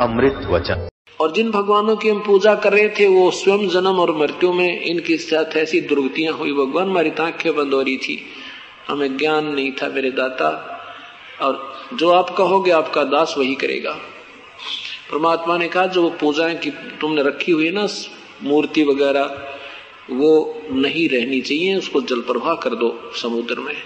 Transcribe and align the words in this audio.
अमृत 0.00 0.34
वचन। 0.50 0.88
और 1.20 1.32
जिन 1.32 1.50
भगवानों 1.50 1.96
की 1.96 2.08
हम 2.08 2.18
पूजा 2.18 2.54
कर 2.54 2.72
रहे 2.72 2.88
थे, 2.88 3.06
वो 3.06 3.30
स्वयं 3.30 3.68
जन्म 3.68 4.00
और 4.00 4.16
मृत्यु 4.16 4.52
में 4.52 4.80
इनके 4.80 5.16
साथ 5.16 5.56
ऐसी 5.56 5.80
दुर्गतियाँ 5.80 6.32
हुई। 6.32 6.52
भगवान 6.52 6.90
हमारी 6.90 7.12
आँखें 7.20 7.56
बंद 7.56 7.74
हो 7.74 7.82
रही 7.82 7.96
थी। 7.96 8.26
हमें 8.88 9.16
ज्ञान 9.16 9.46
नहीं 9.46 9.72
था 9.72 9.88
मेरे 9.88 10.10
दाता। 10.10 10.68
और 11.42 11.74
जो 11.94 12.10
आप 12.10 12.30
कहोगे, 12.30 12.70
आपका 12.70 13.04
दास 13.04 13.34
वही 13.38 13.54
करेगा। 13.54 13.92
परमात्मा 15.12 15.58
ने 15.58 15.68
कहा, 15.68 15.86
जो 15.86 16.02
वो 16.02 16.10
पूजाएँ 16.10 16.56
की 16.56 16.70
तुमने 16.70 17.22
रखी 17.22 17.52
हुई 17.52 17.66
है 17.66 17.72
ना, 17.72 17.88
मूर्ति 18.42 18.84
वगैरह, 18.84 19.54
वो 20.10 20.62
नहीं 20.70 21.08
रहनी 21.08 21.40
चाहिए, 21.40 21.76
उसको 21.76 22.00
जल 22.00 22.20
प्रवाह 22.20 22.54
कर 22.54 22.70
दो 22.70 23.12
समुद्र 23.22 23.60
में। 23.60 23.76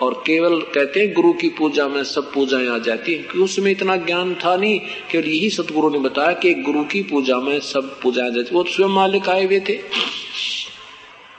और 0.00 0.14
केवल 0.26 0.60
कहते 0.74 1.00
हैं 1.00 1.12
गुरु 1.12 1.32
की 1.32 1.48
पूजा 1.48 1.86
में 1.88 2.02
सब 2.04 2.32
पूजाएँ 2.32 2.68
आ 2.68 2.78
जाती 2.78 3.12
है, 3.12 3.18
क्योंकि 3.18 3.38
उसमें 3.38 3.70
इतना 3.70 3.96
ज्ञान 3.96 4.34
था 4.34 4.56
नहीं, 4.56 4.78
केवल 5.10 5.28
यही 5.28 5.50
सतगुरु 5.50 5.90
ने 5.90 5.98
बताया 5.98 6.32
कि 6.34 6.54
गुरु 6.62 6.84
की 6.84 7.02
पूजा 7.02 7.38
में 7.40 7.58
सब 7.62 8.00
पूजा 8.00 8.26
आ 8.26 8.28
जाती 8.28 8.54
वो 8.54 8.64
स्वयं 8.64 8.88
मालिक 8.88 9.28
आए 9.28 9.44
हुए 9.44 9.60
थे, 9.60 9.78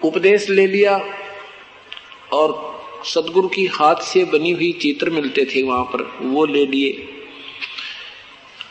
उपदेश 0.02 0.50
ले 0.50 0.68
लिया 0.68 0.98
और 2.34 2.72
सदगुरु 3.06 3.48
की 3.48 3.66
हाथ 3.66 4.04
से 4.04 4.24
बनी 4.26 4.52
हुई 4.52 4.72
चित्र 4.82 5.10
मिलते 5.10 5.46
थे 5.46 5.64
वहाँ 5.64 5.84
पर, 5.86 6.02
वो 6.22 6.46
ले 6.46 6.66
लिए 6.66 7.08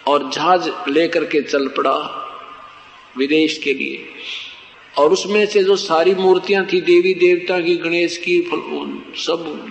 और 0.09 0.31
जहाज़ 0.31 0.69
लेकर 0.89 1.25
के 1.25 1.43
चल 1.43 1.69
पड़ा 1.69 1.95
विदेश 3.17 3.59
के 3.59 3.75
लिए। 3.75 4.05
और 4.99 5.13
उसमें 5.13 5.47
से 5.47 5.65
जो 5.65 5.77
सारी 5.77 6.15
मूर्तियाँ 6.15 6.67
थी, 6.73 6.81
देवी 6.81 7.15
देवता 7.15 7.61
की, 7.61 7.77
गणेश 7.77 8.17
की 8.17 8.51
सब 9.17 9.69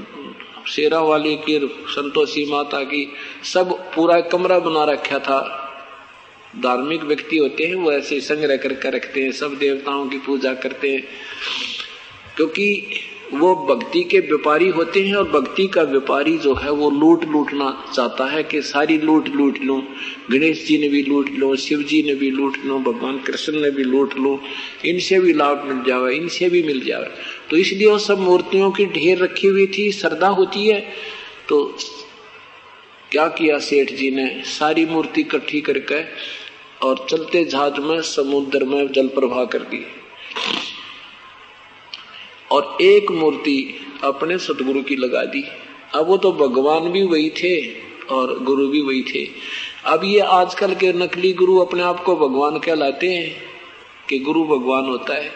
शेरा 0.67 0.99
वाली 0.99 1.35
की, 1.35 1.85
संतोषी 1.87 2.45
माता 2.45 2.83
की, 2.83 3.13
सब 3.43 3.93
पूरा 3.95 4.21
कमरा 4.21 4.59
बना 4.59 4.83
रखा 4.83 5.19
था। 5.19 5.67
धार्मिक 6.57 7.03
व्यक्ति 7.03 7.37
होते 7.37 7.63
हैं, 7.63 7.75
वो 7.75 7.91
ऐसे 7.91 8.21
संग्रह 8.21 8.57
करके 8.57 8.89
रखते 8.89 9.23
हैं, 9.23 9.31
सब 9.31 9.55
देवताओं 9.55 10.07
की 10.07 10.17
पूजा 10.17 10.53
करते 10.53 10.89
हैं। 10.89 11.07
क्योंकि 12.35 12.87
वो 13.33 13.55
भक्ति 13.55 14.03
के 14.03 14.19
व्यापारी 14.19 14.67
होते 14.67 15.07
हैं 15.07 15.15
और 15.15 15.29
भक्ति 15.29 15.67
का 15.67 15.81
व्यापारी 15.81 16.37
जो 16.37 16.53
है 16.53 16.71
वो 16.71 16.89
लूट 16.89 17.25
लूटना 17.25 17.85
चाहता 17.95 18.25
है 18.25 18.43
कि 18.43 18.61
सारी 18.61 18.97
लूट 18.97 19.29
लूट 19.29 19.57
लो। 19.61 19.83
गणेश 20.31 20.65
जी 20.67 20.77
ने 20.77 20.89
भी 20.89 21.01
लूट 21.01 21.29
लो, 21.29 21.55
शिव 21.55 21.83
जी 21.83 22.03
ने 22.03 22.15
भी 22.15 22.31
लूट 22.31 22.57
लो, 22.65 22.79
भगवान 22.79 23.19
कृष्ण 23.19 23.61
ने 23.61 23.71
भी 23.71 23.83
लूट 23.83 24.17
लो। 24.17 24.41
इनसे 24.85 25.19
भी 25.19 25.33
लाभ 25.33 25.63
मिल 25.65 25.83
जावे, 25.87 26.15
इनसे 26.15 26.49
भी 26.49 26.63
मिल 26.63 26.85
जावे। 26.85 27.07
तो 27.49 27.57
इसलिए 27.57 27.87
वो 27.87 27.97
सब 27.97 28.19
मूर्तियों 28.19 28.71
की 28.71 28.85
ढेर 28.85 29.17
रखी 29.17 29.47
हुई 29.47 29.67
थी, 29.67 29.91
श्रद्धा 29.91 30.27
होती 30.27 30.67
है। 30.67 30.93
तो 31.49 31.77
क्या 33.11 33.27
किया 33.27 33.59
सेठ 33.59 33.93
जी 33.93 34.11
ने? 34.11 34.41
सारी 34.45 34.85
मूर्ति 34.85 35.21
इकट्ठी 35.21 35.61
करके 35.61 36.01
और 36.87 37.07
चलते 37.09 37.45
जहाज़ 37.45 37.81
में, 37.81 38.01
समुद्र 38.01 38.63
में 38.63 38.91
जल 38.91 39.07
प्रवाह 39.07 39.45
कर 39.45 39.59
दी। 39.59 39.85
एक 42.81 43.11
मूर्ति 43.11 43.75
अपने 44.03 44.37
सतगुरु 44.37 44.81
की 44.81 44.95
लगा 44.95 45.23
दी। 45.23 45.43
अब 45.95 46.07
वो 46.07 46.17
तो 46.17 46.31
भगवान 46.31 46.91
भी 46.91 47.03
वही 47.03 47.29
थे 47.29 47.75
और 48.13 48.43
गुरु 48.43 48.67
भी 48.67 48.81
वही 48.81 49.01
थे। 49.01 49.29
अब 49.85 50.01
ये 50.03 50.19
आजकल 50.19 50.75
के 50.75 50.93
नकली 50.93 51.33
गुरु 51.33 51.57
अपने 51.57 51.81
आप 51.81 52.03
को 52.03 52.15
भगवान 52.15 52.59
कहलाते 52.59 53.07
हैं 53.07 53.43
कि 54.09 54.19
गुरु 54.19 54.43
भगवान 54.43 54.85
होता 54.85 55.13
है। 55.13 55.31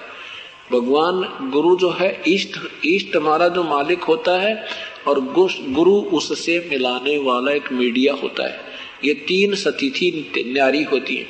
भगवान 0.72 1.50
गुरु 1.50 1.76
जो 1.76 1.90
है 1.90 2.22
इष्ट 2.28 2.86
इष्ट 2.86 3.16
हमारा 3.16 3.48
जो 3.48 3.64
मालिक 3.64 4.04
होता 4.04 4.42
है 4.42 4.66
और 5.08 5.20
गुरु 5.20 5.92
उससे 5.92 6.68
मिलाने 6.72 7.18
वाला 7.18 7.52
एक 7.52 7.72
मीडिया 7.72 8.14
होता 8.14 8.48
है। 8.48 8.60
ये 9.06 9.14
तीन 9.14 9.56
सतिथि 9.56 10.32
न्यारी 10.48 10.84
होती 10.84 11.16
है। 11.16 11.28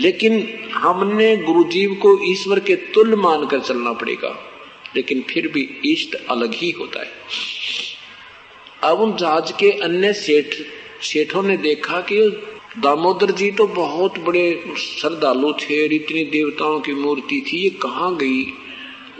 लेकिन 0.00 0.48
हमने 0.72 1.36
गुरुजीव 1.36 1.94
को 1.94 2.32
ईश्वर 2.32 2.60
के 2.60 2.76
तुल्य 2.76 3.16
मानकर 3.16 3.60
चलना 3.60 3.92
पड़ेगा। 3.92 4.53
लेकिन 4.96 5.24
फिर 5.30 5.48
भी 5.48 5.80
इष्ट 5.84 6.14
अलग 6.14 6.54
ही 6.54 6.70
होता 6.70 7.00
है। 7.00 7.10
अब 8.82 9.16
जहाज़ 9.16 9.52
के 9.52 9.70
अन्य 9.70 10.12
सेठ, 10.12 10.54
सेठों 11.02 11.42
ने 11.42 11.56
देखा 11.56 12.00
कि 12.00 12.46
दामोदर 12.78 13.30
जी 13.30 13.50
तो 13.50 13.66
बहुत 13.66 14.18
बड़े 14.18 14.64
श्रद्धालु 14.78 15.52
थे 15.52 15.86
और 15.86 15.92
इतनी 15.92 16.24
देवताओं 16.24 16.80
की 16.80 16.92
मूर्ति 16.92 17.44
थी। 17.46 17.56
ये 17.56 17.70
कहाँ 17.70 18.16
गई? 18.16 18.52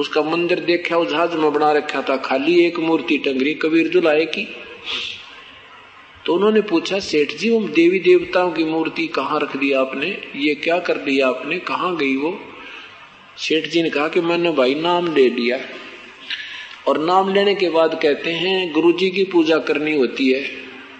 उसका 0.00 0.22
मंदिर 0.22 0.60
देखा, 0.60 0.96
उस 0.96 1.08
जहाज़ 1.08 1.34
में 1.34 1.52
बना 1.52 1.72
रखा 1.72 2.02
था। 2.02 2.16
खाली 2.16 2.66
एक 2.66 2.78
मूर्ति 2.78 3.18
टंगरी 3.18 3.54
कबीर 3.54 3.88
जुलाए 3.88 4.24
की। 4.24 4.48
तो 6.26 6.34
उन्होंने 6.34 6.60
पूछा, 6.60 6.98
सेठ 6.98 7.34
जी 7.34 7.50
वो 7.50 7.60
देवी 7.60 7.98
देवताओं 7.98 8.52
की 8.52 8.64
मूर्ति 8.64 9.06
कहाँ 9.06 9.40
रख 9.40 9.56
दी 9.56 9.72
आपने? 9.72 10.22
ये 10.36 10.54
क्या 10.54 10.78
कर 10.78 10.94
दिया 10.94 11.28
आपने? 11.28 11.58
कहाँ 11.58 11.96
गई 11.96 12.16
वो? 12.16 12.40
सेठ 13.38 13.68
जी 13.68 13.82
ने 13.82 13.90
कहा 13.90 14.08
कि 14.08 14.20
मैंने 14.20 14.50
भाई 14.50 14.74
नाम 14.74 15.14
ले 15.14 15.28
लिया। 15.28 15.58
और 16.88 16.98
नाम 16.98 17.34
लेने 17.34 17.54
के 17.54 17.70
बाद 17.70 18.00
कहते 18.02 18.30
हैं 18.30 18.72
गुरु 18.72 18.92
जी 18.92 19.10
की 19.10 19.24
पूजा 19.24 19.58
करनी 19.58 19.96
होती 19.96 20.30
है। 20.32 20.42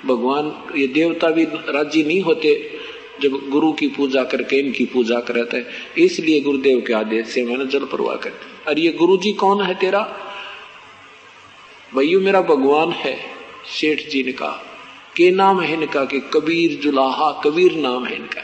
भगवान, 0.07 0.65
ये 0.77 0.87
देवता 0.87 1.31
भी 1.31 1.45
राज़ी 1.45 2.03
नहीं 2.03 2.21
होते 2.21 2.71
जब 3.23 3.49
गुरु 3.49 3.73
की 3.73 3.89
पूजा 3.89 4.25
करके 4.25 4.57
इनकी 4.57 4.85
पूजा 4.85 5.21
करते 5.21 5.57
हैं। 5.57 5.67
इसलिए 5.99 6.41
गुरुदेव 6.41 6.85
के 6.87 6.93
आदेश 6.93 7.27
से 7.27 7.45
मैंने 7.45 7.67
जल 7.67 7.85
प्रवाह 7.85 8.17
कर 8.17 8.33
और 8.69 8.79
ये 8.79 8.93
गुरु 8.93 9.17
जी 9.17 9.33
कौन 9.33 9.63
है 9.63 9.75
तेरा? 9.75 10.01
भैया 11.97 12.19
मेरा 12.19 12.41
भगवान 12.41 12.91
है, 12.91 13.19
सेठ 13.81 14.09
जी 14.09 14.23
ने 14.23 14.33
कहा। 14.33 14.63
के 15.17 15.31
नाम 15.31 15.61
है 15.61 15.75
इनका 15.75 16.05
कि 16.05 16.21
कबीर 16.21 16.81
जुलाहा, 16.81 17.43
कबीर 17.45 17.73
नाम 17.73 18.05
है 18.05 18.17
इनका। 18.17 18.44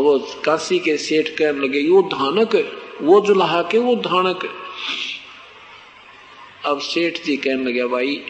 वो 0.00 0.18
काशी 0.44 0.78
के 0.78 0.96
सेठ 0.96 1.28
कहने 1.28 1.60
लगे 1.60 1.88
वो 1.88 2.02
धानक 2.02 2.78
वो 3.02 3.20
जुलाहा 3.20 3.62
के, 3.62 3.78
वो 3.78 3.96
धानक 3.96 4.48
अब 6.64 6.78
सेठ 6.78 7.24
जी 7.24 7.36
कहने 7.36 7.64
लगे, 7.64 7.84
भाई, 7.84 8.20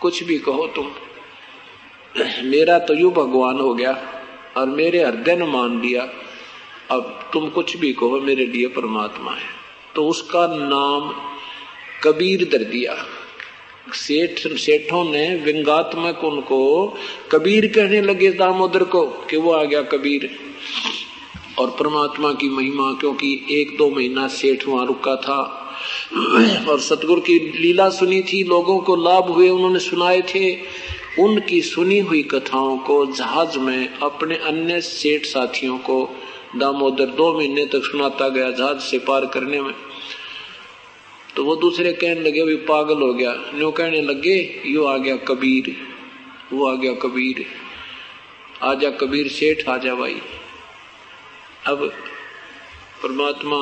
कुछ 0.00 0.22
भी 0.22 0.38
कहो 0.38 0.66
तुम। 0.66 0.90
मेरा 2.44 2.78
तो 2.78 2.94
यू 2.94 3.10
भगवान 3.10 3.60
हो 3.60 3.74
गया 3.74 4.22
और 4.56 4.66
मेरे 4.66 5.04
हृदय 5.04 5.36
ने 5.36 5.46
मान 5.46 5.80
लिया। 5.80 6.02
अब 6.90 7.30
तुम 7.32 7.48
कुछ 7.48 7.76
भी 7.76 7.92
कहो, 7.92 8.20
मेरे 8.20 8.46
लिए 8.46 8.66
परमात्मा 8.66 9.32
है। 9.32 9.46
तो 9.94 10.08
उसका 10.08 10.46
नाम 10.46 11.14
कबीर 12.04 12.44
दर 12.44 12.64
दिया। 12.64 13.06
सेठ, 13.92 14.38
सेठों 14.38 15.04
ने 15.04 15.36
व्यंगात्मक 15.36 16.24
उनको 16.24 16.88
कबीर 17.32 17.66
कहने 17.66 18.00
लगे, 18.00 18.30
दामोदर 18.30 18.84
को, 18.84 19.06
कि 19.06 19.36
वो 19.36 19.52
आ 19.52 19.64
गया 19.64 19.82
कबीर। 19.82 20.40
और 21.58 21.70
परमात्मा 21.70 22.32
की 22.32 22.48
महिमा, 22.48 22.92
क्योंकि 22.92 23.46
एक 23.50 23.76
दो 23.76 23.90
महीना 23.90 24.28
सेठ 24.28 24.68
वहाँ 24.68 24.86
रुका 24.86 25.16
था। 25.16 25.62
और 26.68 26.80
सतगुरु 26.80 27.20
की 27.20 27.38
लीला 27.38 27.88
सुनी 27.88 28.22
थी, 28.22 28.44
लोगों 28.44 28.78
को 28.78 28.96
लाभ 28.96 29.24
हुए 29.24 29.48
उन्होंने 29.48 29.78
सुनाए 29.78 30.22
थे। 30.22 30.56
उनकी 31.18 31.62
सुनी 31.62 31.98
हुई 31.98 32.22
कथाओं 32.22 32.78
को 32.78 33.06
जहाज़ 33.06 33.58
में 33.58 33.98
अपने 33.98 34.36
अन्य 34.36 34.80
सेठ 34.80 35.24
साथियों 35.24 35.78
को 35.78 36.10
दामोदर 36.56 37.06
दो 37.06 37.38
महीने 37.38 37.66
तक 37.66 37.82
सुनाता 37.84 38.28
गया 38.28 38.50
जहाज़ 38.50 38.78
से 38.78 38.98
पार 38.98 39.26
करने 39.26 39.60
में। 39.60 39.74
तो 41.36 41.44
वो 41.44 41.56
दूसरे 41.56 41.92
कहने 41.92 42.20
लगे, 42.20 42.40
अभी 42.40 42.56
पागल 42.56 43.02
हो 43.02 43.14
गया। 43.14 43.32
न्यू 43.54 43.70
कहने 43.70 44.02
लगे, 44.02 44.62
यो 44.66 44.84
आ 44.84 44.96
गया 44.96 45.16
कबीर, 45.16 45.76
वो 46.52 46.68
आ 46.68 46.74
गया 46.74 46.92
कबीर। 46.92 47.46
आजा 48.62 48.90
कबीर 48.90 49.28
सेठ 49.28 49.68
आजा 49.68 49.94
भाई। 49.94 50.20
अब 51.66 51.80
परमात्मा 53.02 53.56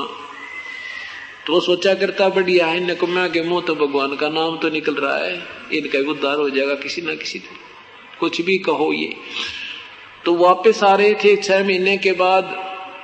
तो 1.46 1.52
वो 1.52 1.60
सोचा 1.60 1.94
करता 1.94 2.28
बढ़िया 2.28 2.66
है 2.66 2.80
नकम्या 2.80 3.26
के 3.28 3.42
मुँह 3.42 3.62
तो 3.62 3.74
भगवान 3.74 4.14
का 4.16 4.28
नाम 4.28 4.56
तो 4.58 4.68
निकल 4.70 4.94
रहा 4.94 5.16
है। 5.16 5.34
इनका 5.72 5.98
भी 5.98 6.10
उद्धार 6.10 6.36
हो 6.36 6.48
जाएगा 6.50 6.74
किसी 6.74 7.02
ना 7.02 7.14
किसी 7.14 7.38
कुछ 8.20 8.40
भी 8.40 8.58
कहो 8.58 8.92
ये। 8.92 9.14
तो 10.24 10.34
वापस 10.36 10.82
आ 10.84 10.94
रहे 10.94 11.14
थे 11.14 11.34
छह 11.36 11.64
महीने 11.64 11.96
के 11.98 12.12
बाद, 12.12 12.54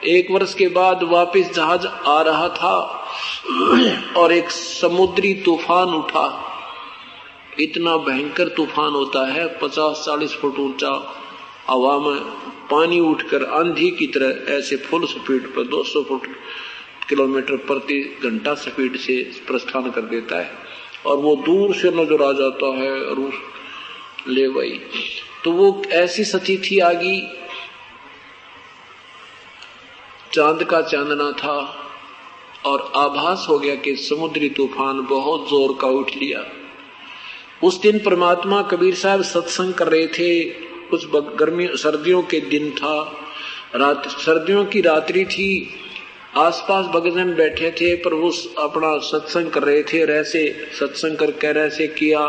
एक 0.04 0.30
वर्ष 0.30 0.54
के 0.54 0.68
बाद 0.68 1.02
वापस 1.02 1.50
जहाज़ 1.54 1.86
आ 1.86 2.20
रहा 2.22 2.48
था 2.50 2.76
और 4.16 4.32
एक 4.32 4.50
समुद्री 4.50 5.34
तूफ़ान 5.44 5.94
उठा। 5.94 6.26
इतना 7.60 7.96
भयंकर 7.96 8.48
तूफ़ान 8.48 8.92
होता 8.92 9.26
है, 9.26 9.46
पचास 9.58 10.02
चालीस 10.06 10.34
फुट 10.34 10.58
ऊँचा 10.58 10.94
हवा 11.68 11.98
में। 11.98 12.20
पानी 12.70 13.00
उठकर 13.00 13.44
आंधी 13.44 13.90
की 13.90 14.06
तरह 14.06 14.52
ऐसे 14.52 14.76
फुल 14.76 15.06
स्पीड 15.06 15.46
पर 15.54 15.66
200 15.66 16.02
फुट 16.04 16.26
किलोमीटर 17.08 17.56
प्रति 17.56 18.00
घंटा 18.24 18.54
स्पीड 18.54 18.96
से 18.96 19.16
प्रस्थान 19.46 19.90
कर 19.90 20.02
देता 20.02 20.40
है 20.40 20.50
और 21.06 21.16
वो 21.16 21.34
दूर 21.36 21.74
से 21.74 21.90
नज़र 21.90 22.22
आ 22.22 22.32
जाता 22.32 22.66
है 22.76 22.92
और 23.04 23.32
ले 24.28 24.48
भाई 24.48 24.80
तो 25.44 25.52
वो 25.52 25.82
ऐसी 25.90 26.24
सती 26.24 26.56
थी 26.56 26.78
आगी। 26.78 27.20
चाँद 30.32 30.62
का 30.64 30.80
चांदना 30.82 31.30
था 31.32 31.56
और 32.66 32.92
आभास 32.96 33.46
हो 33.48 33.58
गया 33.58 33.74
कि 33.74 33.94
समुद्री 33.96 34.48
तूफ़ान 34.48 35.00
बहुत 35.00 35.48
ज़ोर 35.48 35.76
का 35.80 35.88
उठ 35.88 36.10
लिया। 36.16 36.44
उस 37.62 37.80
दिन 37.80 37.98
परमात्मा 37.98 38.62
कबीर 38.62 38.94
साहब 38.94 39.22
सत्संग 39.22 39.74
कर 39.74 39.88
रहे 39.88 40.06
थे। 40.06 40.30
कुछ 40.90 41.06
गर्मी, 41.14 41.68
सर्दियों 41.74 42.22
के 42.22 42.40
दिन 42.40 42.70
था। 42.70 42.96
रात, 43.76 44.08
सर्दियों 44.08 44.64
की 44.64 44.80
रात्रि 44.80 45.24
थी। 45.24 45.70
आसपास 46.36 46.86
भगजन 46.86 47.34
बैठे 47.34 47.70
थे, 47.70 47.94
पर 47.94 48.14
वो 48.14 48.32
अपना 48.58 48.98
सत्संग 48.98 49.50
कर 49.50 49.62
रहे 49.62 49.82
थे 49.82 50.00
ऐसे 50.12 50.66
सत्संग 50.80 51.16
कर 51.16 51.30
कह 51.30 51.48
ऐसे 51.48 51.86
किया। 51.88 52.20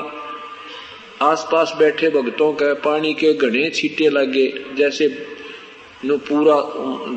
आसपास 1.21 1.73
बैठे 1.79 2.09
भक्तों 2.09 2.53
के 2.53 2.73
पानी 2.73 3.13
के 3.13 3.33
घने 3.33 3.69
छीटे 3.69 4.09
लगे, 4.09 4.47
जैसे 4.75 5.07
नो 6.05 6.17
पूरा, 6.17 6.55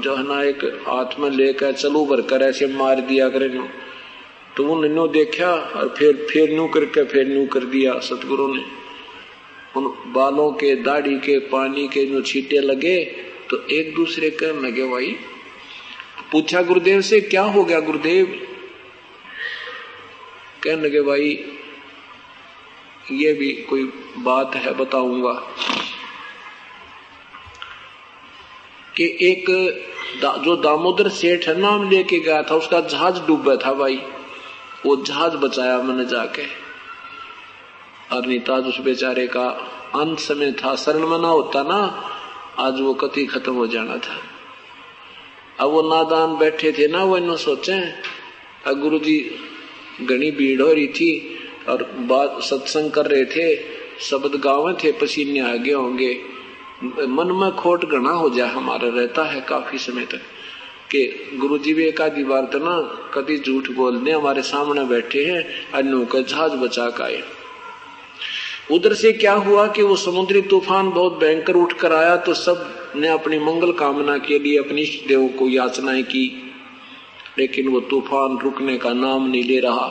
जो 0.00 0.16
है 0.16 0.22
ना, 0.28 0.42
एक 0.42 0.64
हाथ 0.88 1.18
में 1.18 1.30
लेकर 1.30 1.72
चलो 1.72 2.04
भर 2.06 2.20
कर 2.20 2.42
ऐसे 2.42 2.66
मार 2.66 3.00
दिया 3.00 3.28
करे 3.28 3.48
नो। 3.48 3.68
तो 4.56 4.64
वो 4.64 4.84
नो 4.84 5.06
देखा 5.08 5.52
और 5.52 5.94
फिर 5.98 6.26
फिर 6.30 6.52
नू 6.52 6.68
करके, 6.68 7.04
फिर 7.04 7.26
नू 7.26 7.46
कर 7.46 7.64
दिया 7.64 7.98
सतगुरु 7.98 8.54
ने। 8.54 8.83
उन 9.76 10.12
बालों 10.12 10.52
के 10.52 10.74
दाढ़ी 10.74 11.18
के 11.18 11.38
पानी 11.38 11.88
के 11.88 12.06
जो 12.06 12.22
छीटे 12.22 12.58
लगे 12.58 13.04
तो 13.50 13.66
एक 13.66 13.94
दूसरे 13.94 14.30
कहने 14.30 14.68
लगे 14.68 14.88
भाई 14.88 15.16
पूछा 16.32 16.62
गुरुदेव 16.62 17.00
से 17.00 17.20
क्या 17.20 17.42
हो 17.42 17.64
गया 17.64 17.80
गुरुदेव? 17.80 18.46
कहने 20.62 20.82
लगे 20.82 21.02
भाई 21.02 21.44
ये 23.12 23.32
भी 23.32 23.52
कोई 23.52 23.92
बात 24.18 24.54
है 24.54 24.74
बताऊँगा। 24.74 25.32
कि 28.96 29.18
एक 29.22 29.46
दा, 30.22 30.36
जो 30.36 30.56
दामोदर 30.56 31.08
सेठ 31.08 31.48
है 31.48 31.60
नाम 31.60 31.90
लेके 31.90 32.18
गया 32.18 32.42
था 32.42 32.54
उसका 32.54 32.80
जहाज़ 32.80 33.20
डूबा 33.26 33.56
था 33.56 33.72
भाई। 33.72 34.02
वो 34.86 34.96
जहाज़ 34.96 35.36
बचाया 35.36 35.78
मैंने 35.82 36.04
जाके। 36.04 36.63
और 38.12 38.26
नीताज 38.26 38.66
उस 38.66 38.78
बेचारे 38.80 39.26
का 39.26 39.48
अंत 39.94 40.18
समय 40.18 40.52
था, 40.52 40.74
शरण 40.76 41.06
मना 41.06 41.28
होता 41.28 41.62
ना, 41.62 42.04
आज 42.58 42.80
वो 42.80 42.94
कति 42.94 43.26
खत्म 43.26 43.52
हो 43.52 43.66
जाना 43.66 43.96
था। 43.96 44.20
अब 45.60 45.70
वो 45.70 45.82
नादान 45.82 46.36
बैठे 46.36 46.72
थे 46.72 46.88
ना, 46.88 47.04
वो 47.04 47.16
इन 47.16 47.36
सोचे, 47.36 47.80
अब 48.66 48.80
गुरु 48.80 48.98
जी 48.98 49.38
घनी 50.02 50.30
भीड़ 50.30 50.62
हो 50.62 50.72
रही 50.72 50.86
थी 50.86 51.38
और 51.68 51.82
बात 51.82 52.42
सत्संग 52.42 52.90
कर 52.90 53.06
रहे 53.06 53.24
थे, 53.24 53.56
शब्द 54.00 54.40
गावे 54.40 54.72
थे, 54.84 54.92
पसीने 54.92 55.40
आगे 55.40 55.72
होंगे। 55.72 56.20
मन 56.84 57.32
में 57.32 57.50
खोट 57.50 57.84
घना 57.84 58.10
हो 58.10 58.30
जाए, 58.30 58.48
हमारा 58.48 58.88
रहता 58.88 59.24
है 59.24 59.40
काफ़ी 59.40 59.78
समय 59.78 60.04
तक 60.04 60.20
कि 60.90 61.30
गुरु 61.36 61.58
जी 61.58 61.74
भी 61.74 61.84
एक 61.84 62.00
आधी 62.00 62.24
बार 62.24 62.44
तो 62.44 62.58
ना 62.58 62.80
कभी 63.14 63.38
झूठ 63.38 63.70
बोलने 63.70 64.10
हमारे 64.10 64.42
सामने 64.42 64.84
बैठे 64.84 65.24
हैं 65.24 65.72
अन्नों 65.72 66.04
का 66.06 66.20
जहाज़ 66.20 66.52
बचा 66.52 66.90
का 66.90 67.04
आए। 67.04 67.22
उधर 68.72 68.94
से 68.94 69.12
क्या 69.12 69.32
हुआ 69.34 69.66
कि 69.66 69.82
वो 69.82 69.96
समुद्री 69.96 70.40
तूफ़ान 70.42 70.90
बहुत 70.90 71.18
भयंकर 71.18 71.54
उठ 71.54 71.72
कर 71.72 71.92
आया 71.92 72.16
तो 72.16 72.34
सबने 72.34 73.08
अपनी 73.08 73.38
मंगल 73.38 73.72
कामना 73.72 74.16
के 74.18 74.38
लिए 74.38 74.58
अपने 74.58 74.82
इष्ट 74.82 75.06
देव 75.08 75.26
को 75.38 75.48
याचनाएँ 75.48 76.02
की, 76.02 76.26
लेकिन 77.38 77.68
वो 77.68 77.80
तूफ़ान 77.80 78.38
रुकने 78.38 78.76
का 78.78 78.92
नाम 78.92 79.26
नहीं 79.26 79.42
ले 79.44 79.58
रहा। 79.60 79.88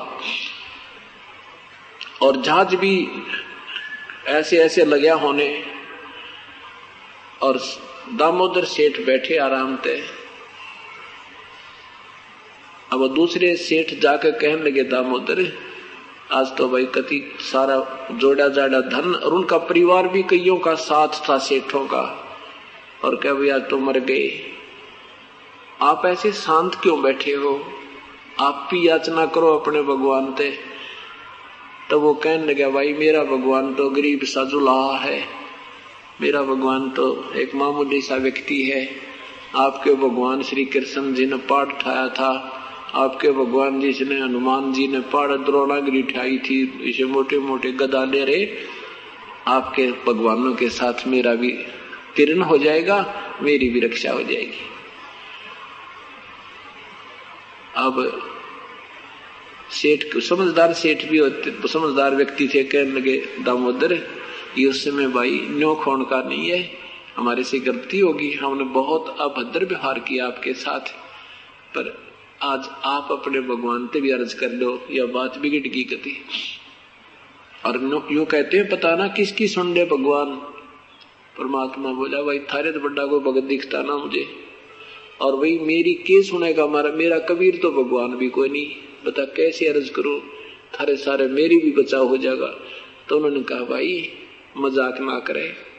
और 2.21 2.41
जहाज़ 2.41 2.75
भी 2.75 3.07
ऐसे 4.29 4.57
ऐसे 4.57 4.85
लगे 4.85 5.09
होने, 5.09 5.47
और 7.41 7.59
दामोदर 8.13 8.65
सेठ 8.65 8.99
बैठे 9.05 9.37
आराम 9.37 9.75
थे 9.85 9.97
अब 12.93 13.07
दूसरे 13.15 13.55
सेठ 13.57 13.93
जाकर 13.99 14.31
कहने 14.31 14.63
लगे, 14.63 14.83
दामोदर 14.83 15.41
आज 16.31 16.57
तो 16.57 16.69
भाई 16.69 16.85
कति 16.85 17.35
सारा 17.39 18.07
जोड़ा 18.11 18.47
जाड़ा 18.47 18.79
धन 18.81 19.15
और 19.15 19.33
उनका 19.33 19.57
परिवार 19.57 20.07
भी 20.07 20.23
कईयों 20.23 20.57
का 20.57 20.75
साथ 20.75 21.07
था, 21.07 21.37
सेठों 21.37 21.85
का। 21.85 22.29
और 23.05 23.15
क्या 23.15 23.33
भैया 23.33 23.59
तो 23.59 23.77
मर 23.77 23.99
गए। 23.99 24.51
आप 25.81 26.05
ऐसे 26.05 26.31
शांत 26.31 26.75
क्यों 26.75 27.01
बैठे 27.01 27.31
हो? 27.31 27.65
आप 28.39 28.67
भी 28.71 28.87
याचना 28.87 29.25
करो 29.25 29.47
अपने 29.47 29.81
भगवान 29.81 30.33
ते। 30.33 30.59
तो 31.89 31.99
वो 31.99 32.13
कहने 32.13 32.45
लगे, 32.45 32.67
भाई, 32.67 32.93
मेरा 32.93 33.23
भगवान 33.23 33.73
तो 33.73 33.89
गरीब 33.89 34.19
सा 34.23 34.97
है। 34.99 35.25
मेरा 36.21 36.41
भगवान 36.41 36.89
तो 36.89 37.33
एक 37.35 37.55
मामूली 37.55 38.01
सा 38.01 38.15
व्यक्ति 38.15 38.63
है। 38.63 38.95
आपके 39.55 39.93
भगवान 39.93 40.43
श्री 40.43 40.65
कृष्ण 40.65 41.13
जी 41.13 41.25
ने 41.25 41.35
पाठ 41.35 41.67
उठाया 41.67 42.09
था। 42.09 42.59
आपके 42.94 43.31
भगवान 43.31 43.80
जी 43.80 44.06
ने 44.06 44.19
हनुमान 44.22 44.74
जी 44.74 44.88
ने 44.88 45.00
पाठ 45.00 45.30
द्रोणागिरी 45.30 46.01
उठाई 46.01 46.38
थी 46.38 46.62
इसे 46.81 47.06
मोटे 47.06 47.40
मोटे 47.40 47.72
गदा 47.72 48.04
ले 48.06 48.24
रहे। 48.25 48.45
आपके 49.48 49.92
भगवानों 50.07 50.54
के 50.54 50.69
साथ 50.69 51.07
मेरा 51.07 51.34
भी 51.36 51.51
तीर्ण 52.16 52.42
हो 52.42 52.57
जाएगा, 52.57 52.98
मेरी 53.42 53.69
भी 53.69 53.80
रक्षा 53.80 54.12
हो 54.12 54.24
जाएगी। 54.24 54.62
अब 57.78 58.22
सेठ, 59.72 60.18
समझदार 60.18 60.74
सेठ 60.74 61.10
भी 61.10 61.18
होते, 61.18 61.68
समझदार 61.68 62.16
व्यक्ति 62.16 62.48
थे, 62.48 62.63
कहने 62.63 62.92
लगे, 62.92 63.18
दामोदर, 63.44 63.94
ये 64.57 64.66
उस 64.66 64.84
समय 64.84 65.07
भाई 65.07 65.48
न्यो 65.50 65.75
खोण 65.75 66.04
का 66.04 66.22
नहीं 66.22 66.50
है, 66.50 66.72
हमारे 67.18 67.44
से 67.44 67.60
गलती 67.60 68.00
होगी, 68.00 68.31
हमने 68.34 68.63
बहुत 68.63 69.16
अभद्र 69.19 69.66
व्यवहार 69.66 70.00
किया 70.00 70.28
आपके 70.28 70.54
साथ, 70.54 70.94
पर 71.75 72.12
आज 72.44 72.69
आप 72.84 73.07
अपने 73.12 73.42
भगवान 73.42 73.88
से 73.88 74.01
भी 74.01 74.12
अर्ज़ 74.12 74.36
कर 74.36 74.50
लो 74.50 74.81
यह 74.92 75.06
बात 75.06 75.38
बिगड़ 75.38 75.68
की 75.68 75.84
गति 75.84 76.18
और 77.66 78.07
यूँ 78.12 78.25
कहते 78.25 78.57
हैं, 78.57 78.69
पता 78.69 78.95
ना 78.95 79.07
किसकी 79.07 79.48
सुन 79.48 79.74
ले 79.74 79.86
भगवान। 79.86 80.36
परमात्मा 81.38 81.92
बोला, 81.92 82.22
भाई, 82.22 82.40
थारे 82.40 82.72
तो 82.72 82.80
बड़ा 82.80 83.06
कोई 83.06 83.19
भगत 83.19 83.44
दिखता 83.44 83.81
ना 83.81 83.98
मुझे। 83.98 84.28
और 85.22 85.35
भाई, 85.35 85.59
मेरी 85.59 85.94
के 85.94 86.23
सुनेगा 86.23 86.64
हमारा 86.64 86.92
मेरा 86.92 87.19
कबीर 87.19 87.59
तो 87.62 87.71
भगवान 87.71 88.16
भी 88.16 88.30
कोई 88.30 88.50
नहीं। 88.50 88.68
बता, 89.06 89.26
कैसे 89.26 89.68
अर्ज़ 89.68 89.92
करो? 89.92 90.23
थारे 90.80 90.95
सारे 90.95 91.28
मेरी 91.28 91.57
भी 91.57 91.71
बचाव 91.71 92.07
हो 92.07 92.18
जाएगा। 92.18 92.56
तो 93.09 93.16
उन्होंने 93.16 93.42
कहा, 93.42 93.59
भाई, 93.59 94.09
मज़ाक 94.57 95.02
ना 95.02 95.19
करे। 95.19 95.72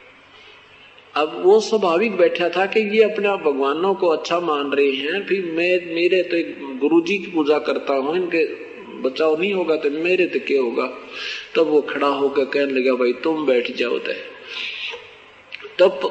अब 1.16 1.42
वो 1.44 1.60
स्वाभाविक 1.60 2.16
बैठा 2.16 2.48
था 2.48 2.66
कि 2.66 2.80
ये 2.80 3.02
अपने 3.02 3.28
आप 3.28 3.40
भगवानों 3.40 3.94
को 3.94 4.08
अच्छा 4.08 4.38
मान 4.40 4.70
रहे 4.70 4.90
हैं, 4.90 5.26
फिर 5.26 5.44
मैं, 5.44 5.94
मेरे 5.94 6.22
तो 6.22 6.36
एक 6.36 6.78
गुरु 6.80 7.00
जी 7.00 7.18
की 7.18 7.26
पूजा 7.26 7.58
करता 7.58 7.94
हूँ, 7.94 8.16
इनके 8.16 8.44
बचाव 9.00 9.40
नहीं 9.40 9.52
होगा 9.52 9.76
तो 9.76 9.90
मेरे 9.90 10.26
तो 10.26 10.38
क्या 10.38 10.60
होगा? 10.62 10.86
तब 11.56 11.68
वो 11.68 11.80
खड़ा 11.80 12.06
होकर 12.06 12.44
कहने 12.44 12.72
लगा, 12.72 12.94
भाई, 12.94 13.12
तुम 13.12 13.46
बैठ 13.46 13.70
जाओ 13.76 13.98
तो। 13.98 14.12
तब 15.78 16.10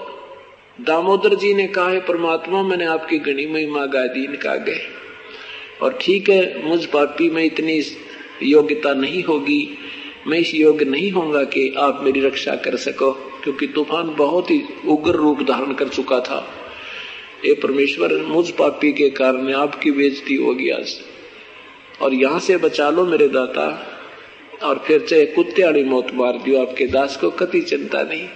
दामोदर 0.82 1.36
जी 1.36 1.54
ने 1.54 1.68
कहा, 1.68 1.90
है 1.90 2.00
परमात्मा, 2.00 2.64
मैंने 2.64 2.86
आपकी 2.86 3.18
गणी 3.18 3.46
महिमा 3.48 3.86
गा 3.86 4.06
दी, 4.08 4.24
इनका 4.24 4.56
गए 4.56 4.82
और 5.82 5.98
ठीक 6.02 6.30
है, 6.30 6.68
मुझ 6.68 6.86
पापी 6.86 7.30
में 7.30 7.44
इतनी 7.44 7.82
योग्यता 8.44 8.94
नहीं 8.94 9.24
होगी, 9.24 9.78
मैं 10.28 10.40
इस 10.40 10.56
योग्य 10.56 10.86
नहीं 10.86 11.12
होगा 11.12 11.44
कि 11.44 11.74
आप 11.78 12.00
मेरी 12.04 12.22
रक्षा 12.22 12.56
कर 12.56 12.76
सको। 12.78 13.33
क्योंकि 13.44 13.68
तूफ़ान 13.68 14.16
बहुत 14.16 14.52
ही 14.52 14.64
उग्र 14.88 15.12
रूप 15.12 15.42
धारण 15.42 15.74
कर 15.74 15.88
चुका 15.88 16.20
था। 16.20 16.60
ये 17.46 17.54
परमेश्वर, 17.54 18.22
मुझ 18.22 18.52
पापी 18.52 18.94
के 18.94 19.10
कारण 19.10 19.54
आपकी 19.54 19.92
बेजती 19.92 20.36
होगी 20.36 20.70
आज। 20.70 21.02
और 22.02 22.14
यहाँ 22.14 22.40
से 22.40 22.58
बचा 22.58 22.90
लो 22.90 23.06
मेरे 23.06 23.28
दाता, 23.28 23.90
और 24.64 24.84
फिर 24.88 25.02
चाहे 25.02 25.26
कुत्ते 25.26 25.64
वाली 25.64 25.84
मौत 25.84 26.08
मार 26.14 26.34
दियो। 26.34 26.62
आपके 26.62 26.88
दास 26.88 27.18
को 27.18 27.30
कति 27.32 27.62
चिंता 27.62 28.04
नहीं। 28.04 28.28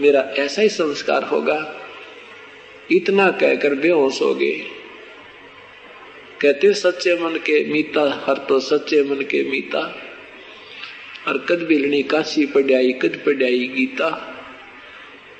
मेरा 0.00 0.20
ऐसा 0.20 0.62
ही 0.62 0.68
संस्कार 0.68 1.22
होगा। 1.22 1.80
इतना 2.90 3.30
कहकर 3.30 3.74
बेहोश 3.74 4.22
हो 4.22 4.34
गए। 4.34 4.60
कहते 6.40 6.72
सच्चे 6.72 7.14
मन 7.14 7.30
के 7.30 7.72
मीता, 7.72 8.24
हर 8.26 8.36
तो 8.36 8.60
सच्चे 8.60 9.02
मन 9.02 9.16
के 9.16 9.50
मीता। 9.50 10.02
और 11.28 11.38
कद 11.38 11.62
बिलनी 11.62 12.02
काशी 12.02 12.46
पढ़ाई, 12.46 12.92
कद 12.92 13.22
पढ़ाई 13.26 13.58
गीता। 13.58 14.30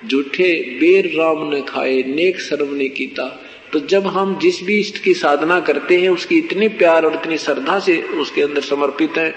झूठे 0.08 0.78
बेर 0.80 1.06
राम 1.16 1.48
ने 1.48 1.60
खाए, 1.62 2.02
नेक 2.02 2.40
सर्व 2.40 2.72
ने 2.72 2.88
कीता। 2.88 3.26
तो 3.72 3.80
जब 3.80 4.06
हम 4.06 4.38
जिस 4.38 4.62
भी 4.62 4.78
इष्ट 4.80 4.98
की 4.98 5.14
साधना 5.14 5.60
करते 5.60 6.00
हैं, 6.00 6.08
उसकी 6.08 6.38
इतनी 6.38 6.68
प्यार 6.68 7.04
और 7.04 7.14
इतनी 7.14 7.38
श्रद्धा 7.38 7.78
से 7.78 8.02
उसके 8.02 8.42
अंदर 8.42 8.60
समर्पित 8.60 9.16
है, 9.18 9.34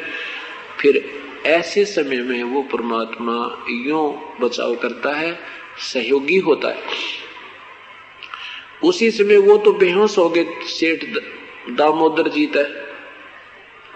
फिर 0.79 1.03
ऐसे 1.45 1.85
समय 1.85 2.21
में 2.21 2.43
वो 2.43 2.61
परमात्मा 2.61 3.63
यो 3.69 4.01
बचाव 4.41 4.75
करता 4.75 5.15
है, 5.15 5.39
सहयोगी 5.93 6.37
होता 6.37 6.67
है। 6.67 6.83
उसी 8.83 9.11
समय 9.11 9.37
वो 9.37 9.57
तो 9.57 9.71
बेहोश 9.73 10.17
हो 10.17 10.29
गए, 10.29 10.45
सेठ 10.67 11.05
दामोदर 11.69 12.27
जी 12.27 12.45
तय 12.45 12.83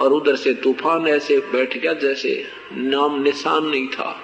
और 0.01 0.13
उधर 0.13 0.35
से 0.35 0.53
तूफ़ान 0.53 1.07
ऐसे 1.07 1.37
बैठ 1.37 1.77
गया 1.77 1.93
जैसे 1.93 2.43
नाम 2.73 3.21
निशान 3.23 3.65
नहीं 3.65 3.87
था। 3.87 4.15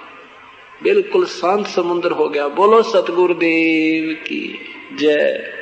बिल्कुल 0.82 1.26
शांत 1.26 1.66
समुद्र 1.66 2.10
हो 2.10 2.28
गया। 2.28 2.48
बोलो, 2.48 2.82
सतगुरुदेव 2.82 4.14
की 4.14 4.58
जय। 4.94 5.54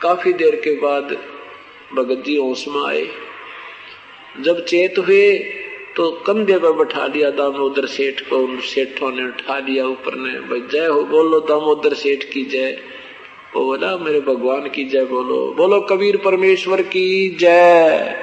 काफ़ी 0.00 0.32
देर 0.32 0.56
के 0.56 0.70
बाद 0.70 1.04
भगत 1.94 2.22
जी 2.26 2.36
होश 2.36 2.68
में 2.68 2.86
आए। 2.86 3.08
जब 4.40 4.64
चेत 4.64 4.98
हुए 4.98 5.38
तो 5.96 6.10
कंधे 6.10 6.58
पर 6.58 6.72
बैठा 6.72 7.06
लिया, 7.06 7.30
दामोदर 7.30 7.86
सेठ 7.86 8.20
को, 8.20 8.36
उन 8.36 8.60
सेठों 8.60 9.10
ने 9.10 9.24
उठा 9.24 9.60
दिया 9.60 9.86
ऊपर 9.86 10.14
ने। 10.14 10.40
भाई, 10.40 10.60
जय 10.60 10.86
हो, 10.86 11.02
बोलो, 11.02 11.40
दामोदर 11.40 11.94
सेठ 11.94 12.24
की 12.24 12.44
जय। 12.44 12.82
वो 13.56 13.64
बोला 13.64 13.96
मेरे 13.96 14.20
भगवान 14.20 14.68
की 14.68 14.84
जय 14.84 15.04
बोलो। 15.04 15.54
बोलो, 15.56 15.80
कबीर 15.80 16.16
परमेश्वर 16.16 16.82
की 16.82 17.28
जय। 17.28 18.16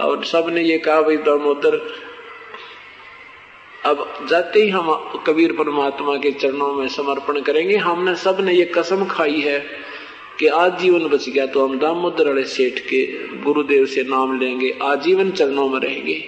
और 0.00 0.24
सबने 0.24 0.62
ये 0.62 0.78
कहा, 0.78 1.02
भाई, 1.02 1.16
दामोदर 1.16 1.92
अब 3.84 4.26
जाते 4.30 4.62
ही 4.62 4.68
हम 4.68 4.92
कबीर 5.26 5.52
परमात्मा 5.52 6.16
के 6.16 6.30
चरणों 6.30 6.72
में 6.74 6.88
समर्पण 6.88 7.40
करेंगे। 7.40 7.76
हमने 7.76 8.14
सबने 8.14 8.52
ये 8.52 8.64
कसम 8.64 9.04
खाई 9.04 9.40
है 9.40 9.58
कि 10.38 10.46
आजीवन 10.46 11.06
बच 11.08 11.28
गया 11.28 11.46
तो 11.46 11.66
हम 11.68 11.78
दामोदर 11.78 12.42
सेठ 12.44 12.78
के 12.78 13.06
गुरुदेव 13.42 13.86
से 13.86 14.02
नाम 14.02 14.40
लेंगे। 14.40 14.78
आजीवन 14.82 15.30
चरणों 15.30 15.68
में 15.68 15.80
रहेंगे। 15.80 16.24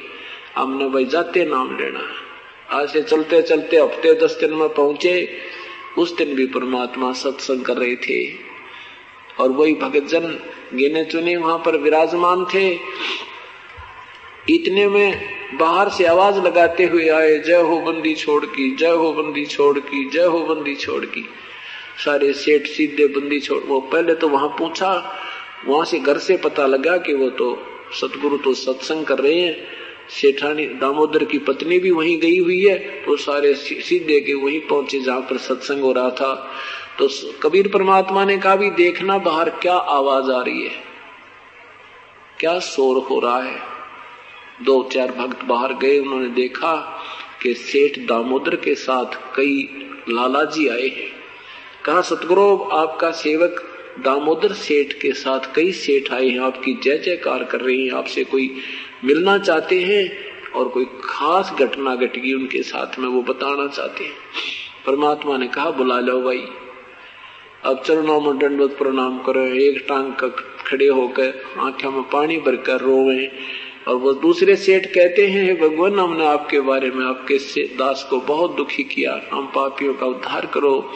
हमने 0.56 0.88
भाई 0.88 1.04
जाते 1.04 1.44
नाम 1.44 1.76
लेना। 1.78 1.99
है 1.99 2.80
आज 2.80 2.88
से 2.88 3.02
चलते 3.02 3.42
चलते 3.42 3.76
हफ़्ते 3.76 4.14
दस 4.14 4.37
दिन 4.40 4.54
में 4.54 4.68
पहुँचे। 4.68 5.28
उस 5.99 6.16
दिन 6.16 6.35
भी 6.35 6.47
परमात्मा 6.47 7.12
सत्संग 7.12 7.64
कर 7.64 7.76
रहे 7.76 7.97
थे। 7.97 8.35
और 9.40 9.50
वही 9.50 9.75
भगत 9.75 10.02
जन 10.02 10.38
गिने 10.75 11.04
चुने 11.04 11.37
वहाँ 11.37 11.59
पर 11.59 11.76
विराजमान 11.76 12.44
थे। 12.44 12.78
इतने 14.46 14.87
में 14.88 15.58
बाहर 15.58 15.88
से 15.88 16.04
आवाज़ 16.06 16.38
लगाते 16.38 16.84
हुए 16.84 17.08
आए, 17.11 17.38
जय 17.38 17.61
हो 17.61 17.80
बंदी 17.82 18.14
छोड़ 18.14 18.44
की, 18.46 18.75
जय 18.76 18.90
हो 18.92 19.12
बंदी 19.12 19.44
छोड़ 19.46 19.78
की, 19.80 20.08
जय 20.11 20.25
हो 20.25 20.40
बंदी 20.44 20.75
छोड़ 20.76 21.04
की। 21.06 21.25
सारे 22.04 22.32
सेठ 22.34 22.66
सीधे 22.66 23.06
बंदी 23.11 23.40
छोड़, 23.40 23.61
वो 23.61 23.80
पहले 23.82 24.14
तो 24.14 24.28
वहाँ 24.28 24.49
पूछा, 24.58 24.92
वहाँ 25.66 25.84
से 25.84 25.99
घर 26.00 26.18
से 26.18 26.37
पता 26.37 26.66
लगा 26.66 26.96
कि 26.99 27.14
वो 27.14 27.28
तो 27.32 27.56
सतगुरु 28.00 28.37
तो 28.38 28.54
सत्संग 28.54 29.04
कर 29.06 29.18
रहे 29.18 29.40
हैं। 29.40 29.56
सेठानी 30.11 30.66
दामोदर 30.80 31.25
की 31.25 31.38
पत्नी 31.40 31.78
भी 31.78 31.90
वहीं 31.90 32.18
गई 32.20 32.38
हुई 32.38 32.61
है 32.61 32.76
तो 33.04 33.16
सारे 33.16 33.54
सीधे 33.54 34.20
के 34.20 34.34
वहीं 34.34 34.61
पहुँचे 34.61 35.00
जहाँ 35.00 35.20
पर 35.20 35.37
सत्संग 35.40 35.82
हो 35.82 35.92
रहा 35.92 36.11
था। 36.12 36.34
तो 36.99 37.08
कबीर 37.42 37.68
परमात्मा 37.68 38.25
ने 38.25 38.37
कहा 38.38 38.56
भी 38.56 38.70
देखना 38.76 39.18
बाहर 39.20 39.50
क्या 39.52 39.75
आवाज़ 39.75 40.30
आ 40.30 40.42
रही 40.42 40.62
है, 40.62 40.72
क्या 42.40 42.58
शोर 42.61 42.99
हो 43.04 43.20
रहा 43.20 43.42
है। 43.42 43.72
दो 44.62 44.88
चार 44.92 45.12
भक्त 45.12 45.45
बाहर 45.45 45.73
गए, 45.73 45.99
उन्होंने 45.99 46.28
देखा 46.28 47.02
कि 47.42 47.54
सेठ 47.54 47.99
दामोदर 47.99 48.57
के 48.57 48.75
साथ 48.75 49.37
कई 49.37 49.69
लालाजी 50.09 50.69
आए 50.69 50.88
हैं। 50.88 51.12
कहा, 51.85 52.00
सतगुरु, 52.00 52.59
आपका 52.73 53.11
सेवक 53.11 53.69
दामोदर 54.04 54.52
सेठ 54.52 54.92
के 54.92 55.12
साथ 55.12 55.40
कई 55.54 55.73
सेठ 55.73 56.12
आए 56.12 56.28
हैं। 56.28 56.40
आपकी 56.40 56.81
जय 56.83 56.99
जयकार 56.99 57.45
कर 57.45 57.61
रहे 57.61 57.76
हैं। 57.76 57.90
आपसे 57.90 58.25
कोई 58.25 58.61
मिलना 59.04 59.38
चाहते 59.38 59.83
हैं 59.83 60.12
और 60.50 60.69
कोई 60.69 60.87
खास 61.04 61.54
घटना 61.61 61.95
घटगी 61.95 62.35
उनके 62.35 62.62
साथ 62.62 62.99
में, 62.99 63.09
वो 63.09 63.23
बताना 63.23 63.66
चाहते 63.66 64.04
हैं। 64.04 64.12
परमात्मा 64.87 65.37
ने 65.37 65.49
कहा, 65.49 65.71
बुला 65.71 66.00
लो 66.00 66.23
भाई। 66.23 66.45
अब 67.64 67.83
चरणों 67.87 68.21
में 68.21 68.38
दंडवत 68.38 68.71
प्रणाम 68.78 69.19
करो। 69.19 69.47
एक 69.47 69.85
टांग 69.88 70.12
खड़े 70.66 70.87
होकर 70.87 71.45
आँखों 71.59 71.90
में 71.90 72.02
पानी 72.02 72.37
भरकर 72.37 72.81
रोवे 72.81 73.33
और 73.89 73.95
वो 73.95 74.12
दूसरे 74.12 74.57
सेठ 74.57 74.87
कहते 74.87 75.27
हैं 75.27 75.61
भगवान, 75.61 76.01
हमने 76.01 76.27
आपके 76.27 76.61
बारे 76.61 76.91
में 76.91 77.07
आपके 77.07 77.62
दास 77.62 78.07
को 78.11 78.21
बहुत 78.21 78.57
दुखी 78.57 78.83
किया। 78.83 79.21
हम 79.33 79.47
पापियों 79.47 79.95
का 79.95 80.07
उद्धार 80.07 80.47
करो। 80.47 80.93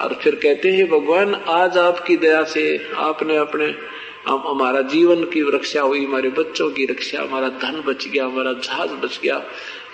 और 0.00 0.14
फिर 0.14 0.34
कहते 0.34 0.70
हैं 0.70 0.88
भगवान, 0.88 1.34
आज 1.34 1.78
आपकी 1.78 2.16
दया 2.16 2.44
से 2.44 2.88
आपने 2.96 3.36
अपने 3.36 3.74
हम 4.28 4.42
हमारा 4.46 4.80
जीवन 4.80 5.24
की 5.24 5.40
रक्षा 5.40 5.80
हुई, 5.80 6.04
हमारे 6.04 6.28
बच्चों 6.28 6.70
की 6.70 6.84
रक्षा, 6.84 7.22
हमारा 7.22 7.48
धन 7.48 7.84
बच 7.86 8.08
गया, 8.08 8.26
हमारा 8.26 8.52
जहाज़ 8.52 8.90
बच 8.90 9.20
गया। 9.22 9.44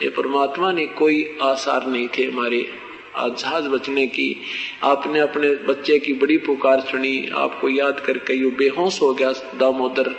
ये 0.02 0.08
परमात्मा, 0.08 0.72
ने 0.72 0.86
कोई 0.86 1.38
आसार 1.42 1.86
नहीं 1.86 2.08
थे 2.08 2.24
हमारे। 2.24 2.72
जहाज़ 3.18 3.68
बचने 3.68 4.06
की 4.06 4.36
आपने 4.82 5.20
अपने 5.20 5.50
बच्चे 5.50 5.98
की 5.98 6.12
बड़ी 6.12 6.36
पुकार 6.36 6.80
सुनी। 6.80 7.30
आपको 7.34 7.68
याद 7.68 8.00
करके 8.00 8.34
यू 8.34 8.50
बेहोश 8.50 9.02
हो 9.02 9.14
गया, 9.14 9.32
दामोदर। 9.32 10.14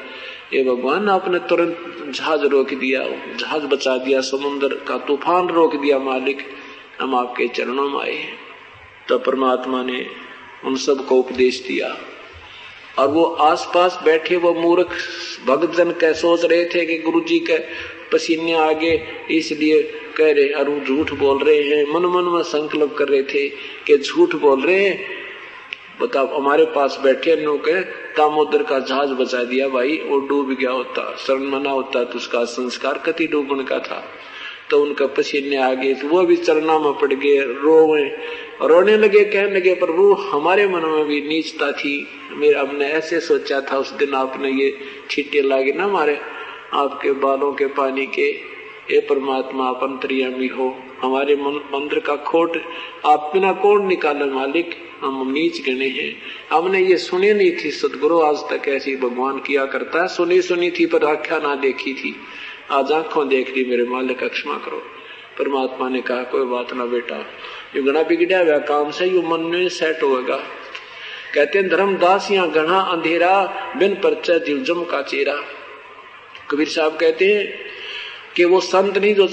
ये 0.54 0.64
भगवान, 0.64 1.10
आपने 1.10 1.40
तुरंत 1.40 2.04
जहाज़ 2.10 2.42
रोक 2.42 2.74
दिया, 2.74 3.04
जहाज़ 3.36 3.64
बचा 3.64 3.98
दिया 3.98 4.22
समुन्द्र 4.22 4.68
का 4.88 4.98
तूफ़ान 4.98 5.50
रोक 5.50 5.76
दिया 5.76 6.00
मालिक। 6.00 6.38
हम 7.02 7.16
आपके 7.16 7.48
चरणों 7.48 7.90
में 7.90 8.00
आए 8.00 8.14
हैं। 8.14 8.38
तो 9.10 9.20
परमात्मा 9.20 9.84
ने 9.84 10.06
उन 10.66 10.76
सबको 10.76 11.16
उपदेश 11.16 11.66
दिया। 11.68 11.98
और 13.00 13.08
वो 13.08 13.24
आसपास 13.24 14.00
बैठे, 14.06 14.36
वो 14.36 14.54
मूर्ख 14.54 14.90
भक्त 15.46 15.76
जन 15.76 15.92
कह 15.92 16.14
सोच 16.14 16.46
रहे 16.46 16.66
थे 16.66 16.86
कि 16.86 16.98
गुरु 16.98 17.22
जी 17.22 17.40
के 17.40 17.58
पसीने 18.12 18.54
आगे, 18.54 19.04
इसलिए 19.32 19.84
कह 20.18 20.32
रहे 20.32 20.50
और 20.50 20.84
झूठ 20.88 21.12
बोल 21.12 21.44
रहे 21.44 21.62
हैं। 21.62 21.94
मन 21.94 22.06
मन 22.06 22.32
में 22.36 22.44
संकल्प 22.44 22.96
कर 22.98 23.08
रहे 23.08 23.24
थे 23.24 23.50
कि 23.88 23.98
झूठ 23.98 24.36
बोल 24.36 24.62
रहे 24.62 24.86
हैं। 24.86 25.06
बताओ, 26.02 26.36
हमारे 26.40 26.66
पास 26.66 27.00
बैठे 27.04 27.36
नो 27.36 27.58
के 27.58 28.01
दामोदर 28.18 28.64
का 28.64 28.80
जहाज़ 28.80 29.14
बचा 29.14 29.44
दिया, 29.44 29.68
भाई, 29.68 29.98
वो 30.06 30.20
डूब 30.20 30.50
गया 30.52 30.72
होता, 30.72 31.16
शरण 31.18 31.50
मना 31.50 31.72
होता 31.72 32.04
तो 32.04 32.18
उसका 32.18 32.44
संस्कार 32.46 32.98
कति 33.06 33.28
डूबने 33.28 33.64
का 33.64 33.80
था। 33.80 34.04
तो 34.70 34.82
उनका 34.82 35.06
पसीने 35.08 35.58
आ 35.58 35.74
गए 35.74 35.94
तो 35.94 36.08
वो 36.08 36.22
भी 36.24 36.36
चरना 36.38 36.78
में 36.80 36.94
पड़ 36.94 37.14
गए 37.14 37.40
रोवे 37.40 38.04
रोने 38.64 38.96
लगे, 38.98 39.24
कहने 39.26 39.56
लगे, 39.56 39.74
प्रभु, 39.76 40.12
हमारे 40.14 40.68
मन 40.68 40.86
में 40.86 41.06
भी 41.06 41.22
नीचता 41.22 41.72
थी। 41.72 42.08
मेरा, 42.32 42.62
हमने 42.62 42.86
ऐसे 42.86 43.20
सोचा 43.20 43.60
था, 43.62 43.78
उस 43.78 43.92
दिन 43.94 44.14
आपने 44.14 44.52
ये 44.52 44.74
छीटे 45.10 45.42
लागे 45.42 45.72
ना 45.72 45.84
हमारे 45.84 46.20
आपके 46.74 47.12
बालों 47.20 47.52
के 47.54 47.66
पानी 47.74 48.06
के 48.06 48.30
ये 48.92 49.00
परमात्मा, 49.00 49.66
आप 49.66 49.84
अंतरियामी 49.84 50.48
हो। 50.48 50.76
हमारे 51.02 51.36
मंत्र 51.36 52.00
का 52.00 52.16
खोट 52.24 52.58
आप 53.06 53.30
बिना 53.34 53.52
कौन 53.54 53.86
निकाले 53.88 54.26
मालिक 54.26 54.76
हम 55.04 55.32
नीच 55.32 55.66
गणे 55.66 55.88
हैं। 55.88 56.22
हमने 56.52 56.80
ये 56.80 56.98
सुने 56.98 57.34
नहीं 57.34 57.52
थी, 57.52 57.72
सदगुरु 57.72 58.22
आज 58.22 58.36
तक 58.36 58.68
ऐसी 58.68 58.96
भगवान 58.96 59.40
किया 59.40 59.66
करता 59.66 60.02
है। 60.02 60.08
सुनी 60.08 60.42
सुनी 60.42 60.72
थी, 60.72 60.86
पर 60.86 61.04
आख्या 61.06 61.38
ना 61.38 61.56
देखी 61.56 61.94
थी। 61.94 62.16
आज 62.72 62.92
आँखों 62.92 63.28
देख 63.28 63.58
ली, 63.58 63.66
मेरे 63.66 63.84
मालिक 63.84 64.24
क्षमा 64.24 64.58
करो। 64.58 64.84
परमात्मा 65.40 65.90
ने 65.90 66.02
कहा, 66.02 66.24
कोई 66.24 66.46
बात 66.46 66.74
ना 66.74 66.86
बेटा, 66.86 67.26
यू 67.76 67.84
गणा 67.84 68.04
बिगड़िया 68.04 68.40
हुआ 68.40 68.58
काम 68.58 68.92
से, 68.92 69.06
यू 69.06 69.22
मन 69.22 69.40
में 69.40 69.70
सेट 69.70 70.04
होगा 70.04 70.44
कहते 71.36 71.60
हैं 71.60 71.70
धर्मदास 71.70 72.28
या 72.32 72.46
गणा 72.46 72.80
अंधेरा, 72.80 73.54
बिन 73.78 73.96
परचय 73.96 74.40
जीवजम 74.40 74.84
का 74.84 75.02
चेहरा। 75.02 75.44
कबीर 76.52 76.68
साहब 76.68 76.98
कहते 76.98 77.26
हैं 77.26 77.60
कि 78.36 78.46
वो 78.46 78.60
संत 78.60 78.98
नहीं 78.98 79.16
जो 79.16 79.28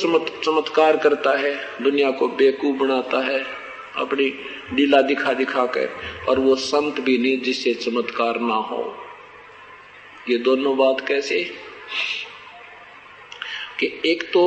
चमत्कार 0.44 0.96
करता 0.96 1.38
है, 1.38 1.60
दुनिया 1.82 2.10
को 2.10 2.28
बेकूफ 2.28 2.76
बनाता 2.76 3.18
है। 3.18 3.67
अपनी 3.98 4.26
लीला 4.72 5.00
दिखा 5.02 5.32
दिखा 5.32 5.66
कर 5.66 5.88
और 6.28 6.38
वो 6.38 6.54
संत 6.56 7.00
भी 7.00 7.18
नहीं 7.18 7.40
जिससे 7.40 7.74
चमत्कार 7.74 8.40
ना 8.40 8.54
हो। 8.54 8.96
ये 10.30 10.38
दोनों 10.38 10.76
बात 10.76 11.06
कैसे? 11.08 11.42
कि 13.80 14.00
एक 14.06 14.22
तो 14.32 14.42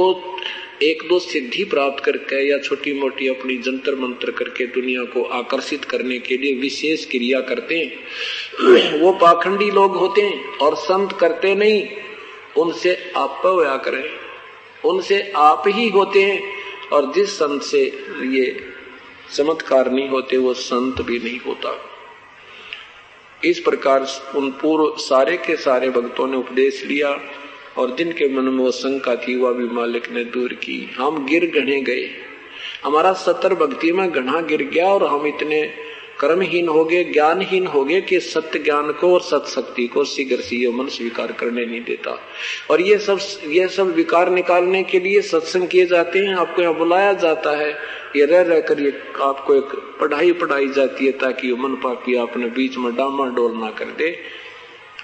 एक 0.84 1.03
दो 1.10 1.20
सिद्धि 1.20 1.63
प्राप्त 1.63 2.03
करके 2.03 2.36
या 2.50 2.58
छोटी 2.58 2.93
मोटी 2.93 3.27
अपनी 3.27 3.58
जंतर 3.58 3.96
मंत्र 3.96 4.31
करके 4.31 4.65
दुनिया 4.65 5.03
को 5.03 5.24
आकर्षित 5.24 5.86
करने 5.86 6.17
के 6.20 6.38
लिए 6.38 6.53
विशेष 6.53 7.05
क्रिया 7.05 7.41
करते 7.41 7.77
हैं, 7.77 9.00
वो 9.00 9.12
पाखंडी 9.13 9.70
लोग 9.72 9.96
होते 9.96 10.22
हैं 10.22 10.58
और 10.58 10.75
संत 10.75 11.12
करते 11.12 11.53
नहीं, 11.55 11.88
उनसे 12.58 12.96
आप 13.15 13.41
करें, 13.46 14.03
उनसे 14.86 15.22
आप 15.36 15.63
ही 15.67 15.88
होते 15.89 16.24
हैं 16.24 16.41
और 16.93 17.12
जिस 17.13 17.36
संत 17.36 17.62
से 17.62 17.84
ये 18.25 18.71
चमत्कार 19.34 19.92
नहीं 19.92 20.10
होते 20.10 20.38
वो 20.38 20.54
संत 20.54 21.02
भी 21.02 21.20
नहीं 21.20 21.40
होता। 21.40 21.78
इस 23.46 23.60
प्रकार 23.60 24.08
उन 24.36 24.50
पूर्व 24.52 24.96
सारे 24.98 25.38
के 25.38 25.56
सारे 25.56 25.90
भक्तों 25.90 26.28
ने 26.28 26.38
उपदेश 26.38 26.84
लिया 26.86 27.10
और 27.78 27.96
जिनके 27.96 28.28
मन 28.36 28.44
में 28.44 28.64
वो 28.64 28.72
शंका 28.72 29.16
थी 29.16 29.36
वह 29.36 29.54
भी 29.54 29.64
मालिक 29.64 30.12
ने 30.12 30.24
दूर 30.24 30.54
की। 30.54 30.96
हम 30.98 31.26
गिर 31.26 31.46
गणे 31.56 31.82
गए। 31.82 32.10
हमारा 32.84 33.14
सतर 33.14 33.54
भक्ति 33.56 33.92
में 33.92 34.12
घना 34.12 34.42
गिर 34.42 34.64
गया 34.64 34.88
और 34.88 35.04
हम 35.04 35.28
इतने 35.28 35.62
कर्महीन 36.22 36.68
हो 36.68 36.84
गए 36.86 37.04
ज्ञानहीन 37.04 37.68
हो 37.68 37.84
गए 37.86 38.01
कि 38.01 38.20
सत्य 38.20 38.60
ज्ञान 38.60 38.92
को 38.92 39.13
और 39.13 39.22
सत 39.22 39.46
शक्ति 39.50 39.88
को 39.88 40.04
शीघ्र 40.06 40.42
से 40.42 40.72
मन 40.72 40.88
स्वीकार 40.90 41.32
करने 41.32 41.66
नहीं 41.66 41.82
देता। 41.84 42.18
और 42.72 42.82
ये 42.82 42.98
सब 42.98 43.20
ये 43.50 43.68
सब 43.68 43.94
विकार 43.96 44.30
निकालने 44.30 44.84
के 44.84 45.00
लिए 45.00 45.22
सत्संग 45.22 45.68
किए 45.68 45.86
जाते 45.86 46.20
हैं, 46.20 46.36
आपको 46.36 46.62
यहाँ 46.62 46.75
बुलाया 46.75 47.13
जाता 47.16 47.51
है। 47.58 47.72
ये 48.16 48.25
रह 48.25 48.42
रह 48.42 48.60
कर 48.62 48.80
ये 48.80 48.92
आपको 49.22 49.56
एक 49.56 49.75
पढ़ाई 50.00 50.32
पढ़ाई 50.34 50.68
जाती 50.68 51.06
है 51.06 51.12
ताकि 51.18 51.48
ये 51.48 51.56
मन 51.56 51.75
पापी 51.84 52.16
अपने 52.18 52.48
बीच 52.51 52.78
में 52.78 52.96
डामा 52.96 53.25
डोल 53.36 53.58
ना 53.58 53.70
कर 53.72 53.92
दे, 53.98 54.16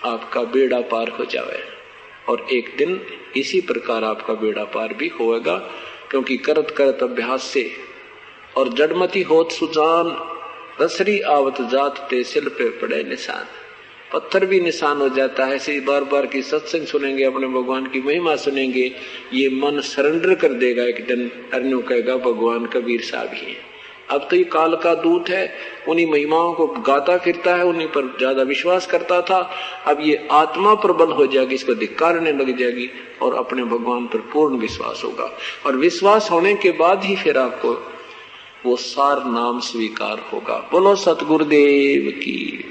आपका 0.06 0.44
बेड़ा 0.44 0.80
पार 0.92 1.10
हो 1.10 1.26
जाए 1.26 1.64
और 2.30 2.46
एक 2.52 2.74
दिन 2.78 3.00
इसी 3.38 3.62
प्रकार 3.62 4.04
आपका 4.04 4.34
बेड़ा 4.34 4.64
पार 4.74 4.94
भी 4.94 5.08
होएगा, 5.20 5.58
क्योंकि 6.10 6.38
करत 6.38 6.74
करत 6.78 7.04
अभ्यास 7.04 7.44
से 7.44 7.70
और 8.58 8.74
जड़मती 8.74 9.22
होत 9.22 9.52
सुजान 9.52 10.16
रसरी 10.82 11.20
आवत 11.20 11.62
जात 11.62 12.08
ते 12.10 12.24
सिल 12.24 12.48
पे 12.48 12.70
पड़े 12.70 13.04
निशान। 13.04 13.46
पत्थर 14.14 14.46
भी 14.46 14.60
निशान 14.60 14.98
हो 14.98 15.10
जाता 15.10 15.46
है 15.46 15.56
ऐसे 15.56 15.80
बार 15.80 16.04
बार 16.04 16.26
की 16.26 16.42
सत्संग 16.42 16.86
सुनेंगे, 16.86 17.24
अपने 17.24 17.48
भगवान 17.48 17.86
की 17.86 18.02
महिमा 18.02 18.36
सुनेंगे। 18.36 18.92
ये 19.34 19.50
मन 19.50 19.80
सरेंडर 19.80 20.34
कर 20.36 20.54
देगा, 20.54 20.84
एक 20.84 21.06
दिन 21.08 21.32
अर्नु 21.54 21.82
कहेगा, 21.82 22.16
भगवान 22.16 22.66
कबीर 22.66 23.02
साहब 23.02 23.30
ही 23.34 23.52
है। 23.52 23.66
अब 24.10 24.28
तो 24.30 24.36
ये 24.36 24.44
काल 24.44 24.76
का 24.76 24.94
दूत 24.96 25.30
है, 25.30 25.54
उन्हीं 25.88 26.12
महिमाओं 26.12 26.54
को 26.54 26.68
गाता 26.68 27.18
फिरता 27.18 27.56
है, 27.56 27.64
उन्हीं 27.64 27.88
पर 27.88 28.16
ज़्यादा 28.18 28.44
विश्वास 28.44 28.88
करता 28.88 29.22
था। 29.22 29.40
अब 29.86 30.02
ये 30.02 30.28
आत्मा 30.32 30.74
प्रबल 30.76 31.12
हो 31.12 31.28
जाएगी, 31.28 31.56
इसको 31.56 31.74
धिकारने 31.74 32.32
लग 32.32 32.58
जाएगी, 32.58 32.90
और 33.22 33.36
अपने 33.36 33.64
भगवान 33.64 34.08
पर 34.08 34.20
पूर्ण 34.34 34.58
विश्वास 34.58 35.02
होगा। 35.06 35.30
और 35.66 35.76
विश्वास 35.76 36.32
होने 36.32 36.54
के 36.54 36.72
बाद 36.72 37.04
ही 37.04 37.16
फिर 37.16 37.38
आपको 37.38 37.74
वो 38.66 38.76
सार 38.76 39.24
नाम 39.26 39.60
स्वीकार 39.60 40.20
होगा। 40.34 40.58
बोलो, 40.72 40.96
सतगुरुदेव 40.96 42.12
की 42.12 42.70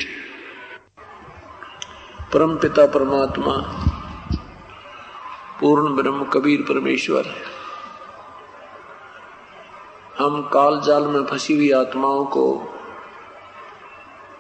परम 2.33 2.57
पिता, 2.57 2.87
परमात्मा, 2.87 3.53
पूर्ण 5.61 5.95
ब्रह्म 5.97 6.25
कबीर 6.25 6.63
परमेश्वर, 6.63 7.27
हम 10.19 10.41
काल 10.53 10.81
जाल 10.81 11.05
में 11.05 11.25
फंसी 11.25 11.55
हुई 11.55 11.71
आत्माओं 11.71 12.25
को 12.25 12.47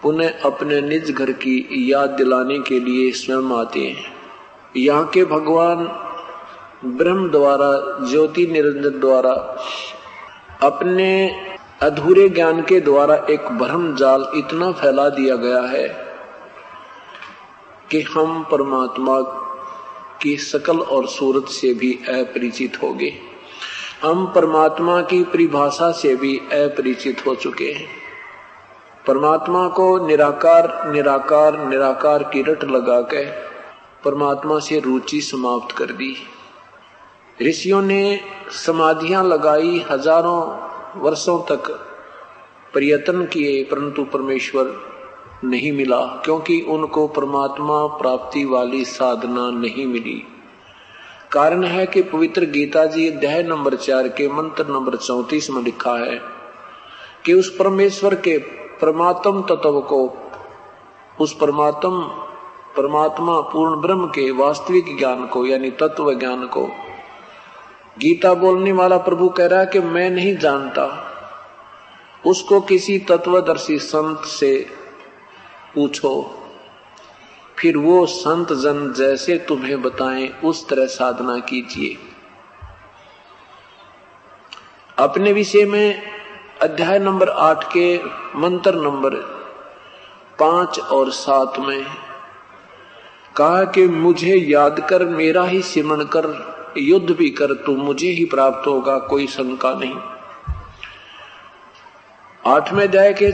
पुनः 0.02 0.42
अपने 0.44 0.80
निज 0.80 1.10
घर 1.10 1.32
की 1.32 1.54
याद 1.92 2.10
दिलाने 2.10 2.58
के 2.58 2.80
लिए 2.80 3.10
स्वयं 3.12 3.56
आते 3.56 3.80
हैं। 3.80 4.14
यहाँ 4.76 5.06
के 5.06 5.24
भगवान 5.24 5.84
ब्रह्म 6.96 7.28
द्वारा, 7.30 7.70
ज्योति 8.10 8.46
निरंजन 8.46 9.00
द्वारा 9.00 9.34
अपने 10.62 11.36
अधूरे 11.82 12.28
ज्ञान 12.28 12.62
के 12.62 12.80
द्वारा 12.80 13.14
एक 13.30 13.40
भ्रम 13.40 13.96
जाल 13.96 14.26
इतना 14.34 14.72
फैला 14.72 15.08
दिया 15.08 15.36
गया 15.36 15.60
है 15.60 15.88
कि 17.90 18.00
हम 18.02 18.44
परमात्मा 18.44 19.20
की 20.22 20.36
सकल 20.36 20.78
और 20.78 21.06
सूरत 21.06 21.44
से 21.44 21.75
भी 21.75 21.92
अपरिचित 21.92 22.82
हो 22.82 22.92
गए 22.92 23.12
हम 24.02 24.26
परमात्मा 24.26 25.00
की 25.02 25.25
परिभाषा 25.25 25.90
से 25.92 26.16
भी 26.16 26.38
अपरिचित 26.38 27.26
हो 27.26 27.34
चुके 27.34 27.72
हैं। 27.72 27.88
परमात्मा 29.06 29.68
को 29.68 30.06
निराकार 30.06 30.92
निराकार 30.92 31.66
निराकार 31.66 32.22
की 32.22 32.42
रट 32.42 32.64
लगा 32.64 33.00
के 33.00 33.25
परमात्मा 34.04 34.58
से 34.58 34.80
रुचि 34.80 35.20
समाप्त 35.20 35.76
कर 35.76 35.86
दी। 35.86 36.16
ऋषियों 37.42 37.82
ने 37.82 38.20
समाधियाँ 38.50 39.24
लगाई 39.24 39.84
हज़ारों 39.90 40.40
वर्षों 41.00 41.42
तक। 41.42 41.70
प्रयत्न 42.72 43.24
किए, 43.24 43.64
परंतु 43.64 44.04
परमेश्वर 44.04 44.82
नहीं 45.44 45.72
मिला, 45.72 46.00
क्योंकि 46.00 46.60
उनको 46.60 47.08
परमात्मा 47.08 47.86
प्राप्ति 47.86 48.44
वाली 48.44 48.84
साधना 48.84 49.50
नहीं 49.50 49.86
मिली। 49.86 50.22
कारण 51.32 51.64
है 51.64 51.86
कि 51.86 52.02
पवित्र 52.02 52.44
गीता 52.44 52.86
जी 52.86 53.10
अध्याय 53.10 53.42
नंबर 53.42 53.74
चार 53.74 54.08
के 54.08 54.28
मंत्र 54.28 54.66
नंबर 54.66 54.96
चौतीस 54.96 55.50
में 55.50 55.62
लिखा 55.62 55.96
है 55.98 56.20
कि 57.24 57.32
उस 57.32 57.56
परमेश्वर 57.56 58.14
के 58.14 58.38
परमात्म 58.82 59.42
तत्व 59.42 59.80
को, 59.80 60.16
उस 61.20 61.36
परमात्म, 61.36 62.02
परमात्मा 62.76 63.40
पूर्ण 63.40 63.80
ब्रह्म 63.80 64.06
के 64.06 64.30
वास्तविक 64.30 64.99
ज्ञान 64.99 65.26
को, 65.26 65.46
यानी 65.46 65.70
तत्व 65.70 66.14
ज्ञान 66.14 66.46
को 66.46 66.68
गीता 67.99 68.35
बोलने 68.35 68.73
वाला 68.73 68.97
प्रभु 68.99 69.28
कह 69.28 69.47
रहा 69.47 69.61
है 69.61 69.67
कि 69.67 69.80
मैं 69.80 70.11
नहीं 70.11 70.37
जानता 70.37 71.13
उसको 72.26 72.61
किसी 72.61 72.99
तत्वदर्शी 72.99 73.78
संत 73.78 74.25
से 74.25 74.67
पूछो। 75.75 76.43
फिर 77.59 77.76
वो 77.76 78.06
संत 78.06 78.52
जन 78.52 78.93
जैसे 78.93 79.39
तुम्हें 79.39 79.82
बताएँ, 79.82 80.28
उस 80.28 80.69
तरह 80.69 80.87
साधना 80.87 81.39
कीजिए। 81.39 81.97
अपने 84.99 85.32
विषय 85.32 85.65
में 85.65 86.02
अध्याय 86.63 86.99
नंबर 86.99 87.28
आठ 87.28 87.65
के 87.65 87.97
मंत्र 88.37 88.75
नंबर 88.75 89.15
पाँच 90.41 90.78
और 90.78 91.11
सात 91.11 91.59
में 91.59 91.85
कहा 93.37 93.65
कि 93.65 93.89
मुझे 93.89 94.37
याद 94.37 94.87
कर, 94.91 95.04
मेरा 95.04 95.45
ही 95.45 95.63
सिमरण 95.63 96.04
कर। 96.04 96.55
युद्ध 96.78 97.10
भी 97.10 97.30
कर, 97.30 97.54
तू 97.54 97.76
मुझे 97.76 98.08
ही 98.08 98.25
प्राप्त 98.25 98.67
होगा, 98.67 98.99
कोई 98.99 99.26
शंका 99.26 99.73
नहीं। 99.75 99.95
आठवें 102.47 102.82
अध्याय 102.84 103.15
के 103.23 103.32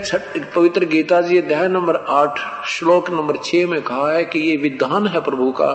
पवित्र 0.55 0.85
गीता 0.85 1.21
जी 1.21 1.39
अध्याय 1.39 1.69
नंबर 1.69 1.97
आठ, 1.97 2.39
श्लोक 2.67 3.11
नंबर 3.11 3.37
छह 3.37 3.67
में 3.67 3.83
कहा 3.83 4.13
है 4.13 4.25
कि 4.25 4.39
ये 4.39 4.57
विधान 4.57 5.07
है 5.07 5.21
प्रभु 5.21 5.51
का, 5.53 5.73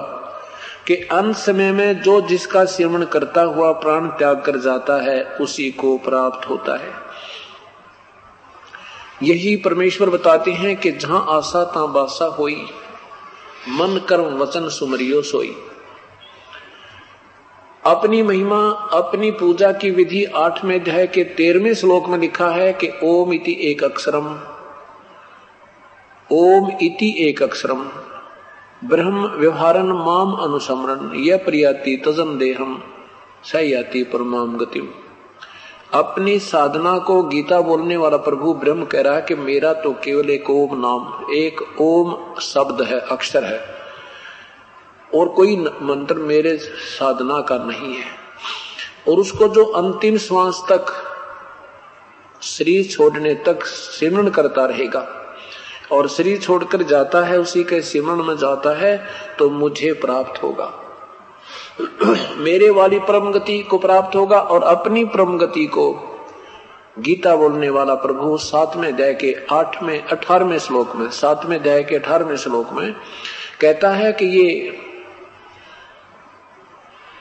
कि 0.88 0.96
अंत 0.96 1.36
समय 1.36 1.72
में 1.72 2.02
जो 2.02 2.22
जिसका 2.22 2.66
सेवन 2.66 3.04
करता 3.04 3.42
हुआ 3.42 3.72
प्राण 3.72 4.08
त्याग 4.08 4.42
कर 4.42 4.58
जाता 4.58 5.02
है, 5.04 5.24
उसी 5.24 5.72
को 5.72 5.98
प्राप्त 5.98 6.50
होता 6.50 6.78
है। 6.78 6.94
यही 9.24 9.56
परमेश्वर 9.56 10.10
बताते 10.10 10.52
हैं 10.52 10.76
कि 10.78 10.92
जहाँ 10.92 11.26
आशा 11.30 11.64
ता 11.64 11.86
बासा 11.86 12.26
होई, 12.26 12.66
मन 13.70 14.02
कर्म 14.10 14.38
वचन 14.38 14.70
सुमरियो 14.70 15.22
सोई। 15.22 15.56
अपनी 17.88 18.22
महिमा, 18.24 18.70
अपनी 18.94 19.32
पूजा 19.32 19.72
की 19.72 19.92
विधि 19.92 20.24
आठवें 20.24 20.80
अध्याय 20.80 21.08
के 21.08 21.24
तेरहवें 21.24 21.74
श्लोक 21.74 22.08
में 22.08 22.18
लिखा 22.18 22.50
है 22.50 22.74
कि 22.74 22.90
ओम 23.04 23.34
इति 23.34 23.58
एक 23.62 23.84
अक्षरम 23.84 24.26
ओम 26.32 26.72
इति 26.82 27.16
एक 27.20 27.44
अक्षरम 27.44 27.90
ब्रह्म 28.84 29.28
व्यवहारन 29.28 29.86
माम 29.86 30.34
अनुसमरण 30.34 31.16
यह 31.16 31.38
प्रियाति 31.38 32.02
तजन 32.06 32.38
देहम। 32.38 32.84
सयाति 33.44 34.04
परमाम 34.04 34.58
गतिम। 34.58 34.88
अपनी 35.94 36.40
साधना 36.40 36.98
को 36.98 37.24
गीता 37.24 37.62
बोलने 37.62 37.98
वाला 37.98 38.18
प्रभु 38.18 38.54
ब्रह्म 38.54 38.86
कह 38.86 39.02
रहा 39.02 39.16
है 39.16 39.22
कि 39.22 39.36
मेरा 39.36 39.74
तो 39.74 39.92
केवल 39.92 40.30
एक 40.30 40.50
ओम 40.50 40.70
नाम, 40.74 41.34
एक 41.34 41.82
ओम 41.82 42.40
शब्द 42.42 42.82
है, 42.82 43.00
अक्षर 43.00 43.44
है। 43.44 43.77
और 45.16 45.28
कोई 45.28 45.58
मंत्र 45.58 46.16
मेरे 46.16 46.58
साधना 46.58 47.42
का 47.42 47.58
नहीं 47.58 47.96
है। 47.96 48.06
और 49.08 49.18
उसको 49.18 49.48
जो 49.48 49.66
अंतिम 49.66 50.18
श्वास 50.18 50.66
तक 50.72 50.86
शरीर 52.42 52.86
छोड़ने 52.86 53.34
तक 53.34 53.66
सिमरण 53.66 54.30
करता 54.30 54.66
रहेगा। 54.66 55.08
और 55.92 56.08
शरीर 56.08 56.38
छोड़कर 56.38 56.84
जाता 56.84 57.22
है, 57.22 57.40
उसी 57.40 57.64
के 57.64 57.82
सिमरण 57.82 58.24
में 58.24 58.38
जाता 58.38 58.78
है 58.78 59.08
तो 59.40 59.50
मुझे 59.50 59.94
प्राप्त 59.94 60.44
होगा। 60.44 60.74
मेरे 62.38 62.70
वाली 62.70 63.00
परम 63.00 63.32
गति 63.32 63.64
को 63.64 63.78
प्राप्त 63.78 64.16
होगा 64.16 64.40
और 64.40 64.64
अपनी 64.64 65.06
परम 65.06 65.38
गति 65.38 65.66
को 65.66 66.14
गीता 67.00 67.36
बोलने 67.36 67.70
वाला 67.70 67.96
प्रभु 67.96 68.38
सातवें 68.38 68.94
अध्याय 68.94 69.14
के 69.14 69.38
आठवें, 69.52 70.04
अठारहवें 70.04 70.60
श्लोक 70.60 70.96
में, 70.96 71.10
सातवें 71.10 71.60
अध्याय 71.60 71.84
के 71.84 71.96
अठारहवें 71.96 72.38
श्लोक 72.38 72.70
में 72.74 72.96
कहता 73.62 73.90
है 73.90 74.14
कि 74.14 74.26
ये 74.26 74.80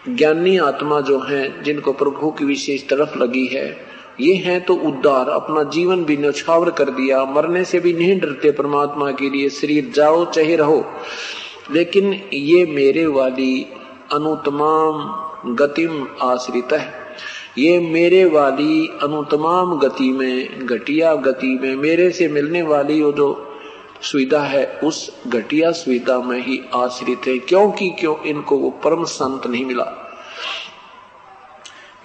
ज्ञानी 0.08 0.58
आत्मा 0.58 1.00
जो 1.00 1.18
है, 1.20 1.62
जिनको 1.62 1.92
प्रभु 1.92 2.30
की 2.30 2.44
विशेष 2.44 2.82
तरफ़ 2.82 3.18
लगी 3.18 3.46
है, 3.46 3.86
ये 4.20 4.34
हैं 4.34 4.64
तो 4.64 4.74
उद्धार, 4.74 5.28
अपना 5.28 5.62
जीवन 5.62 6.04
भी 6.04 6.16
न्यौछावर 6.16 6.70
कर 6.70 6.84
दिया, 6.84 7.24
मरने 7.24 7.64
से 7.64 7.80
भी 7.80 7.92
नहीं 7.92 8.20
डरते 8.20 8.50
परमात्मा 8.50 9.10
के 9.10 9.30
लिए, 9.30 9.48
शरीर 9.48 9.92
जाओ 9.94 10.30
चाहे 10.30 10.56
रहो। 10.56 10.84
लेकिन 11.72 12.20
ये 12.32 12.66
मेरे 12.66 13.06
वाली 13.06 13.66
अनुतमाम 14.12 15.26
गतिम 15.54 16.08
आश्रित 16.22 16.72
है। 16.72 16.92
ये 17.58 17.80
मेरे 17.80 18.24
वाली 18.24 18.88
अनुतमाम 19.02 19.78
गति 19.78 20.10
में, 20.10 20.66
घटिया 20.66 21.14
गति 21.14 21.58
में, 21.62 21.76
मेरे 21.76 22.10
से 22.10 22.28
मिलने 22.28 22.62
वाली 22.62 23.02
वो 23.02 23.12
जो 23.12 23.55
सुविधा 24.02 24.40
है, 24.40 24.80
उस 24.84 25.22
घटिया 25.26 25.72
सुविधा 25.72 26.18
में 26.18 26.40
ही 26.40 26.68
आश्रित 26.74 27.20
है। 27.26 27.38
क्योंकि 27.38 27.90
क्यों? 27.90 28.22
इनको 28.22 28.56
वो 28.56 28.70
परम 28.70 29.04
संत 29.04 29.46
नहीं 29.46 29.64
मिला। 29.64 30.02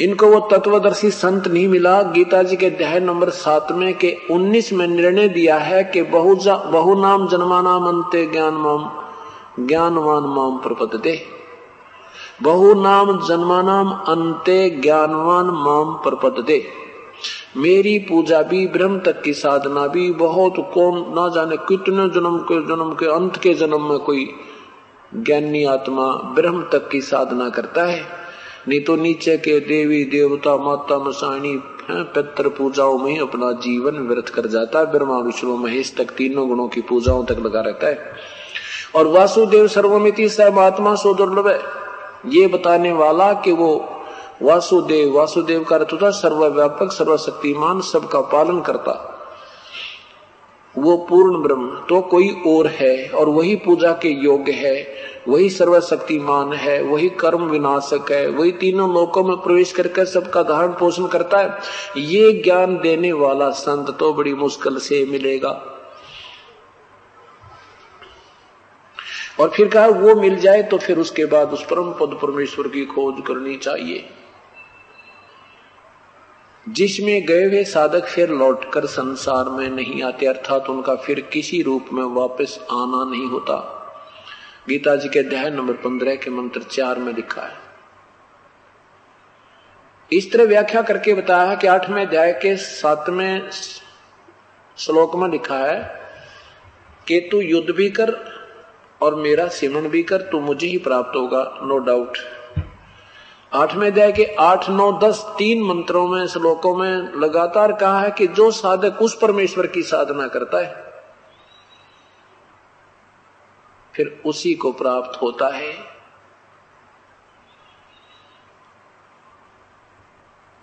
इनको 0.01 0.27
वो 0.27 0.47
तत्वदर्शी 0.51 1.11
संत 1.11 1.47
नहीं 1.47 1.67
मिला। 1.67 2.01
गीता 2.01 2.43
जी 2.43 2.55
के 2.55 2.65
अध्याय 2.65 2.99
नंबर 2.99 3.29
सात 3.29 3.67
में 3.71 3.97
के 3.97 4.17
उन्नीस 4.31 4.73
में 4.73 4.87
निर्णय 4.87 5.27
दिया 5.27 5.57
है 5.57 5.83
कि 5.83 6.01
बहु 6.01 6.35
बहु 6.47 7.01
नाम 7.01 7.27
जन्मानाम 7.27 7.83
अंत्य 7.87 8.25
ज्ञान 8.25 8.53
माम 8.53 8.91
ज्ञानवान 9.67 10.23
माम 10.23 10.57
प्रपदते 10.57 11.25
बहु 12.41 12.81
नाम 12.81 13.27
जन्मानाम 13.27 13.89
अंत्य 13.89 14.69
ज्ञानवान 14.69 15.45
माम 15.45 15.93
प्रपदते 15.93 16.67
मेरी 17.57 17.99
पूजा 17.99 18.41
भी, 18.41 18.67
ब्रह्म 18.67 18.99
तक 18.99 19.21
की 19.21 19.33
साधना 19.33 19.87
भी, 19.87 20.11
बहुत 20.11 20.53
कौन 20.73 21.13
ना 21.15 21.29
जाने 21.29 21.57
कितने 21.57 22.09
जन्म 22.09 22.37
के 22.37 22.61
जन्म 22.61 22.93
के, 22.93 23.05
अंत 23.05 23.37
के 23.37 23.53
जन्म 23.53 23.89
में 23.89 23.99
कोई 23.99 24.29
ज्ञानी 25.15 25.65
आत्मा 25.65 26.07
ब्रह्म 26.07 26.61
तक 26.61 26.89
की 26.89 27.01
साधना 27.01 27.49
करता 27.49 27.83
है। 27.83 28.05
नहीं 28.67 28.79
तो 28.79 28.95
नीचे 28.95 29.37
के 29.37 29.59
देवी, 29.59 30.03
देवता, 30.03 30.57
माता, 30.57 30.99
मसाणी 30.99 31.63
पितर 31.91 32.47
पूजाओं 32.47 32.99
में 32.99 33.19
अपना 33.19 33.51
जीवन 33.51 33.91
व्यर्थ 33.91 34.29
कर 34.29 34.45
जाता 34.45 34.79
है। 34.79 34.91
ब्रह्मा, 34.91 35.17
विष्णु, 35.17 35.57
महेश 35.57 35.95
तक 35.97 36.05
तीनों 36.05 36.47
गुणों 36.47 36.67
की 36.67 36.81
पूजाओं 36.81 37.23
तक 37.23 37.39
लगा 37.39 37.61
रहता 37.61 37.87
है। 37.87 38.13
और 38.95 39.07
वासुदेव 39.07 39.67
सर्वमिति 39.67 40.29
महात्मा 40.41 40.95
सो 40.95 41.13
दुर्लभ 41.13 41.63
ये 42.25 42.47
बताने 42.47 42.91
वाला 42.91 43.33
कि 43.33 43.51
वो 43.51 44.00
वासुदेव 44.41 45.17
वासुदेव 45.17 45.63
का 45.63 45.75
अर्थ 45.75 45.93
होता 45.93 46.09
सर्वव्यापक, 46.09 46.91
सर्वशक्तिमान, 46.91 47.81
सबका 47.81 48.21
पालन 48.21 48.61
करता। 48.61 49.07
वो 50.75 50.95
पूर्ण 50.97 51.41
ब्रह्म 51.43 51.79
तो 51.89 52.01
कोई 52.01 52.29
और 52.47 52.67
है, 52.67 53.09
और 53.09 53.29
वही 53.29 53.55
पूजा 53.55 53.91
के 53.91 54.09
योग्य 54.09 54.51
है, 54.51 54.93
वही 55.27 55.49
सर्वशक्तिमान 55.49 56.53
है, 56.53 56.81
वही 56.83 57.09
कर्म 57.09 57.43
विनाशक 57.43 58.11
है, 58.11 58.27
वही 58.29 58.51
तीनों 58.51 58.93
लोकों 58.93 59.23
में 59.23 59.35
प्रवेश 59.37 59.71
करके 59.71 60.05
सबका 60.05 60.43
धारण 60.43 60.71
पोषण 60.71 61.07
करता 61.07 61.37
है। 61.37 61.57
ये 61.97 62.31
ज्ञान 62.33 62.77
देने 62.77 63.11
वाला 63.11 63.49
संत 63.49 63.95
तो 63.99 64.13
बड़ी 64.13 64.33
मुश्किल 64.33 64.77
से 64.77 65.05
मिलेगा। 65.05 65.51
और 69.39 69.49
फिर 69.49 69.67
कहा, 69.67 69.87
वो 69.87 70.15
मिल 70.15 70.35
जाए 70.35 70.63
तो 70.63 70.77
फिर 70.77 70.99
उसके 70.99 71.25
बाद 71.25 71.53
उस 71.53 71.65
परम 71.65 71.91
पद 71.91 72.17
परमेश्वर 72.21 72.67
की 72.67 72.85
खोज 72.85 73.21
करनी 73.27 73.55
चाहिए। 73.55 74.09
जिसमें 76.65 77.25
गए 77.25 77.43
हुए 77.45 77.63
साधक 77.63 78.05
फिर 78.05 78.29
लौटकर 78.29 78.85
संसार 78.85 79.49
में 79.49 79.69
नहीं 79.69 80.03
आते, 80.03 80.25
अर्थात 80.25 80.69
उनका 80.69 80.95
फिर 80.95 81.19
किसी 81.21 81.61
रूप 81.61 81.85
में 81.93 82.03
वापस 82.03 82.59
आना 82.71 83.03
नहीं 83.11 83.25
होता। 83.25 83.55
गीता 84.67 84.95
जी 84.95 85.09
के 85.09 85.19
अध्याय 85.19 85.49
नंबर 85.49 85.73
पंद्रह 85.73 86.15
के 86.15 86.31
मंत्र 86.31 86.61
चार 86.61 86.99
में 86.99 87.13
लिखा 87.13 87.41
है। 87.41 87.59
इस 90.11 90.31
तरह 90.31 90.43
व्याख्या 90.43 90.81
करके 90.81 91.13
बताया 91.13 91.55
कि 91.55 91.67
आठवें 91.67 92.05
अध्याय 92.05 92.31
के 92.33 92.55
सातवें 92.57 93.49
श्लोक 94.77 95.15
में 95.15 95.27
लिखा 95.29 95.57
है, 95.57 95.79
कि 97.07 97.19
तू 97.31 97.41
युद्ध 97.41 97.69
भी 97.69 97.89
कर 97.89 98.13
और 99.01 99.15
मेरा 99.15 99.47
सिमरण 99.47 99.89
भी 99.89 100.03
कर, 100.03 100.21
तू 100.21 100.39
मुझे 100.39 100.67
ही 100.67 100.77
प्राप्त 100.77 101.15
होगा 101.15 101.43
नो 101.63 101.77
डाउट 101.77 102.17
आठवें 103.53 103.87
अध्याय 103.87 104.11
के 104.11 104.35
आठ, 104.39 104.69
नौ, 104.69 104.99
दस 104.99 105.25
तीन 105.37 105.63
मंत्रों 105.63 106.07
में, 106.07 106.27
श्लोकों 106.27 106.75
में 106.75 107.13
लगातार 107.13 107.71
कहा 107.73 108.01
है 108.01 108.11
कि 108.11 108.27
जो 108.27 108.51
साधक 108.51 109.01
उस 109.01 109.17
परमेश्वर 109.21 109.67
की 109.67 109.83
साधना 109.83 110.27
करता 110.27 110.57
है, 110.57 110.91
फिर 113.95 114.21
उसी 114.25 114.53
को 114.53 114.71
प्राप्त 114.71 115.21
होता 115.21 115.55
है। 115.55 115.73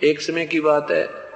एक 0.03 0.21
समय 0.21 0.47
की 0.47 0.61
बात 0.61 0.91
है। 0.91 1.29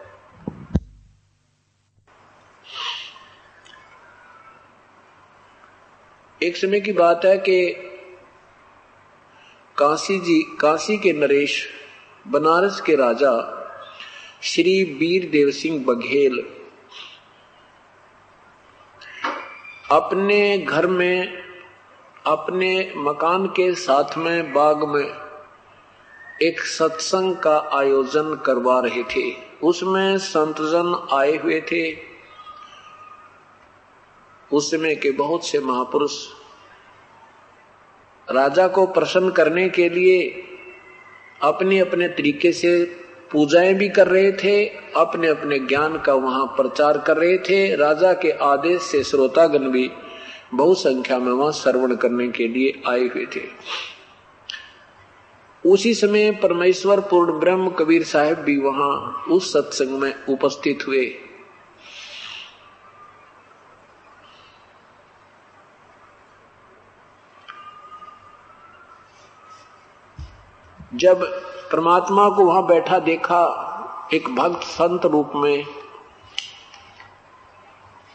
एक 6.43 6.57
समय 6.57 6.81
की 6.81 6.93
बात 6.93 7.25
है 7.25 7.39
कि 7.39 7.89
काशी 9.79 10.19
जी, 10.19 10.43
काशी 10.61 10.99
के 10.99 11.13
नरेश, 11.13 11.69
बनारस 12.29 12.81
के 12.81 12.95
राजा, 12.95 13.59
श्री 14.43 14.85
वीर 14.85 15.31
देव 15.31 15.51
सिंह 15.51 15.85
बघेल। 15.87 16.47
अपने 19.91 20.59
घर 20.59 20.87
में, 20.87 21.43
अपने 22.27 22.93
मकान 22.97 23.47
के 23.47 23.75
साथ 23.75 24.19
में, 24.19 24.53
बाग 24.53 24.89
में 24.89 25.15
एक 26.43 26.61
सत्संग 26.61 27.37
का 27.37 27.71
आयोजन 27.73 28.43
करवा 28.47 28.81
रहे 28.81 29.03
थे। 29.03 29.37
उसमें 29.63 30.19
संतजन 30.19 31.09
आए 31.13 31.37
हुए 31.37 31.61
थे। 31.61 31.97
उस 34.53 34.71
समय 34.71 34.95
के 34.95 35.11
बहुत 35.11 35.47
से 35.47 35.61
महापुरुष 35.61 36.29
राजा 38.33 38.67
को 38.69 38.87
प्रसन्न 38.87 39.31
करने 39.31 39.69
के 39.69 39.89
लिए 39.89 40.19
अपने 41.43 41.79
अपने 41.79 42.09
तरीके 42.09 42.53
से 42.53 42.85
पूजाएँ 43.33 43.75
भी 43.75 43.89
कर 43.89 44.09
रहे 44.09 44.33
थे 44.33 44.67
अपने 44.97 45.29
अपने 45.29 45.59
ज्ञान 45.59 45.99
का 45.99 46.15
वहाँ 46.15 46.47
प्रचार 46.47 46.99
कर 46.99 47.17
रहे 47.17 47.39
थे। 47.39 47.77
राजा 47.77 48.13
के 48.13 48.31
आदेश 48.31 48.83
से 48.83 49.03
श्रोतागण 49.03 49.71
भी 49.71 49.91
बहु 50.55 50.75
संख्या 50.75 51.19
में 51.19 51.33
वहाँ 51.33 51.53
श्रवण 51.53 51.95
करने 51.95 52.29
के 52.29 52.49
लिए 52.49 52.83
आए 52.89 53.07
हुए 53.09 53.27
थे। 53.37 53.41
उसी 55.65 55.95
समय 55.95 56.31
परमेश्वर 56.33 57.01
पूर्ण 57.01 57.39
ब्रह्म 57.41 57.71
कबीर 57.71 58.03
साहब 58.03 58.39
भी 58.39 58.59
वहाँ 58.59 59.25
उस 59.31 59.53
सत्संग 59.53 59.99
में 59.99 60.13
उपस्थित 60.29 60.87
हुए। 60.87 61.07
जब 71.03 71.23
परमात्मा 71.73 72.29
को 72.29 72.45
वहाँ 72.45 72.67
बैठा 72.67 72.99
देखा 72.99 73.43
एक 74.15 74.29
भक्त 74.35 74.63
संत 74.63 75.05
रूप 75.07 75.33
में, 75.35 75.65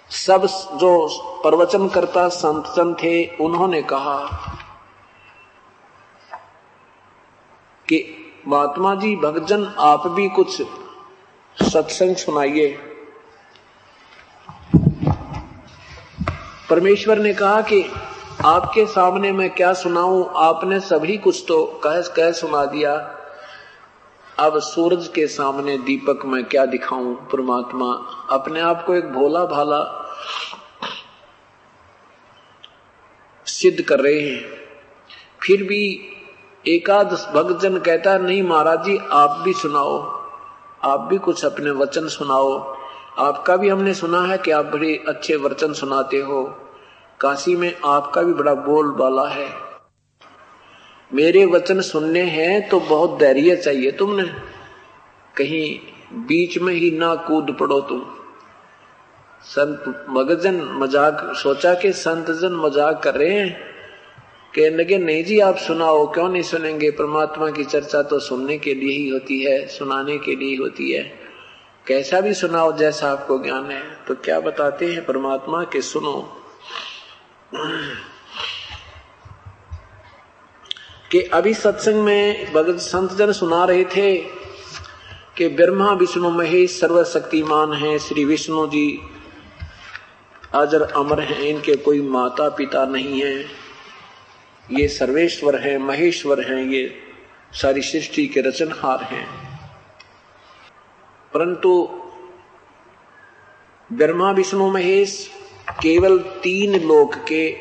सब 0.09 0.45
जो 0.75 1.07
प्रवचन 1.43 1.87
करता 1.87 2.27
संतजन 2.27 2.93
थे, 2.93 3.25
उन्होंने 3.37 3.81
कहा 3.81 4.17
कि 7.87 8.03
महात्मा 8.47 8.95
जी, 8.95 9.15
भक्तजन, 9.15 9.65
आप 9.79 10.07
भी 10.07 10.29
कुछ 10.29 10.61
सत्संग 11.57 12.15
सुनाइए। 12.15 12.67
परमेश्वर 16.69 17.19
ने 17.19 17.33
कहा 17.33 17.61
कि 17.61 17.81
आपके 18.45 18.85
सामने 18.85 19.31
मैं 19.31 19.49
क्या 19.49 19.73
सुनाऊं? 19.73 20.29
आपने 20.35 20.79
सभी 20.79 21.17
कुछ 21.17 21.45
तो 21.47 21.81
कह 21.83 22.01
कह 22.01 22.31
सुना 22.31 22.65
दिया। 22.65 22.95
अब 24.39 24.59
सूरज 24.59 25.07
के 25.07 25.27
सामने 25.27 25.77
दीपक 25.77 26.25
में 26.25 26.45
क्या 26.45 26.65
दिखाऊँ? 26.65 27.15
परमात्मा 27.15 27.93
अपने 28.29 28.59
आप 28.59 28.85
को 28.85 28.95
एक 28.95 29.13
भोला 29.13 29.45
भाला 29.45 30.09
सिद्ध 33.45 33.81
कर 33.81 33.99
रहे 33.99 34.19
हैं। 34.19 34.45
फिर 35.41 35.63
भी 35.63 35.99
एकाद 36.67 37.31
भक्तजन 37.35 37.77
कहता 37.77 38.17
नहीं 38.17 38.43
महाराज 38.43 38.83
जी, 38.83 38.99
आप 39.11 39.29
भी 39.29 39.53
सुनाओ। 39.53 40.21
आप 40.83 40.99
भी 40.99 41.17
कुछ 41.17 41.45
अपने 41.45 41.71
वचन 41.71 42.07
सुनाओ। 42.07 42.75
आपका 43.17 43.55
भी 43.55 43.69
हमने 43.69 43.93
सुना 43.93 44.21
है 44.21 44.37
कि 44.37 44.51
आप 44.51 44.65
बड़े 44.65 45.03
अच्छे 45.07 45.35
वचन 45.35 45.73
सुनाते 45.73 46.17
हो। 46.17 46.66
काशी 47.19 47.55
में 47.55 47.73
आपका 47.85 48.21
भी 48.21 48.33
बड़ा 48.33 48.53
बोल 48.53 48.91
बाला 48.91 49.27
है। 49.27 49.47
मेरे 51.11 51.45
वचन 51.45 51.81
सुनने 51.81 52.21
हैं 52.21 52.69
तो 52.69 52.79
बहुत 52.79 53.19
धैर्य 53.19 53.55
चाहिए 53.55 53.91
तुमने। 53.91 54.23
कहीं 55.35 55.79
बीच 56.17 56.57
में 56.57 56.73
ही 56.73 56.91
ना 56.91 57.15
कूद 57.15 57.57
पड़ो 57.59 57.81
तुम। 57.81 58.05
संत 59.43 60.05
मगजन 60.09 60.61
मज़ाक 60.61 61.33
सोचा 61.35 61.73
कि 61.73 61.91
संत 61.93 62.31
जन 62.31 62.55
मज़ाक 62.55 63.03
कर 63.03 63.15
रहे 63.15 63.29
हैं। 63.29 63.59
कहने 64.53 64.77
लगे, 64.77 64.97
नहीं 64.97 65.23
जी, 65.23 65.39
आप 65.39 65.57
सुनाओ, 65.57 66.13
क्यों 66.13 66.29
नहीं 66.29 66.41
सुनेंगे? 66.41 66.91
परमात्मा 66.91 67.49
की 67.49 67.63
चर्चा 67.63 68.01
तो 68.01 68.19
सुनने 68.19 68.57
के 68.57 68.73
लिए 68.73 68.97
ही 68.97 69.09
होती 69.09 69.43
है, 69.43 69.67
सुनाने 69.67 70.17
के 70.17 70.35
लिए 70.35 70.49
ही 70.49 70.55
होती 70.55 70.91
है। 70.91 71.03
कैसा 71.87 72.21
भी 72.21 72.33
सुनाओ, 72.33 72.77
जैसा 72.77 73.11
आपको 73.11 73.43
ज्ञान 73.43 73.65
है। 73.65 73.81
तो 74.07 74.15
क्या 74.15 74.39
बताते 74.39 74.85
हैं 74.85 75.05
परमात्मा 75.05 75.63
के, 75.63 75.81
सुनो। 75.81 76.36
कि 81.11 81.21
अभी 81.21 81.53
सत्संग 81.53 81.95
में 81.95 82.53
भगत 82.53 82.77
संत 82.77 83.13
जन 83.13 83.31
सुना 83.31 83.65
रहे 83.65 83.85
थे 83.85 84.17
कि 85.37 85.47
ब्रह्मा, 85.47 85.91
विष्णु, 85.91 86.29
महेश 86.29 86.79
सर्वशक्तिमान 86.79 87.73
है, 87.73 87.99
श्री 87.99 88.25
विष्णु 88.25 88.67
जी 88.67 89.01
अजर 90.55 90.81
अमर 90.81 91.21
हैं, 91.21 91.39
इनके 91.39 91.75
कोई 91.75 92.01
माता 92.01 92.49
पिता 92.49 92.85
नहीं 92.85 93.21
है। 93.21 93.39
ये 94.71 94.87
सर्वेश्वर 94.87 95.67
हैं, 95.67 95.77
महेश्वर 95.77 96.41
हैं, 96.41 96.65
ये 96.65 96.99
सारी 97.53 97.81
सृष्टि 97.81 98.27
के 98.27 98.41
रचनहार 98.41 99.03
हैं। 99.03 99.59
परंतु 101.33 101.89
ब्रह्मा, 103.91 104.31
विष्णु, 104.31 104.71
महेश 104.71 105.36
केवल 105.71 106.19
तीन 106.19 106.87
लोक 106.87 107.15
के, 107.15 107.51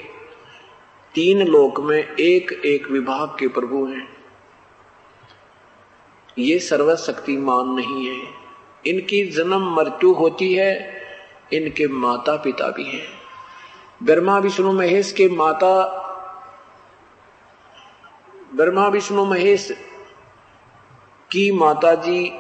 तीन 1.14 1.46
लोक 1.46 1.80
में 1.80 2.14
एक 2.14 2.62
एक 2.64 2.90
विभाग 2.90 3.28
के 3.28 3.48
प्रभु 3.48 3.86
हैं। 3.86 4.16
ये 6.38 6.58
सर्वशक्तिमान 6.58 7.68
नहीं 7.68 8.06
है। 8.06 8.28
इनकी 8.86 9.26
जन्म 9.26 9.76
मृत्यु 9.76 10.12
होती 10.12 10.54
है, 10.54 11.02
इनके 11.52 11.88
माता 11.88 12.36
पिता 12.36 12.68
भी 12.68 12.84
हैं। 12.84 13.08
ब्रह्मा, 14.02 14.38
विष्णु, 14.38 14.72
महेश 14.72 15.12
के 15.12 15.28
माता, 15.28 16.02
ब्रह्मा, 18.54 18.88
विष्णु, 18.88 19.24
महेश 19.24 19.70
की 21.30 21.50
माताजी 21.50 22.32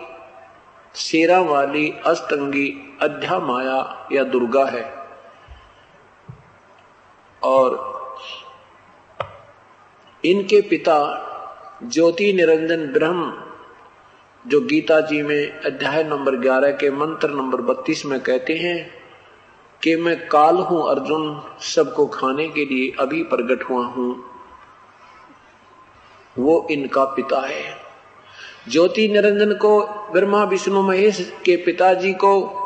शेरा 0.94 1.40
वाली 1.40 1.90
अस्तंगी 1.90 2.98
अध्या 3.00 3.38
माया 3.38 4.08
या 4.12 4.24
दुर्गा 4.24 4.64
है। 4.64 5.05
और 7.46 7.96
इनके 10.24 10.60
पिता 10.60 11.22
ज्योति 11.82 12.32
निरंजन 12.32 12.86
ब्रह्म, 12.86 13.42
जो 14.46 14.60
गीता 14.60 15.00
जी 15.00 15.22
में 15.22 15.60
अध्याय 15.60 16.04
नंबर 16.04 16.36
11 16.36 16.70
के 16.70 16.90
मंत्र 16.90 17.30
नंबर 17.30 17.60
32 17.60 18.06
में 18.06 18.20
कहते 18.20 18.54
हैं 18.54 18.90
कि 19.82 19.96
मैं 19.96 20.28
काल 20.28 20.56
हूँ 20.56 20.90
अर्जुन, 20.90 21.42
सबको 21.60 22.06
खाने 22.06 22.48
के 22.48 22.64
लिए 22.64 22.96
अभी 23.00 23.22
प्रकट 23.22 23.62
हुआ 23.70 23.86
हूँ। 23.86 24.24
वो 26.38 26.66
इनका 26.70 27.04
पिता 27.04 27.46
है। 27.46 27.76
ज्योति 28.68 29.08
निरंजन 29.08 29.52
को, 29.52 29.86
ब्रह्मा 29.86 30.44
विष्णु 30.44 30.82
महेश 30.82 31.32
के 31.44 31.56
पिताजी 31.56 32.12
को 32.12 32.65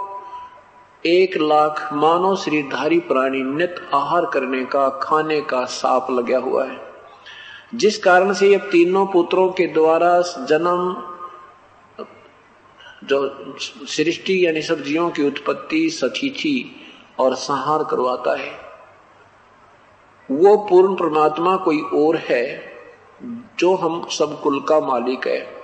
एक 1.07 1.37
लाख 1.37 1.93
मानव 1.93 2.37
श्रीधारी 2.37 3.01
प्राणी 3.01 3.43
नित 3.43 3.75
आहार 3.95 4.27
करने 4.27 4.65
का, 4.65 4.89
खाने 4.89 5.41
का 5.41 5.65
साप 5.65 6.11
लगा 6.11 6.39
हुआ 6.39 6.65
है। 6.65 6.81
जिस 7.75 7.99
कारण 7.99 8.33
से 8.33 8.49
ये 8.49 8.59
तीनों 8.59 9.07
पुत्रों 9.07 9.49
के 9.49 9.67
द्वारा 9.67 10.21
जन्म, 10.21 11.03
जो 13.05 13.55
सृष्टि 13.87 14.47
यानी 14.47 14.63
सब्जियों 14.63 15.11
की 15.11 15.27
उत्पत्ति 15.27 15.91
सतीथि 15.91 16.77
और 17.19 17.35
संहार 17.35 17.85
करवाता 17.85 18.37
है। 18.37 18.53
वो 20.31 20.57
पूर्ण 20.57 20.95
परमात्मा 20.95 21.57
कोई 21.57 21.81
और 21.81 22.17
है, 22.17 22.73
जो 23.59 23.75
हम 23.75 24.07
सब 24.09 24.41
कुल 24.43 24.61
का 24.61 24.81
मालिक 24.81 25.27
है। 25.27 25.55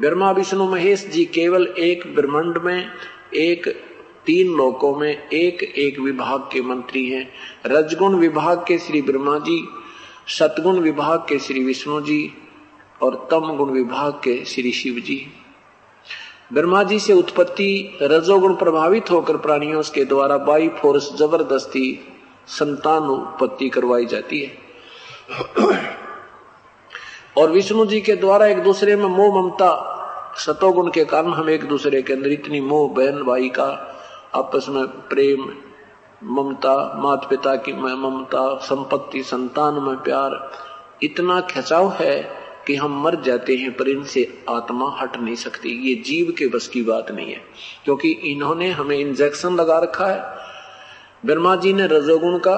ब्रह्मा, 0.00 0.30
विष्णु, 0.30 0.70
महेश 0.70 1.06
जी 1.06 1.24
केवल 1.24 1.66
एक 1.78 2.14
ब्रह्मांड 2.14 2.58
में 2.58 2.90
एक 3.34 3.89
तीन 4.26 4.48
लोकों 4.56 4.94
में 4.96 5.28
एक 5.28 5.62
एक 5.62 5.98
विभाग 5.98 6.40
के 6.52 6.60
मंत्री 6.62 7.06
हैं। 7.10 7.28
रजगुण 7.66 8.14
विभाग 8.14 8.64
के 8.68 8.78
श्री 8.78 9.02
ब्रह्मा 9.02 9.38
जी, 9.38 9.68
सतगुण 10.28 10.78
विभाग 10.78 11.18
के 11.28 11.38
श्री 11.38 11.64
विष्णु 11.64 12.00
जी 12.00 12.32
और 13.02 13.28
तम 13.30 13.56
गुण 13.56 13.70
विभाग 13.70 14.12
के 14.12 14.44
श्री 14.44 14.72
शिव 14.72 14.94
जी। 14.94 15.26
ब्रह्मा 16.52 16.82
जी 16.82 16.98
से 16.98 17.12
उत्पत्ति 17.12 17.98
रजोगुण 18.02 18.54
प्रभावित 18.54 19.10
होकर 19.10 19.36
प्राणियों 19.36 19.82
के 19.82 20.04
द्वारा 20.04 20.38
बाई 20.38 20.68
फोर्स 20.68 21.12
ज़बरदस्ती 21.14 21.98
संतान 22.46 23.02
उत्पत्ति 23.02 23.68
करवाई 23.68 24.06
जाती 24.06 24.40
है। 24.40 24.58
और 27.38 27.50
विष्णु 27.50 27.86
जी 27.86 28.00
के 28.00 28.16
द्वारा 28.16 28.46
एक 28.46 28.58
दूसरे 28.58 28.96
में 28.96 29.06
मोह 29.06 29.42
ममता, 29.42 29.96
सतोगुण 30.36 30.90
के 30.90 31.04
कारण 31.04 31.32
हम 31.32 31.50
एक 31.50 31.64
दूसरे 31.64 32.02
के 32.02 32.12
अंदर 32.12 32.32
इतनी 32.32 32.60
मोह, 32.60 32.88
बहन, 32.88 33.22
भाई 33.22 33.48
का 33.48 33.86
आपस 34.34 34.66
में 34.68 34.86
प्रेम, 34.86 35.48
ममता 36.24 37.00
माता 37.02 37.28
पिता 37.28 37.56
की 37.56 37.72
ममता, 37.72 38.56
संपत्ति, 38.56 39.22
संतान 39.22 39.74
में 39.74 39.96
प्यार, 39.96 40.50
इतना 41.02 41.40
खिंचाव 41.40 41.90
है 41.90 42.40
कि 42.66 42.76
हम 42.76 43.02
मर 43.02 43.14
जाते 43.14 43.56
हैं, 43.56 43.76
पर 43.76 43.88
इनसे 43.88 44.44
आत्मा 44.48 44.96
हट 45.00 45.16
नहीं 45.16 45.34
सकती। 45.34 45.68
ये 45.88 45.94
जीव 45.94 46.34
के 46.38 46.46
बस 46.46 46.68
की 46.68 46.82
बात 46.82 47.10
नहीं 47.10 47.30
है, 47.30 47.42
क्योंकि 47.84 48.10
इन्होंने 48.10 48.70
हमें 48.70 48.96
इंजेक्शन 48.96 49.54
लगा 49.54 49.78
रखा 49.78 50.06
है। 50.06 50.36
ब्रह्मा 51.26 51.56
जी 51.56 51.72
ने 51.72 51.86
रजोगुण 51.86 52.38
का, 52.38 52.56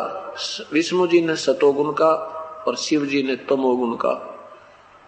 विष्णु 0.72 1.06
जी 1.06 1.20
ने 1.20 1.36
सतोगुण 1.36 1.92
का, 1.92 2.28
और 2.68 2.76
शिव 2.76 3.06
जी 3.06 3.22
ने 3.22 3.36
तमोगुण 3.36 3.96
का। 3.96 4.28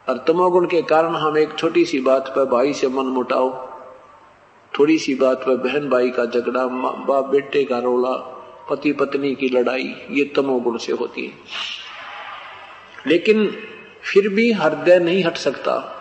और 0.09 0.25
तमोगुण 0.29 0.67
के 0.67 0.83
कारण 0.83 1.15
हम 1.15 1.39
एक 1.39 1.55
छोटी 1.59 1.85
सी 1.85 2.01
बात 2.01 2.29
पर 2.29 2.45
भाई 2.45 2.73
से 2.73 2.89
मन 2.89 3.05
मुटाओ। 3.05 3.74
थोड़ी 4.79 4.99
सी 4.99 5.15
बात 5.15 5.39
पर 5.47 5.57
बहन 5.57 5.89
भाई 5.89 6.11
का 6.11 6.25
झगड़ा 6.25 6.67
बाप 7.07 7.25
बेटे 7.25 7.65
का 7.65 7.79
रोला 7.79 8.31
पति 8.71 8.93
पत्नी 8.93 9.35
की 9.35 9.49
लड़ाई, 9.49 9.95
ये 10.11 10.25
तमोगुण 10.25 10.79
से 10.79 10.93
होती 10.93 11.27
है। 11.27 11.33
लेकिन 13.07 13.57
फिर 14.03 14.29
भी 14.29 14.53
हृदय 14.53 14.99
नहीं 14.99 15.25
हट 15.25 15.37
सकता। 15.37 16.01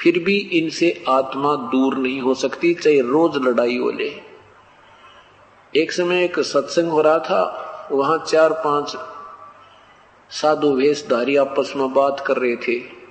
फिर 0.00 0.18
भी 0.18 0.36
इनसे 0.36 1.04
आत्मा 1.08 1.54
दूर 1.56 1.96
नहीं 1.96 2.20
हो 2.20 2.34
सकती, 2.34 2.74
चाहे 2.74 3.00
रोज 3.00 3.36
लड़ाई 3.36 3.78
हो 3.78 3.90
ले। 3.90 4.12
एक 5.76 5.92
समय 5.92 6.24
एक 6.24 6.40
सत्संग 6.40 6.90
हो 6.90 7.00
रहा 7.00 7.18
था, 7.18 7.42
वहाँ 7.92 8.18
चार 8.18 8.52
पाँच 8.52 8.96
साधु 10.30 10.72
वेशधारी 10.72 11.36
आपस 11.36 11.72
में 11.76 11.94
बात 11.94 12.24
कर 12.26 12.36
रहे 12.36 12.56
थे। 12.56 13.01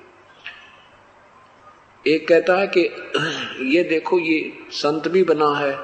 एक 2.07 2.27
कहता 2.27 2.55
है 2.55 2.67
कि 2.67 2.81
ये 3.75 3.83
देखो 3.83 4.19
ये 4.19 4.53
संत 4.71 5.07
भी 5.07 5.23
बना 5.23 5.57
है 5.57 5.77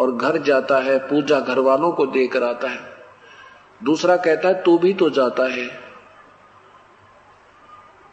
और 0.00 0.16
घर 0.16 0.38
जाता 0.38 0.78
है 0.78 0.98
पूजा 0.98 1.40
घर 1.40 1.58
वालों 1.58 1.92
को 1.92 2.06
देकर 2.06 2.42
आता 2.42 2.68
है। 2.68 2.80
दूसरा 3.84 4.16
कहता 4.16 4.48
है 4.48 4.62
तू 4.62 4.78
भी 4.78 4.94
तो 4.94 5.10
जाता 5.10 5.52
है। 5.52 5.66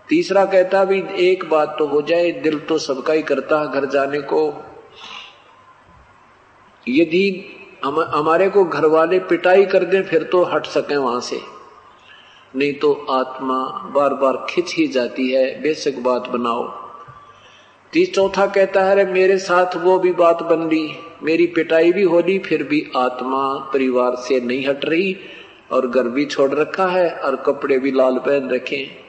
तीसरा 0.09 0.45
कहता 0.45 0.85
भी 0.85 1.03
एक 1.19 1.49
बात 1.49 1.75
तो 1.79 1.87
हो 1.87 2.01
जाए 2.01 2.31
दिल 2.31 2.59
तो 2.59 2.77
सबका 2.77 3.13
ही 3.13 3.21
करता 3.21 3.59
है 3.59 3.71
घर 3.71 3.85
जाने 3.85 4.21
को। 4.21 4.53
यदि 6.89 7.51
हम, 7.85 7.99
हमारे 7.99 8.49
को 8.49 8.65
घर 8.65 8.85
वाले 8.85 9.19
पिटाई 9.19 9.65
कर 9.65 9.83
दें 9.83 10.03
फिर 10.03 10.23
तो 10.23 10.43
हट 10.43 10.65
सके 10.65 10.97
वहाँ 10.97 11.19
से। 11.19 11.41
नहीं 12.55 12.73
तो 12.73 12.93
आत्मा 12.93 13.63
बार 13.95 14.13
बार 14.13 14.45
खिंच 14.49 14.73
ही 14.75 14.87
जाती 14.87 15.31
है 15.31 15.61
बेसिक 15.61 16.03
बात 16.03 16.27
बनाओ। 16.27 16.84
तीस 17.95 18.13
चौथा 18.13 18.45
कहता 18.47 18.83
है 18.83 19.13
मेरे 19.13 19.37
साथ 19.37 19.75
वो 19.75 19.99
भी 19.99 20.11
बात 20.11 20.43
बन 20.43 20.69
ली 20.69 20.95
मेरी 21.23 21.47
पिटाई 21.47 21.91
भी 21.91 22.03
हो 22.03 22.19
ली 22.19 22.39
फिर 22.39 22.63
भी 22.63 22.91
आत्मा 22.95 23.57
परिवार 23.73 24.15
से 24.15 24.39
नहीं 24.39 24.67
हट 24.67 24.85
रही 24.85 25.17
और 25.71 25.87
घर 25.87 26.03
भी 26.03 26.25
छोड़ 26.25 26.51
रखा 26.51 26.87
है 26.87 27.09
और 27.09 27.35
कपड़े 27.35 27.79
भी 27.79 27.91
लाल 27.91 28.17
पहन 28.17 28.49
रखे 28.49 29.05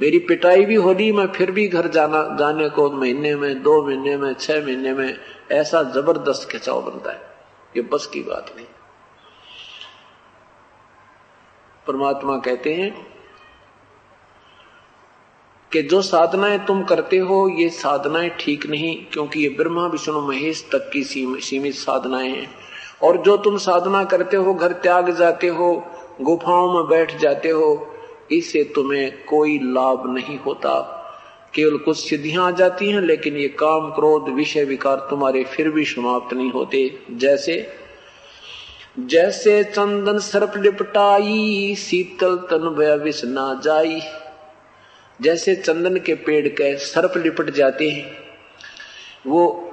मेरी 0.00 0.18
पिटाई 0.18 0.64
भी 0.64 0.74
होली 0.74 1.12
मैं 1.12 1.26
फिर 1.26 1.50
भी 1.50 1.68
घर 1.68 1.88
जाना, 1.88 2.36
जाने 2.38 2.68
को 2.68 2.90
महीने 2.90 3.34
में, 3.36 3.62
दो 3.62 3.86
महीने 3.86 4.16
में, 4.16 4.34
छह 4.34 4.64
महीने 4.64 4.92
में 4.92 5.18
ऐसा 5.52 5.82
ज़बरदस्त 5.82 6.50
खिंचाव 6.50 6.82
बनता 6.82 7.12
है। 7.12 7.20
ये 7.76 7.82
बस 7.82 8.06
की 8.06 8.20
बात 8.20 8.52
नहीं। 8.56 8.66
परमात्मा 11.86 12.36
कहते 12.36 12.74
हैं 12.74 13.11
कि 15.72 15.82
जो 15.82 16.02
साधनाएँ 16.02 16.58
तुम 16.58 16.82
करते 16.82 17.18
हो, 17.18 17.48
ये 17.48 17.68
साधनाएँ 17.68 18.30
ठीक 18.40 18.66
नहीं, 18.66 19.04
क्योंकि 19.12 19.40
ये 19.40 19.48
ब्रह्मा, 19.48 19.86
विष्णु, 19.86 20.20
महेश 20.20 20.68
तक 20.72 20.90
की 20.92 21.04
सीमित 21.04 21.74
साधनाएँ 21.74 22.30
हैं। 22.30 22.50
और 23.02 23.16
जो 23.16 23.36
तुम 23.36 23.56
साधना 23.56 24.04
करते 24.04 24.36
हो, 24.36 24.54
घर 24.54 24.72
त्याग 24.72 25.10
जाते 25.10 25.48
हो, 25.48 25.84
गुफाओं 26.20 26.74
में 26.74 26.88
बैठ 26.88 27.18
जाते 27.18 27.48
हो 27.48 27.86
इससे 28.32 28.64
तुम्हें 28.74 29.24
कोई 29.24 29.58
लाभ 29.62 30.14
नहीं 30.14 30.38
होता। 30.38 30.98
केवल 31.54 31.76
कुछ 31.76 32.10
सिद्धियाँ 32.10 32.46
आ 32.46 32.50
जाती 32.50 32.90
हैं, 32.90 33.00
लेकिन 33.00 33.36
ये 33.36 33.48
काम, 33.48 33.90
क्रोध, 33.90 34.34
विषय, 34.34 34.64
विकार 34.64 34.96
तुम्हारे 34.96 35.44
फिर 35.44 35.70
भी 35.70 35.84
समाप्त 35.84 36.34
नहीं 36.34 36.50
होते। 36.50 36.98
जैसे 37.10 37.66
जैसे 38.98 39.64
चंदन 39.64 40.18
सर्प 40.18 40.52
लिपटाई, 40.56 41.74
शीतल 41.78 42.36
तन 42.36 43.00
विष 43.04 43.24
ना 43.24 43.60
जाई 43.64 44.00
जैसे 45.20 45.54
चंदन 45.54 45.96
के 45.96 46.14
पेड़ 46.14 46.48
के 46.48 46.76
सर्प 46.76 47.16
लिपट 47.16 47.50
जाते 47.50 47.90
हैं, 47.90 48.16
वो 49.26 49.68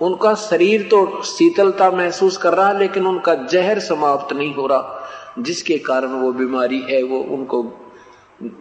उनका 0.00 0.34
शरीर 0.34 0.82
तो 0.82 1.22
शीतलता 1.22 1.90
महसूस 1.90 2.36
कर 2.36 2.54
रहा, 2.54 2.72
लेकिन 2.72 3.06
उनका 3.06 3.34
जहर 3.34 3.78
समाप्त 3.78 4.36
नहीं 4.36 4.54
हो 4.54 4.66
रहा। 4.66 5.10
जिसके 5.38 5.78
कारण 5.78 6.08
वो 6.08 6.32
बीमारी 6.32 6.80
है, 6.80 7.02
वो 7.02 7.18
उनको, 7.18 7.74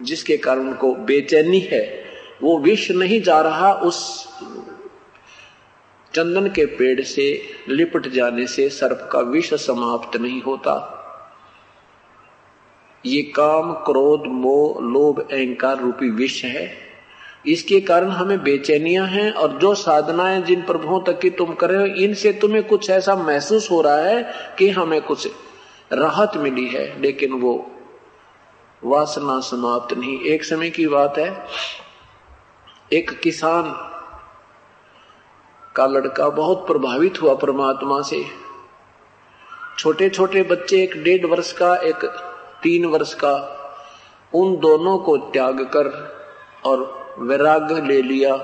जिसके 0.02 0.38
कारण 0.38 0.60
उनको 0.60 0.94
बेचैनी 0.94 1.60
है, 1.60 2.04
वो 2.44 2.60
विष 2.60 2.92
नहीं 2.92 3.22
जा 3.22 3.42
रहा, 3.42 3.74
उस 3.74 4.28
चंदन 6.14 6.48
के 6.48 6.66
पेड़ 6.66 7.02
से 7.02 7.42
लिपट 7.70 8.08
जाने 8.08 8.48
से 8.48 8.70
सर्प 8.70 9.10
का 9.12 9.20
विष 9.20 9.54
समाप्त 9.54 10.20
नहीं 10.20 10.42
होता। 10.42 10.94
ये 13.08 13.22
काम, 13.22 13.74
क्रोध, 13.74 14.24
मोह, 14.28 14.82
लोभ, 14.84 15.20
अहंकार 15.22 15.80
रूपी 15.80 16.10
विष 16.10 16.44
है। 16.46 16.88
इसके 17.48 17.80
कारण 17.82 18.10
हमें 18.10 18.44
बेचैनियाँ 18.44 19.06
हैं 19.08 19.32
और 19.32 19.58
जो 19.58 19.74
साधनाएँ 19.76 20.42
जिन 20.42 20.62
प्रभुओं 20.62 21.00
तक 21.02 21.20
की 21.20 21.30
तुम 21.30 21.54
कर 21.54 21.76
हो, 21.76 21.86
इनसे 21.86 22.32
तुम्हें 22.34 22.64
कुछ 22.64 22.90
ऐसा 22.90 23.16
महसूस 23.16 23.72
हो 23.72 23.82
रहा 23.82 23.98
है 23.98 24.24
कि 24.60 24.70
हमें 24.70 25.02
कुछ 25.02 25.28
राहत 25.94 26.32
मिली 26.38 26.68
है, 26.68 27.02
लेकिन 27.02 27.34
वो 27.34 27.72
वासना 28.84 29.40
समाप्त 29.40 29.94
नहीं। 29.98 30.20
एक 30.22 30.44
समय 30.44 30.70
की 30.70 30.88
बात 30.88 31.18
है, 31.18 31.46
एक 32.94 33.12
किसान 33.20 33.72
का 35.76 35.86
लड़का 35.88 36.30
बहुत 36.30 36.68
प्रभावित 36.68 37.22
हुआ 37.22 37.34
परमात्मा 37.36 38.02
से। 38.02 38.24
छोटे 39.80 40.10
छोटे 40.10 40.44
बच्चे, 40.44 40.84
एक 40.84 41.04
डेढ़ 41.04 41.26
वर्ष 41.26 41.52
का 41.52 41.76
एक 41.76 42.06
तीन 42.68 42.86
वर्ष 42.86 43.14
का, 43.14 43.60
उन 44.36 44.58
दोनों 44.58 44.98
को 44.98 45.18
त्याग 45.18 45.62
कर 45.62 46.16
और 46.66 47.06
वैराग्य 47.20 47.82
ले 47.82 48.02
लिया। 48.02 48.36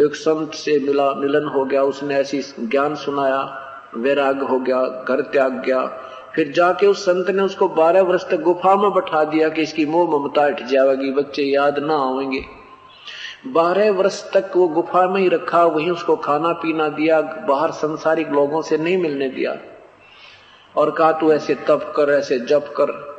एक 0.00 0.14
संत 0.14 0.54
से 0.54 0.80
मिला, 0.80 1.14
मिलन 1.14 1.46
हो 1.46 1.64
गया, 1.64 1.82
उसने 1.82 2.14
ऐसी 2.14 2.42
ज्ञान 2.60 2.94
सुनाया, 2.94 3.66
वैराग्य 3.96 4.46
हो 4.46 4.60
गया, 4.60 5.04
घर 5.08 5.20
त्याग 5.20 5.52
गया। 5.52 5.86
फिर 6.34 6.52
जाके 6.52 6.86
उस 6.86 7.02
संत 7.02 7.30
ने 7.30 7.42
उसको 7.42 7.68
बारह 7.68 8.02
वर्ष 8.02 8.30
तक 8.30 8.40
गुफा 8.40 8.76
में 8.76 8.90
बैठा 8.90 9.24
दिया 9.24 9.48
कि 9.48 9.62
इसकी 9.62 9.86
मोह 9.86 10.18
ममता 10.18 10.44
हट 10.44 10.62
जाएगी, 10.62 11.12
बच्चे 11.12 11.42
याद 11.42 11.78
ना 11.78 11.94
आएँगे। 11.94 12.44
बारह 13.46 13.92
वर्ष 13.92 14.32
तक 14.32 14.50
वो 14.56 14.68
गुफा 14.68 15.08
में 15.08 15.20
ही 15.20 15.28
रखा, 15.28 15.64
वहीं 15.64 15.90
उसको 15.90 16.16
खाना 16.16 16.52
पीना 16.52 16.88
दिया, 16.88 17.20
बाहर 17.20 17.70
संसारिक 17.70 18.28
लोगों 18.28 18.62
से 18.62 18.78
नहीं 18.78 18.98
मिलने 18.98 19.28
दिया। 19.28 19.56
और 20.76 20.90
कहा, 20.90 21.12
तू 21.12 21.32
ऐसे 21.32 21.54
तप 21.54 21.92
कर, 21.96 22.10
ऐसे 22.10 22.38
जप 22.38 22.74
कर। 22.80 23.10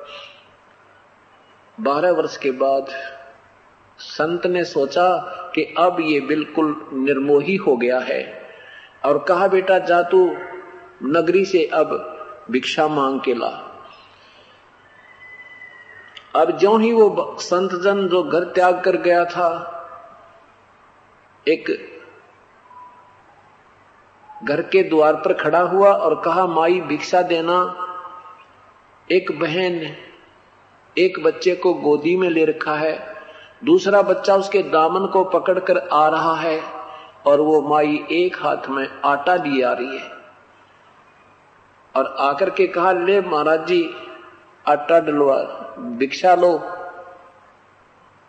बारह 1.80 2.12
वर्ष 2.12 2.38
के 2.38 2.52
बाद 2.52 2.88
संत 4.00 4.46
ने 4.48 4.64
सोचा 4.64 5.18
कि 5.56 5.76
अब 5.78 5.98
ये 6.00 6.20
बिल्कुल 6.20 6.90
निर्मोही 6.94 7.56
हो 7.56 7.78
गया 7.78 8.00
है 8.00 8.50
और 9.06 9.26
कहा, 9.28 9.48
बेटा, 9.48 9.80
जा 9.80 10.02
तू 10.02 10.38
नगरी 11.04 11.46
से 11.46 11.66
अब 11.66 12.18
भिक्षा 12.52 12.88
मांग 12.88 13.20
के 13.22 13.34
ला। 13.34 13.68
अब 16.36 16.52
जो 16.52 16.78
ही 16.78 16.92
वो 16.92 17.38
संत 17.40 17.74
जन 17.74 18.08
जो 18.08 18.24
घर 18.24 18.44
त्याग 18.44 18.82
कर 18.84 18.96
गया 18.96 19.26
था, 19.26 19.78
एक 21.48 21.91
घर 24.44 24.62
के 24.62 24.84
द्वार 24.84 25.16
पर 25.16 25.34
खड़ा 25.34 25.60
हुआ 25.60 25.92
और 25.94 26.22
कहा, 26.26 26.46
माई, 26.48 26.80
भिक्षा 26.82 27.22
देना। 27.22 27.58
एक 29.12 29.32
बहन 29.40 29.96
एक 30.98 31.24
बच्चे 31.24 31.56
को 31.56 31.74
गोदी 31.74 32.16
में 32.16 32.30
ले 32.30 32.46
रखा 32.46 32.76
है। 32.76 32.94
दूसरा 33.64 34.02
बच्चा 34.02 34.36
उसके 34.36 34.62
दामन 34.64 35.06
को 35.08 35.24
पकड़कर 35.24 35.78
आ 35.78 36.08
रहा 36.08 36.36
है 36.36 36.62
और 37.26 37.42
वो 37.42 37.62
माई 37.62 38.06
एक 38.12 38.38
हाथ 38.38 38.70
में 38.70 38.88
आटा 39.06 39.36
लिए 39.36 39.64
आ 39.64 39.72
रही 39.74 39.98
है। 39.98 40.12
और 41.96 42.16
आकर 42.20 42.50
के 42.50 42.68
कहा, 42.68 42.92
ले 42.92 43.22
महाराज 43.22 43.68
जी, 43.68 43.84
आटा 44.68 45.00
डलवा, 45.00 45.38
भिक्षा 45.78 46.36
लो। 46.36 46.58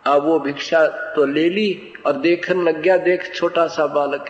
अब 0.05 0.23
वो 0.25 0.39
भिक्षा 0.39 0.85
तो 0.87 1.25
ले 1.25 1.49
ली 1.49 1.93
और 2.05 2.13
देखने 2.13 2.63
लग 2.63 2.81
गया, 2.81 2.97
देख 2.97 3.33
छोटा 3.35 3.67
सा 3.67 3.87
बालक 3.87 4.29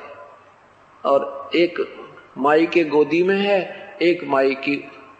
और 1.05 1.49
एक 1.55 1.95
माई 2.37 2.65
के 2.65 2.83
गोदी 2.83 3.23
में 3.23 3.39
है, 3.39 3.83
एक 4.01 4.23
माई 4.23 4.55
की, 4.55 4.75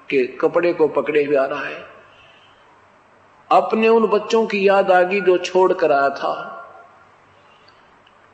के 0.09 0.27
कपड़े 0.27 0.73
को 0.73 0.87
पकड़े 0.87 1.23
हुए 1.23 1.35
आ 1.35 1.45
रहा 1.45 1.65
है। 1.65 1.85
अपने 3.51 3.87
उन 3.87 4.07
बच्चों 4.07 4.45
की 4.45 4.67
याद 4.67 4.91
आ 4.91 5.01
गई 5.01 5.21
जो 5.21 5.37
छोड़ 5.37 5.73
कर 5.73 5.91
आया 5.91 6.09
था। 6.09 6.59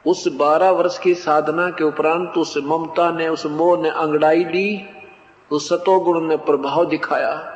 उस 0.08 0.28
बारह 0.28 0.70
वर्ष 0.70 1.00
की 1.00 1.14
साधना 1.14 1.70
के 1.70 1.84
उपरांत 1.84 2.34
उस 2.38 2.58
ममता 2.58 3.12
ने, 3.12 3.28
उस 3.28 3.46
मोह 3.46 3.82
ने 3.82 3.90
अंगड़ाई 3.90 4.44
ली, 4.44 4.86
उस 5.52 5.70
सतोगुण 5.70 6.22
ने 6.22 6.38
प्रभाव 6.38 6.86
दिखाया। 6.86 7.56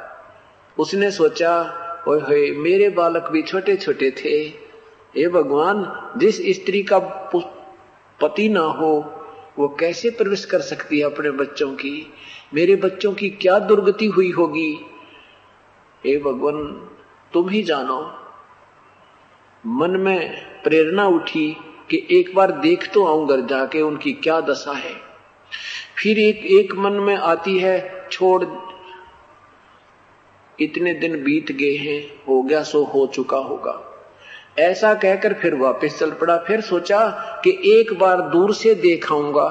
उसने 0.77 1.11
सोचा, 1.11 1.79
ओए 2.07 2.19
होए, 2.19 2.51
मेरे 2.51 2.89
बालक 2.89 3.29
भी 3.31 3.41
छोटे 3.41 3.75
छोटे 3.75 4.11
थे। 4.11 4.63
हे 5.17 5.27
भगवान, 5.27 6.09
जिस 6.17 6.61
स्त्री 6.61 6.83
का 6.83 6.99
पति 8.21 8.49
ना 8.49 8.59
हो 8.59 9.19
वो 9.59 9.67
कैसे 9.67 10.09
प्रवेश 10.09 10.45
कर 10.45 10.61
सकती 10.61 10.99
है 10.99 11.05
अपने 11.05 11.31
बच्चों 11.31 11.71
की? 11.71 12.13
मेरे 12.53 12.75
बच्चों 12.75 13.13
की 13.13 13.29
क्या 13.29 13.59
दुर्गति 13.59 14.05
हुई 14.05 14.31
होगी? 14.31 14.79
हे 16.05 16.17
भगवान, 16.17 16.89
तुम 17.33 17.49
ही 17.49 17.63
जानो। 17.63 18.19
मन 19.65 19.91
में 19.91 20.45
प्रेरणा 20.63 21.07
उठी 21.07 21.57
कि 21.89 22.07
एक 22.11 22.35
बार 22.35 22.51
देख 22.51 22.93
तो 22.93 23.05
आऊँ 23.05 23.27
घर 23.27 23.41
जाके 23.41 23.81
उनकी 23.81 24.13
क्या 24.13 24.41
दशा 24.41 24.71
है। 24.71 24.95
फिर 25.97 26.19
एक 26.19 26.37
एक 26.37 26.75
मन 26.75 26.91
में 26.91 27.15
आती 27.15 27.57
है, 27.59 28.07
छोड़, 28.11 28.45
इतने 30.59 30.93
दिन 30.93 31.23
बीत 31.23 31.51
गए 31.51 31.75
हैं, 31.75 32.23
हो 32.27 32.41
गया 32.41 32.63
सो 32.63 32.83
हो 32.83 33.07
चुका 33.07 33.37
होगा। 33.37 33.89
ऐसा 34.59 34.93
कहकर 34.93 35.33
फिर 35.33 35.55
वापस 35.55 35.99
चल 35.99 36.11
पड़ा। 36.11 36.37
फिर 36.37 36.61
सोचा 36.61 37.07
कि 37.43 37.61
एक 37.65 37.99
बार 37.99 38.21
दूर 38.21 38.53
से 38.53 38.75
देखाऊँगा 38.75 39.47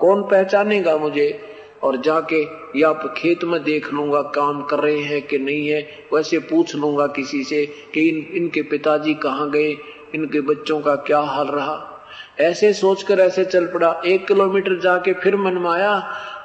कौन 0.00 0.22
पहचानेगा 0.22 0.96
मुझे? 0.96 1.46
और 1.82 1.96
जाके 1.96 2.42
या 2.76 2.92
खेत 2.92 3.44
में 3.44 3.62
देख 3.62 3.92
लूँगा, 3.92 4.22
काम 4.22 4.62
कर 4.62 4.78
रहे 4.78 4.98
हैं 4.98 5.22
कि 5.22 5.38
नहीं 5.38 5.68
है। 5.68 5.88
वैसे 6.14 6.38
पूछ 6.38 6.76
लूँगा 6.76 7.06
किसी 7.06 7.44
से 7.44 7.66
कि 7.66 8.08
इन, 8.08 8.36
इनके 8.36 8.62
पिताजी 8.62 9.14
कहाँ 9.14 9.50
गए? 9.50 9.76
इनके 10.14 10.40
बच्चों 10.40 10.80
का 10.80 10.94
क्या 10.96 11.20
हाल 11.20 11.46
रहा? 11.46 12.06
ऐसे 12.40 12.72
सोचकर 12.72 13.18
ऐसे 13.18 13.44
चल 13.44 13.66
पड़ा। 13.66 14.00
एक 14.06 14.26
किलोमीटर 14.26 14.78
जाके 14.78 15.12
फिर 15.12 15.36
मन 15.36 15.54
में 15.54 15.70
आया 15.70 16.00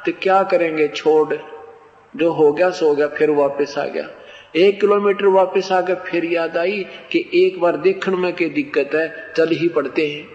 तो 0.06 0.12
क्या 0.22 0.44
करेंगे? 0.44 0.88
छोड़। 0.88 1.36
जो 2.16 2.32
हो 2.32 2.52
गया, 2.54 2.70
सो 2.70 2.96
गया, 2.96 3.08
फिर 3.08 3.30
वापस 3.30 3.78
आ 3.78 3.86
गया। 3.86 4.08
एक 4.56 4.80
किलोमीटर 4.82 5.26
वापस 5.26 5.72
आ 5.72 5.82
गया 5.82 5.96
फिर 5.96 6.26
याद 6.26 6.58
आई 6.58 6.84
कि 7.12 7.30
एक 7.34 7.60
बार 7.62 7.78
देखने 7.78 8.18
में 8.18 8.34
क्या 8.34 8.48
दिक्कत 8.48 8.92
है, 8.96 9.34
चल 9.38 9.50
ही 9.50 9.68
पड़ते 9.68 10.08
हैं। 10.10 10.28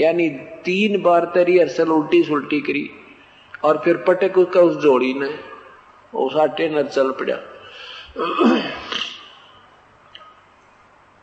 यानी 0.00 0.28
तीन 0.64 1.02
बार 1.02 1.24
तरी 1.34 1.58
अरसल 1.58 1.88
उल्टी 1.88 2.22
सुलटी 2.24 2.60
करी 2.60 2.90
और 3.64 3.80
फिर 3.84 3.96
पटक 3.96 4.38
उसका 4.38 4.60
उस 4.60 4.76
जोड़ी 4.76 5.14
ने, 5.14 5.30
उस 6.14 6.36
आटे 6.36 6.68
न 6.68 6.82
चल 6.82 7.10
पड़ा। 7.10 7.38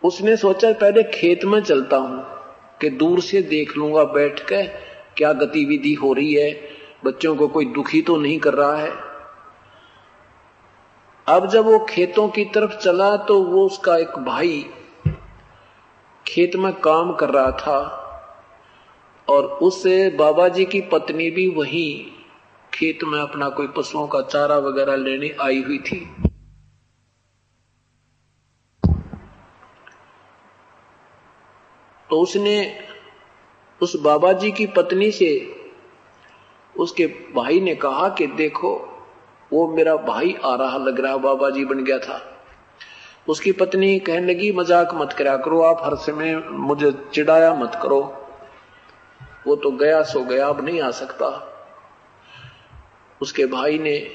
उसने 0.03 0.35
सोचा, 0.37 0.71
पहले 0.71 1.03
खेत 1.03 1.45
में 1.45 1.59
चलता 1.61 1.97
हूँ, 1.97 2.23
कि 2.81 2.89
दूर 2.89 3.21
से 3.21 3.41
देख 3.41 3.77
लूँगा, 3.77 4.03
बैठ 4.03 4.39
के 4.39 4.63
क्या 5.17 5.33
गतिविधि 5.33 5.93
हो 5.93 6.13
रही 6.13 6.33
है, 6.33 6.51
बच्चों 7.05 7.35
को 7.35 7.47
कोई 7.47 7.65
दुखी 7.65 8.01
तो 8.01 8.17
नहीं 8.17 8.39
कर 8.39 8.53
रहा 8.53 8.77
है? 8.77 9.04
अब 11.27 11.49
जब 11.49 11.65
वो 11.65 11.79
खेतों 11.79 12.29
की 12.29 12.45
तरफ़ 12.45 12.75
चला 12.77 13.17
तो 13.17 13.43
वो 13.43 13.65
उसका 13.65 13.97
एक 13.97 14.17
भाई 14.19 14.65
खेत 16.27 16.55
में 16.55 16.73
काम 16.73 17.13
कर 17.13 17.29
रहा 17.29 17.51
था 17.51 17.77
और 19.29 19.45
उससे 19.45 20.09
बाबा 20.09 20.47
जी 20.47 20.65
की 20.65 20.81
पत्नी 20.81 21.31
भी 21.31 21.47
वही 21.47 22.11
खेत 22.73 22.99
में 23.03 23.19
अपना 23.21 23.49
कोई 23.49 23.67
पशुओं 23.67 24.07
का 24.07 24.21
चारा 24.21 24.57
वगैरह 24.57 24.95
लेने 24.95 25.35
आई 25.41 25.63
हुई 25.63 25.77
थी। 25.77 26.15
तो 32.09 32.21
उसने 32.21 32.79
उस 33.81 33.95
बाबा 33.95 34.33
जी 34.33 34.51
की 34.51 34.67
पत्नी 34.67 35.11
से 35.11 35.61
उसके 36.77 37.07
भाई 37.07 37.59
ने 37.59 37.75
कहा 37.75 38.09
कि 38.09 38.27
देखो 38.27 38.94
वो 39.55 39.67
मेरा 39.67 39.95
भाई 39.95 40.35
आ 40.45 40.55
रहा 40.55 40.77
लग 40.77 40.99
रहा 40.99 41.17
बाबा 41.17 41.49
जी 41.49 41.65
बन 41.65 41.83
गया 41.83 41.99
था। 41.99 42.21
उसकी 43.27 43.51
पत्नी 43.51 43.99
कहने 43.99 44.33
लगी, 44.33 44.51
मज़ाक 44.51 44.93
मत 44.93 45.13
करा 45.13 45.37
करो, 45.37 45.61
आप 45.61 45.81
हर 45.83 45.95
समय 45.95 46.35
मुझे 46.51 46.91
चिढ़ाया 47.13 47.53
मत 47.53 47.79
करो। 47.83 48.21
वो 49.47 49.55
तो 49.55 49.71
गया, 49.71 50.03
सो 50.03 50.23
गया, 50.23 50.47
अब 50.47 50.65
नहीं 50.65 50.81
आ 50.81 50.91
सकता। 50.91 51.51
उसके 53.21 53.45
भाई 53.45 53.79
ने, 53.79 54.11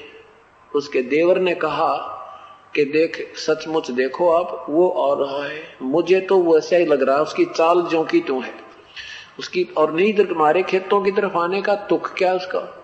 उसके 0.75 1.01
देवर 1.01 1.39
ने 1.39 1.55
कहा 1.55 2.17
कि 2.75 2.85
देख, 2.85 3.33
सचमुच 3.35 3.91
देखो 3.91 4.29
आप, 4.29 4.65
वो 4.69 4.89
आ 4.89 5.19
रहा 5.19 5.45
है। 5.45 5.63
मुझे 5.81 6.19
तो 6.21 6.41
वैसा 6.43 6.75
ही 6.75 6.85
लग 6.85 7.03
रहा 7.03 7.15
है, 7.15 7.21
उसकी 7.21 7.45
चाल 7.45 7.81
जो 7.81 8.03
की 8.03 8.21
त्यों 8.21 8.43
है। 8.43 8.53
उसकी 9.39 9.63
और 9.77 9.93
नहीं 9.93 10.13
तुम्हारे 10.13 10.63
खेतों 10.63 11.01
की 11.01 11.11
तरफ़ 11.11 11.37
आने 11.37 11.61
का 11.61 11.75
तुख 11.75 12.13
क्या 12.13 12.33
उसका? 12.33 12.80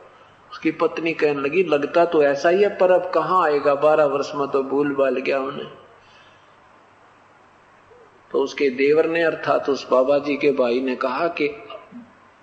उसकी 0.57 0.71
पत्नी 0.71 1.13
कहने 1.13 1.41
लगी, 1.41 1.63
लगता 1.63 2.03
तो 2.05 2.21
ऐसा 2.23 2.49
ही 2.49 2.63
है, 2.63 2.69
पर 2.77 2.91
अब 2.91 3.11
कहाँ 3.13 3.43
आएगा? 3.45 3.73
बारह 3.75 4.05
वर्ष 4.05 4.31
में 4.35 4.47
तो 4.47 4.61
भूल 4.63 4.93
बाल 4.95 5.15
गया 5.15 5.39
उन्हें। 5.39 5.67
तो 8.31 8.39
उसके 8.39 8.69
देवर 8.69 9.05
ने 9.05 9.21
अर्थात 9.23 9.69
उस 9.69 9.85
बाबा 9.91 10.17
जी 10.17 10.37
के 10.37 10.51
भाई 10.51 10.79
ने 10.81 10.95
कहा 10.95 11.27
कि 11.27 11.49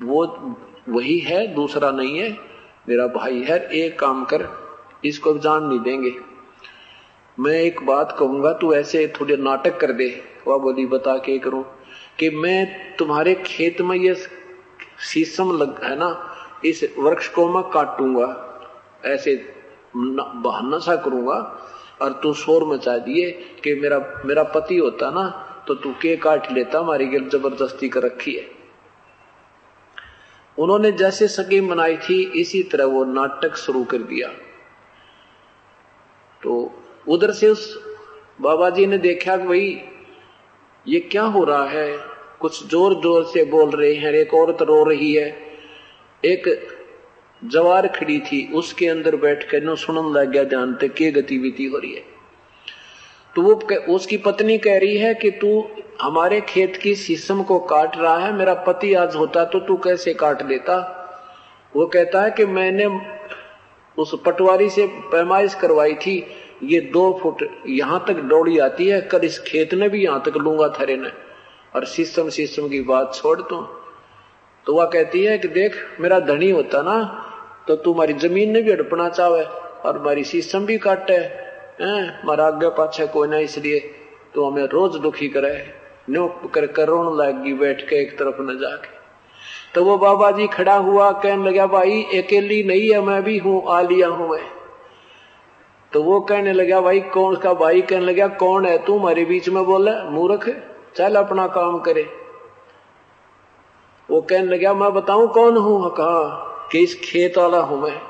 वो 0.02 0.24
वही 0.88 1.18
है, 1.18 1.46
दूसरा 1.54 1.90
नहीं 1.90 2.18
है, 2.18 2.30
मेरा 2.88 3.06
भाई 3.06 3.42
है, 3.42 3.58
एक 3.68 3.98
काम 3.98 4.24
कर, 4.24 4.48
इसको 5.04 5.36
जान 5.38 5.64
नहीं 5.64 5.80
देंगे। 5.80 6.14
मैं 7.38 7.52
एक 7.52 7.82
बात 7.82 8.16
कहूँगा, 8.18 8.52
तू 8.52 8.72
ऐसे 8.74 9.06
थोड़े 9.20 9.36
नाटक 9.36 9.80
कर 9.80 9.92
दे, 9.92 10.08
वह 10.46 10.58
बोली, 10.58 10.86
बता 10.86 11.16
के 11.16 11.38
करूँ 11.38 11.64
कि 12.18 12.30
मैं 12.30 12.96
तुम्हारे 12.96 13.34
खेत 13.34 13.80
में 13.80 13.96
ये 13.96 14.14
शीशम 15.12 15.52
लग, 15.58 15.84
है 15.84 15.96
ना 15.96 16.30
इस 16.64 16.82
वृक्ष 16.98 17.28
को 17.28 17.48
मैं 17.48 17.62
काटूँगा, 17.70 18.28
ऐसे 19.04 19.34
बहाना 19.96 20.78
सा 20.78 20.96
करूँगा, 20.96 21.34
और 22.02 22.12
तू 22.22 22.32
शोर 22.34 22.64
मचा 22.66 22.96
दिए 22.98 23.30
कि 23.64 23.74
मेरा 23.74 23.98
मेरा 24.24 24.42
पति 24.54 24.76
होता 24.76 25.10
ना 25.10 25.28
तो 25.68 25.74
तू 25.74 25.92
के 25.92 26.16
काट 26.16 26.50
लेता, 26.52 26.78
हमारी 26.78 27.06
गिर 27.06 27.28
ज़बरदस्ती 27.28 27.88
कर 27.88 28.02
रखी 28.02 28.32
है। 28.32 28.48
उन्होंने 30.58 30.90
जैसे 30.92 31.28
सगी 31.28 31.60
मनाई 31.60 31.96
थी, 31.98 32.22
इसी 32.32 32.62
तरह 32.62 32.84
वो 32.86 33.04
नाटक 33.04 33.54
शुरू 33.56 33.84
कर 33.84 34.02
दिया। 34.02 34.28
तो 36.42 36.52
उधर 37.08 37.30
से 37.32 37.48
उस 37.48 37.78
बाबा 38.40 38.68
जी 38.70 38.86
ने 38.86 38.98
देखा 38.98 39.36
कि 39.36 39.46
भाई, 39.46 39.80
ये 40.86 41.00
क्या 41.02 41.22
हो 41.22 41.44
रहा 41.44 41.64
है? 41.64 41.96
कुछ 42.40 42.66
ज़ोर 42.66 42.94
ज़ोर 42.94 43.24
से 43.24 43.44
बोल 43.44 43.70
रहे 43.70 43.94
हैं, 43.94 44.12
एक 44.12 44.34
औरत 44.34 44.62
रो 44.62 44.82
रही 44.84 45.12
है। 45.12 45.30
एक 46.24 46.48
जवार 47.42 47.86
खड़ी 47.88 48.18
थी, 48.20 48.48
उसके 48.54 48.86
अंदर 48.88 49.16
बैठ 49.16 49.48
कर 49.50 49.62
नो 49.62 49.74
सुनन 49.76 50.12
लग 50.12 50.30
गया 50.30 50.44
जानते 50.46 50.88
के 50.90 51.10
गतिविधि 51.12 51.64
हो 51.64 51.78
रही 51.78 51.94
है। 51.94 52.02
तो 53.34 53.42
वो 53.42 53.54
उसकी 53.94 54.16
पत्नी 54.16 54.58
कह 54.58 54.78
रही 54.78 54.96
है 54.96 55.14
कि 55.14 55.30
तू 55.32 55.64
हमारे 56.02 56.40
खेत 56.40 56.76
की 56.76 56.94
शीशम 56.96 57.42
को 57.42 57.58
काट 57.66 57.96
रहा 57.96 58.16
है, 58.18 58.32
मेरा 58.32 58.54
पति 58.66 58.92
आज 58.94 59.16
होता 59.16 59.44
तो 59.44 59.60
तू 59.60 59.76
कैसे 59.76 60.14
काट 60.14 60.48
लेता 60.48 60.76
वो 61.72 61.86
कहता 61.86 62.22
है 62.22 62.30
कि 62.30 62.46
मैंने 62.46 62.86
उस 63.98 64.14
पटवारी 64.26 64.68
से 64.70 64.86
पैमाइश 65.12 65.54
करवाई 65.54 65.94
थी, 65.96 66.16
ये 66.62 66.80
दो 66.92 67.18
फुट 67.22 67.42
यहाँ 67.68 68.04
तक 68.08 68.20
दौड़ी 68.24 68.58
आती 68.58 68.86
है 68.88 69.00
कल 69.02 69.24
इस 69.24 69.38
खेत 69.38 69.74
ने 69.74 69.88
भी 69.88 70.04
यहाँ 70.04 70.22
तक 70.26 70.36
लूँगा 70.36 70.68
थरे 70.80 70.96
ने 70.96 71.10
और 71.74 71.84
शीशम 71.86 72.28
शीशम 72.30 72.68
की 72.68 72.80
बात 72.82 73.14
छोड़ 73.14 73.40
तू 73.42 73.56
तो 74.66 74.74
वह 74.74 74.84
कहती 74.86 75.22
है 75.24 75.38
कि 75.38 75.48
देख, 75.48 75.74
मेरा 76.00 76.18
धनी 76.22 76.50
होता 76.50 76.82
ना 76.82 76.96
तो 77.68 77.76
तू 77.76 77.92
हमारी 77.92 78.12
ज़मीन 78.20 78.50
ने 78.50 78.62
भी 78.62 78.70
अड़पना 78.70 79.08
चाहे 79.08 79.44
और 79.84 79.98
हमारी 79.98 80.24
शीशम 80.24 80.66
भी 80.66 80.78
काटे। 80.78 81.18
मारा 82.26 82.46
आगे 82.46 82.68
पाछे 82.70 83.06
कोई 83.06 83.28
ना 83.28 83.38
इसलिए 83.40 83.78
तो 84.34 84.50
हमें 84.50 84.64
रोज 84.64 84.96
दुखी 84.96 85.28
करे। 85.28 85.54
नो 86.10 86.26
कर 86.54 86.66
करोड़ 86.72 87.14
लागी 87.16 87.52
बैठ 87.54 87.88
के 87.88 87.96
एक 87.96 88.18
तरफ़ 88.18 88.40
न 88.42 88.58
जाके। 88.58 88.92
तो 89.74 89.84
वो 89.84 89.96
बाबा 89.98 90.30
जी 90.30 90.46
खड़ा 90.46 90.74
हुआ, 90.74 91.10
कहने 91.12 91.50
लगा, 91.50 91.66
भाई, 91.66 92.02
अकेली 92.18 92.62
नहीं 92.62 92.90
है, 92.90 93.00
मैं 93.00 93.22
भी 93.22 93.38
हूँ, 93.38 93.62
आ 93.68 93.80
लिया 93.80 94.08
हूँ 94.08 94.28
मैं। 94.30 94.42
तो 95.92 96.02
वो 96.02 96.20
कहने 96.20 96.52
लगा, 96.52 96.80
भाई, 96.80 97.00
कौन 97.00 97.36
का 97.36 97.54
भाई? 97.54 97.80
कहने 97.82 98.04
लगा, 98.04 98.28
कौन 98.36 98.66
है 98.66 98.76
तू? 98.84 98.98
हमारे 98.98 99.24
बीच 99.24 99.48
में 99.48 99.64
बोले, 99.64 99.92
मूर्ख 100.10 100.48
चल 100.96 101.16
अपना 101.16 101.46
काम 101.46 101.78
करे। 101.78 102.06
वो 104.10 104.20
कहने 104.20 104.56
लगा 104.56 104.74
मैं 104.74 104.92
बताऊँ 104.92 105.32
कौन 105.32 105.56
हूँ? 105.56 105.90
कहा, 105.90 106.50
कि 106.72 106.78
इस 106.78 107.00
खेत 107.04 107.38
वाला 107.38 107.58
हूँ 107.58 107.82
मैं। 107.82 108.02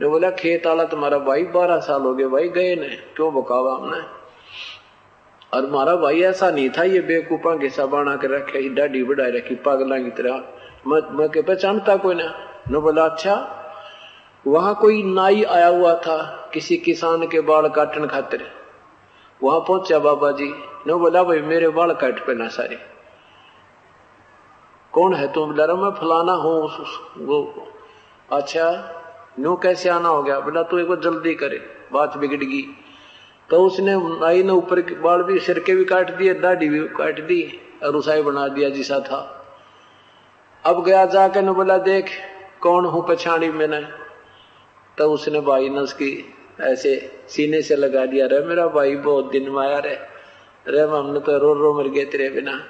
ने 0.00 0.08
बोला, 0.08 0.30
खेत 0.30 0.66
वाला 0.66 0.84
तुम्हारा 0.84 1.18
भाई 1.18 1.42
बारह 1.42 1.78
साल 1.78 2.02
हो 2.02 2.14
गए, 2.14 2.24
भाई 2.24 2.48
गए 2.48 2.76
ने, 2.76 2.88
क्यों 2.88 3.34
बकावा 3.34 3.74
हमने? 3.74 4.18
और 5.54 5.66
हमारा 5.66 5.96
भाई, 5.96 6.22
ऐसा 6.22 6.50
नहीं 6.50 6.70
था, 6.70 6.82
ये 6.82 7.00
बेकूफा 7.00 7.56
घिसा 7.56 7.86
बना 7.86 8.16
के 8.16 8.26
रखे 8.26 8.68
डाडी 8.68 9.02
बढ़ाई 9.02 9.30
रखी, 9.30 9.54
पागला 9.54 9.98
की 9.98 10.10
तरह। 10.10 10.42
मैं 10.86 11.16
मैं 11.16 11.28
के 11.28 11.42
पहचानता 11.42 11.96
कोई 11.96 12.14
ना? 12.14 12.34
ने 12.70 12.78
बोला 12.78 13.04
अच्छा 13.04 13.54
वहाँ 14.46 14.74
कोई 14.74 15.02
नाई 15.02 15.42
आया 15.42 15.66
हुआ 15.66 15.94
था, 15.94 16.50
किसी 16.54 16.76
किसान 16.76 17.28
के 17.28 17.40
बाल 17.40 17.68
काटन 17.68 18.06
खातिर। 18.06 18.50
वहाँ 19.42 19.60
पहुँचा 19.60 19.98
बाबा 19.98 20.30
जी। 20.30 20.54
ने 20.86 20.94
बोला, 20.94 21.22
भाई, 21.22 21.40
मेरे 21.40 21.68
बाल 21.68 21.92
काट 21.92 22.26
पे 22.26 22.34
ना 22.34 22.48
सारे। 22.48 22.97
कौन 24.92 25.14
है 25.14 25.32
तुम? 25.32 25.52
बोला 25.52 25.74
मैं 25.74 25.90
फलाना 25.90 26.32
हूँ 26.34 26.54
वो। 27.26 27.38
अच्छा 28.28 28.64
न्यू 29.40 29.54
कैसे 29.56 29.88
आना 29.88 30.08
हो 30.08 30.22
गया? 30.22 30.38
बोला 30.40 30.62
तू 30.62 30.78
एक 30.78 30.88
बार 30.88 31.00
जल्दी 31.00 31.34
करे, 31.34 31.58
बात 31.92 32.16
बिगड़ 32.16 32.44
गई। 32.44 32.62
तो 33.50 33.64
उसने 33.66 33.94
नाई 34.20 34.42
ने 34.42 34.52
ऊपर 34.52 34.80
के 34.80 34.94
बाल 34.94 35.22
भी, 35.22 35.38
सिर 35.38 35.58
के 35.58 35.74
भी 35.74 35.84
काट 35.84 36.10
दिए, 36.16 36.34
दाढ़ी 36.34 36.68
भी 36.68 36.80
काट 36.96 37.20
दी, 37.20 37.42
और 37.84 37.96
उसाई 37.96 38.22
बना 38.22 38.46
दिया 38.48 38.68
जिसा 38.68 38.98
था। 39.00 39.20
अब 40.64 40.84
गया 40.84 41.04
जाके 41.06 41.42
ने 41.42 41.52
बोला, 41.52 41.78
देख, 41.78 42.10
कौन 42.62 42.84
हूँ 42.84 43.04
पछाड़ी 43.08 43.50
मैंने 43.50 43.80
तो 44.98 45.10
उसने 45.12 45.40
भाई 45.40 45.68
ने 45.68 45.78
उसकी 45.78 46.10
ऐसे 46.60 46.90
सीने 47.28 47.60
से 47.62 47.76
लगा 47.76 48.04
दिया 48.06 48.26
रे 48.26 48.40
मेरा 48.40 48.66
भाई, 48.68 48.96
बहुत 48.96 49.30
दिन 49.30 49.50
में 49.50 49.62
आया 49.62 49.78
रे 49.78 49.94
रे 50.68 50.80
हमने 50.82 51.20
तो 51.20 51.38
रो 51.38 51.52
रो 51.54 51.72
मर 51.74 51.88
गए 51.88 52.04
तेरे 52.04 52.28
बिना। 52.30 52.60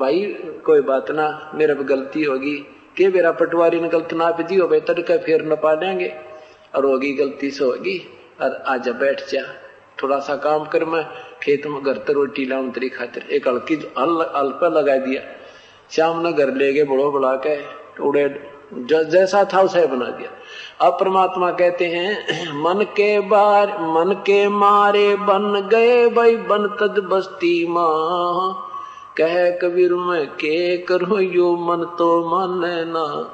भाई, 0.00 0.22
कोई 0.64 0.80
बात 0.80 1.10
ना, 1.10 1.52
मेरे 1.54 1.74
पे 1.74 1.84
गलती 1.84 2.22
होगी। 2.22 2.54
के 2.96 3.08
मेरा 3.08 3.32
पटवारी 3.32 3.80
ने 3.80 3.88
गलत 3.88 4.08
ना 4.12 4.30
दी 4.30 4.56
हो 4.56 4.68
भाई 4.68 4.80
तड़के 4.80 5.18
फिर 5.18 5.44
न 5.44 5.54
पा 5.54 5.74
देंगे। 5.74 6.14
और 6.74 6.84
होगी 6.84 7.12
गलती 7.12 7.50
से 7.50 7.64
होगी। 7.64 8.10
और 8.42 8.64
आजा 8.66 8.92
बैठ 8.92 9.28
जा। 9.28 9.42
थोड़ा 10.02 10.18
सा 10.18 10.36
काम 10.36 10.64
कर 10.64 10.84
मैं, 10.84 11.06
खेत 11.42 11.66
में 11.66 11.82
घर 11.82 11.98
तो 11.98 12.12
रोटी 12.12 12.46
लाऊं 12.46 12.70
तेरी 12.70 12.88
खातिर। 12.88 13.26
एक 13.30 13.48
हल्की 13.48 13.74
हल 13.74 14.32
हल्का 14.36 14.68
लगा 14.68 14.96
दिया। 14.96 15.22
शाम 15.90 16.20
ने 16.20 16.32
घर 16.32 16.54
ले 16.54 16.72
गए, 16.72 16.84
बड़ो 16.84 17.10
बुला 17.10 17.34
के 17.46 17.58
उड़े 18.02 18.50
जैसा 19.04 19.44
था 19.54 19.62
उसे 19.62 19.86
बना 19.86 20.10
दिया। 20.10 20.30
अब 20.86 20.92
परमात्मा 21.00 21.50
कहते 21.50 21.84
हैं, 21.84 22.22
मन 22.52 22.84
के 22.84 23.20
बार 23.20 23.66
मन 23.66 24.12
के 24.12 24.48
मारे 24.48 25.16
बन 25.16 25.68
गए 25.72 26.08
भाई, 26.08 26.36
बन 26.36 26.76
तद 26.80 27.04
बस्ती 27.04 27.66
माँ। 27.66 28.65
कह 29.20 29.50
कबीर, 29.50 29.94
में 29.94 30.26
के 30.26 30.76
करो 30.76 31.18
यो 31.20 31.56
मन 31.56 31.84
तो 31.98 32.28
माने 32.28 32.84
ना। 32.84 33.32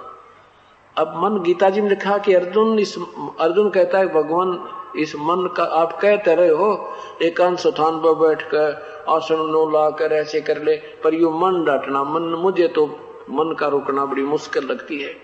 अब 0.97 1.15
मन, 1.17 1.43
गीता 1.43 1.71
जी 1.71 1.81
ने 1.81 1.89
लिखा 1.89 2.19
कि 2.19 2.35
अर्जुन 2.35 2.79
इस, 2.79 2.99
अर्जुन 3.41 3.71
कहता 3.71 3.99
है, 3.99 4.07
भगवान, 4.07 4.69
इस 4.97 5.17
मन 5.17 5.55
का 5.57 5.65
आप 5.65 5.93
कहते 6.03 6.35
रहे 6.35 6.49
हो, 6.49 6.95
एकांत 7.23 7.59
स्थान 7.59 7.99
पर 7.99 8.15
बैठ 8.15 8.43
कर 8.43 9.05
आसन 9.09 9.35
नो 9.35 9.71
ला 9.71 9.91
कर 9.91 10.13
ऐसे 10.13 10.41
कर 10.41 10.63
ले, 10.63 10.77
पर 10.77 11.15
यू 11.15 11.31
मन 11.31 11.65
डांटना, 11.65 12.05
मन, 12.05 12.23
मुझे 12.23 12.69
तो 12.69 12.87
मन 13.31 13.55
का 13.55 13.67
रोकना 13.67 14.05
बड़ी 14.05 14.23
मुश्किल 14.23 14.65
लगती 14.65 15.03
है। 15.03 15.15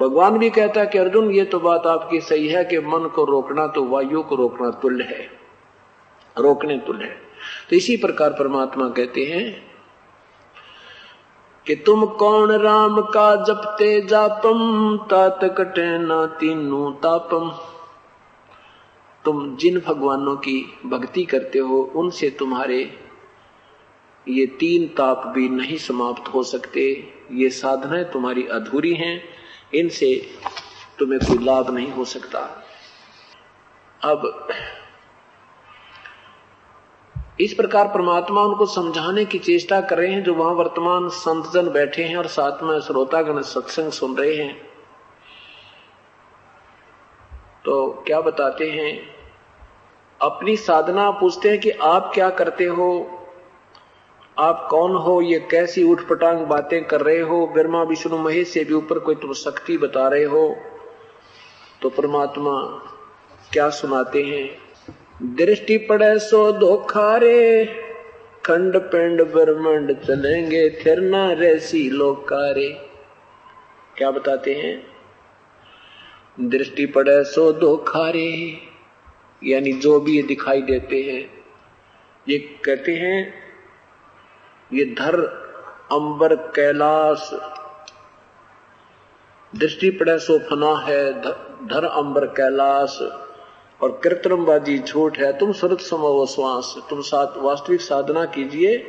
भगवान 0.00 0.38
भी 0.38 0.50
कहता 0.50 0.80
है 0.80 0.86
कि 0.86 0.98
अर्जुन, 0.98 1.30
ये 1.30 1.44
तो 1.44 1.60
बात 1.60 1.86
आपकी 1.86 2.20
सही 2.20 2.48
है 2.48 2.64
कि 2.64 2.78
मन 2.78 3.10
को 3.14 3.24
रोकना 3.24 3.66
तो 3.66 3.84
वायु 3.84 4.22
को 4.22 4.36
रोकना 4.36 4.70
तुल्य 4.70 5.04
है, 5.04 5.30
रोकने 6.38 6.78
तुल्य 6.78 7.04
है। 7.04 7.29
तो 7.70 7.76
इसी 7.76 7.96
प्रकार 7.96 8.30
परमात्मा 8.30 8.88
कहते 8.88 9.24
हैं 9.24 9.70
कि 11.66 11.74
तुम 11.74 12.06
कौन 12.06 12.52
राम 12.52 13.00
का 13.00 13.44
जपते 13.44 14.00
जापम 14.00 14.98
तात 15.10 15.40
कटे 15.44 15.98
ना 15.98 16.26
तीनू 16.26 16.90
तापम। 16.90 17.50
तुम 19.24 19.56
जिन 19.56 19.80
भगवानों 19.80 20.36
की 20.36 20.78
भक्ति 20.86 21.24
करते 21.24 21.58
हो, 21.58 21.82
उनसे 21.96 22.30
तुम्हारे 22.30 22.98
ये 24.28 24.46
तीन 24.46 24.86
ताप 24.88 25.26
भी 25.26 25.48
नहीं 25.48 25.76
समाप्त 25.76 26.34
हो 26.34 26.42
सकते। 26.42 27.14
ये 27.32 27.50
साधनाएँ 27.50 28.04
तुम्हारी 28.04 28.46
अधूरी 28.46 28.94
हैं, 28.94 29.22
इनसे 29.74 30.30
तुम्हें 30.98 31.20
कोई 31.20 31.44
लाभ 31.44 31.70
नहीं 31.70 31.92
हो 31.92 32.04
सकता। 32.04 32.64
अब 34.04 34.48
इस 37.40 37.54
प्रकार 37.54 37.88
परमात्मा 37.88 38.42
उनको 38.42 38.66
समझाने 38.66 39.24
की 39.24 39.38
चेष्टा 39.38 39.80
कर 39.80 39.98
रहे 39.98 40.12
हैं, 40.12 40.22
जो 40.22 40.34
वहाँ 40.34 40.52
वर्तमान 40.52 41.08
संतजन 41.08 41.70
बैठे 41.70 42.04
हैं 42.04 42.16
और 42.16 42.26
साथ 42.26 42.62
में 42.62 42.80
श्रोतागण 42.80 43.42
सत्संग 43.42 43.92
सुन 43.92 44.16
रहे 44.16 44.34
हैं। 44.34 44.70
तो 47.64 48.04
क्या 48.06 48.20
बताते 48.20 48.70
हैं? 48.70 49.02
अपनी 50.22 50.56
साधना 50.56 51.10
पूछते 51.10 51.48
हैं 51.48 51.60
कि 51.60 51.70
आप 51.70 52.10
क्या 52.14 52.30
करते 52.30 52.64
हो? 52.64 53.10
आप 54.38 54.68
कौन 54.70 54.96
हो? 54.96 55.22
ये 55.22 55.48
कैसी 55.50 55.84
उठपटांग 55.84 56.46
बातें 56.46 56.84
कर 56.84 57.00
रहे 57.00 57.20
हो? 57.20 57.46
ब्रह्मा, 57.46 57.82
विष्णु, 57.82 58.18
महेश, 58.18 58.48
से 58.48 58.64
भी 58.64 58.74
ऊपर 58.74 58.98
कोई 58.98 59.14
तुम 59.14 59.32
शक्ति 59.32 59.78
बता 59.78 60.08
रहे 60.08 60.24
हो? 60.24 60.56
तो 61.82 61.90
परमात्मा 61.90 62.82
क्या 63.52 63.70
सुनाते 63.70 64.22
हैं? 64.22 64.69
दृष्टि 65.22 65.76
पड़े 65.78 66.18
सो 66.18 66.52
धोखा 66.52 67.16
रे 67.16 67.64
खंड 68.46 68.76
पिंड 68.76 69.22
ब्रह्मंड 69.22 69.92
चलेंगे 70.00 70.68
फिर 70.70 71.00
न 71.00 71.14
रेसी 71.30 71.90
लोकारे। 71.90 72.68
क्या 73.96 74.10
बताते 74.10 74.54
हैं? 74.54 74.86
दृष्टि 76.40 76.86
पड़े 76.86 77.24
सो 77.24 77.52
धोखा 77.52 78.10
रे 78.10 78.58
यानी 79.44 79.72
जो 79.72 80.00
भी 80.00 80.16
ये 80.16 80.22
दिखाई 80.22 80.62
देते 80.62 81.02
हैं, 81.02 81.44
ये 82.28 82.38
कहते 82.38 82.92
हैं, 82.92 83.34
ये 84.72 84.84
धर, 84.84 85.20
अंबर, 85.92 86.34
कैलाश। 86.34 87.30
दृष्टि 89.56 89.90
पड़े 89.90 90.18
सो 90.18 90.38
फना 90.38 90.74
है 90.86 91.12
धर, 91.66 91.84
अंबर, 91.84 92.26
कैलाश। 92.26 92.98
और 93.82 94.00
कृत्रिमबाजी 94.04 94.78
झूठ 94.78 95.18
है, 95.18 95.38
तुम 95.38 95.52
सुरत 95.52 95.80
समो 95.80 96.26
श्वास 96.26 96.74
तुम 96.90 97.00
साथ, 97.00 97.26
वास्तविक 97.36 97.80
साधना 97.80 98.24
कीजिए, 98.24 98.86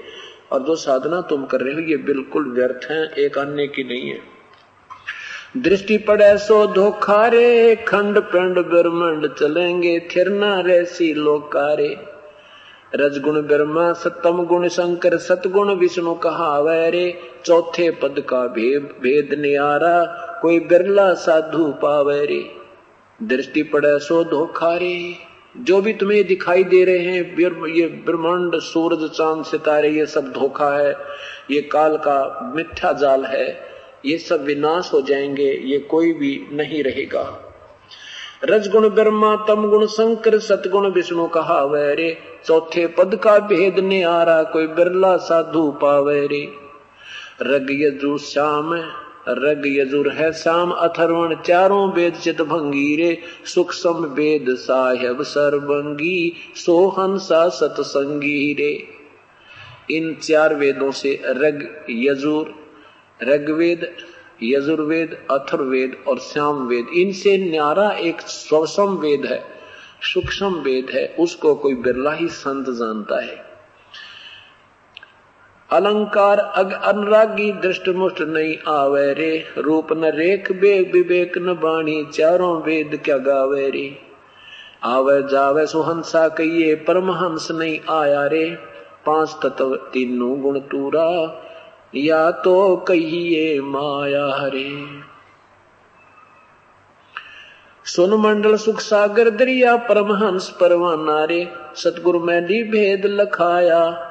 और 0.52 0.64
जो 0.64 0.76
साधना 0.76 1.22
तुम 1.22 1.46
कर 1.46 1.62
रहे 1.62 1.74
हो, 1.74 1.80
ये 1.80 1.98
बिल्कुल 1.98 2.52
व्यर्थ 2.52 2.92
है, 2.92 3.14
एक 3.26 3.38
अन्य 3.38 3.68
की 3.68 3.84
नहीं 3.84 4.10
है। 4.10 4.20
दृष्टि 5.58 5.98
पड़े 5.98 6.38
सो 6.38 6.68
धोखा 6.68 7.28
रे 7.28 7.76
खंड 7.76 8.20
पिंड 8.20 8.60
ब्रह्मंड 8.60 9.34
चलेंगे, 9.34 10.00
थिर 10.00 10.26
रेसी 10.66 11.14
लोकारे। 11.14 11.98
रजगुण 12.96 13.42
ब्रह्मा 13.42 13.94
सतम 13.94 14.46
गुण 14.46 14.68
शंकर, 14.68 15.18
सतगुण 15.18 15.74
विष्णु 15.74 16.14
कहा 16.16 16.60
वैरे? 16.60 17.20
चौथे 17.46 17.92
पद 17.92 18.24
का 18.30 18.48
भेद 18.48 19.36
नियारा, 19.39 20.04
कोई 20.42 20.60
बिरला 20.60 21.14
साधु 21.14 21.66
पावे 21.82 22.26
रे 22.26 22.61
दृष्टि 23.24 23.64
पड़े 23.64 24.00
सो 24.00 24.24
धोखा 24.24 24.76
रे 24.76 25.32
जो 25.58 25.82
भी 25.82 25.94
तुम्हें 25.94 26.28
दिखाई 26.28 26.64
दे 26.64 26.86
रहे 26.86 27.00
हैं 27.00 27.38
ये 27.68 27.88
ब्रह्मांड, 27.88 28.56
सूरज, 28.56 29.10
चाँद, 29.10 29.46
सितारे, 29.46 29.90
ये 29.90 30.06
सब 30.06 30.32
धोखा 30.32 30.78
है। 30.78 30.96
ये 31.52 31.62
काल 31.62 31.98
का 31.98 32.52
मिथ्या 32.56 32.94
जाल 32.94 33.26
है। 33.26 33.62
ये 34.06 34.18
सब 34.18 34.44
विनाश 34.44 34.90
हो 34.94 35.02
जाएँगे। 35.02 35.62
ये 35.64 35.78
कोई 35.78 36.14
भी 36.14 36.48
नहीं 36.52 36.84
रहेगा। 36.84 37.54
रजगुण 38.44 38.90
ब्रह्मा, 38.90 39.36
तम 39.36 39.70
गुण 39.70 39.86
शंकर, 39.86 40.40
सतगुण 40.40 40.92
विष्णु 40.92 41.28
कहा 41.28 41.68
रे। 41.74 42.18
चौथे 42.46 42.88
पद 42.88 43.16
का 43.16 43.40
भेद 43.40 43.80
ने 43.80 44.04
आ 44.04 44.24
रहा 44.24 44.44
कोई 44.44 44.68
बिरला 44.68 45.18
साधु 45.18 45.72
पावे 45.72 46.28
रे। 46.28 46.52
रग 47.42 47.68
यजु 47.72 48.18
श्याम 48.18 48.74
रग 49.28 49.64
यजुर 49.68 50.10
है 50.10 50.32
श्याम 50.34 50.72
अथर्वण, 50.72 51.36
चारों 51.36 51.92
वेद 51.94 52.14
चित 52.14 52.42
भंगीरे 52.42 53.18
सूक्ष्म 53.46 54.06
वेद 54.06 54.46
साहेब 54.50 55.22
सर्वंगी 55.24 56.34
सोहंसा 56.56 57.50
सतसंगी 57.50 58.54
रे 58.54 58.88
इन 59.92 60.14
चार 60.14 60.56
वेदों 60.56 60.92
से 60.92 61.22
रग 61.26 61.86
यजुर 61.90 62.54
ऋग्वेद 63.24 63.96
यजुर्वेद 64.44 65.28
अथर्वेद 65.32 65.98
और 66.08 66.20
श्याम 66.20 66.68
वेद, 66.68 66.88
इनसे 66.94 67.38
न्यारा 67.38 67.90
एक 67.92 68.22
स्वसम 68.22 68.98
वेद 68.98 69.26
है, 69.26 69.44
सूक्ष्म 70.14 70.48
वेद 70.48 70.90
है, 70.90 71.16
उसको 71.20 71.56
कोई 71.56 71.76
बिरला 71.76 72.14
ही 72.14 72.28
संत 72.28 72.70
जानता 72.70 73.22
है। 73.22 73.51
अलंकार 75.72 76.38
अग 76.38 76.72
अनुरागी 76.72 77.52
दृष्ट 77.52 77.90
मुष्ट 77.90 78.22
नहीं 78.22 78.58
आवे 78.68 79.14
रे। 79.14 79.46
रूप 79.58 79.94
न 79.94 80.06
रेख 80.06 80.52
बेग 80.52 80.94
विवेक 80.94 81.38
न 81.38 81.54
बाणी 81.54 82.06
चारों 82.06 82.62
वेद 82.62 83.02
क्या 83.06 83.18
गावे 83.18 83.70
रे। 83.70 83.98
आवे 84.84 85.24
जावे 85.24 85.68
सुहंसा 85.68 86.28
कहिए, 86.28 86.76
परमहंस 86.76 87.52
नहीं 87.52 87.80
आया 87.90 88.26
रे। 88.26 88.58
पाँच 89.06 89.36
तत्व 89.44 89.76
तीनों 89.76 90.42
गुण 90.42 90.60
तूरा, 90.60 91.42
या 91.96 92.32
तो 92.32 92.76
कहिए 92.76 93.62
माया 93.62 94.42
हरे 94.42 94.86
सुन 97.86 98.22
मंडल 98.22 98.56
सुख 98.56 98.80
सागर 98.80 99.30
दरिया, 99.30 99.76
परमहंस 99.76 100.50
परवाना 100.50 101.26
रे। 101.26 101.48
सतगुरु 101.76 102.20
में 102.20 102.46
भेद 102.46 103.02
लखाया 103.06 104.08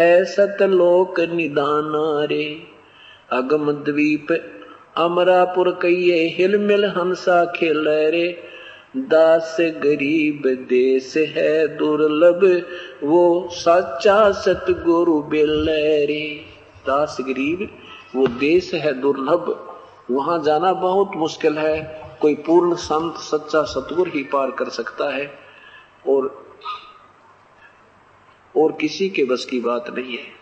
है 0.00 0.24
सतलोक 0.24 1.20
निदान 1.20 1.92
रे। 2.26 2.62
अगम 3.32 3.72
द्वीप 3.72 4.26
अमरापुर 4.96 5.70
कहिए, 5.70 6.26
हिल 6.38 6.58
मिल 6.58 6.84
हंसा 6.84 7.44
खेल 7.44 7.88
रे। 7.88 8.42
दास 8.96 9.56
गरीब 9.60 10.42
देश 10.68 11.16
है 11.16 11.76
दुर्लभ, 11.76 12.62
वो 13.02 13.48
साचा 13.52 14.32
सतगुरु 14.32 15.22
बिल 15.22 15.66
रे। 16.06 16.40
दास 16.86 17.16
गरीब, 17.20 17.70
वो 18.16 18.26
देश 18.26 18.74
है 18.74 19.00
दुर्लभ। 19.00 19.76
वहाँ 20.10 20.42
जाना 20.42 20.72
बहुत 20.72 21.10
मुश्किल 21.16 21.58
है। 21.58 22.00
कोई 22.22 22.34
पूर्ण 22.34 22.74
संत, 22.74 23.14
सच्चा 23.14 23.62
सतगुर 23.62 24.08
ही 24.08 24.22
पार 24.22 24.50
कर 24.50 24.64
सकता 24.64 25.14
है। 25.16 25.30
और 26.08 26.49
और 28.56 28.72
किसी 28.72 29.08
के 29.08 29.24
बस 29.24 29.44
की 29.44 29.60
बात 29.60 29.84
नहीं 29.90 30.18
है। 30.18 30.40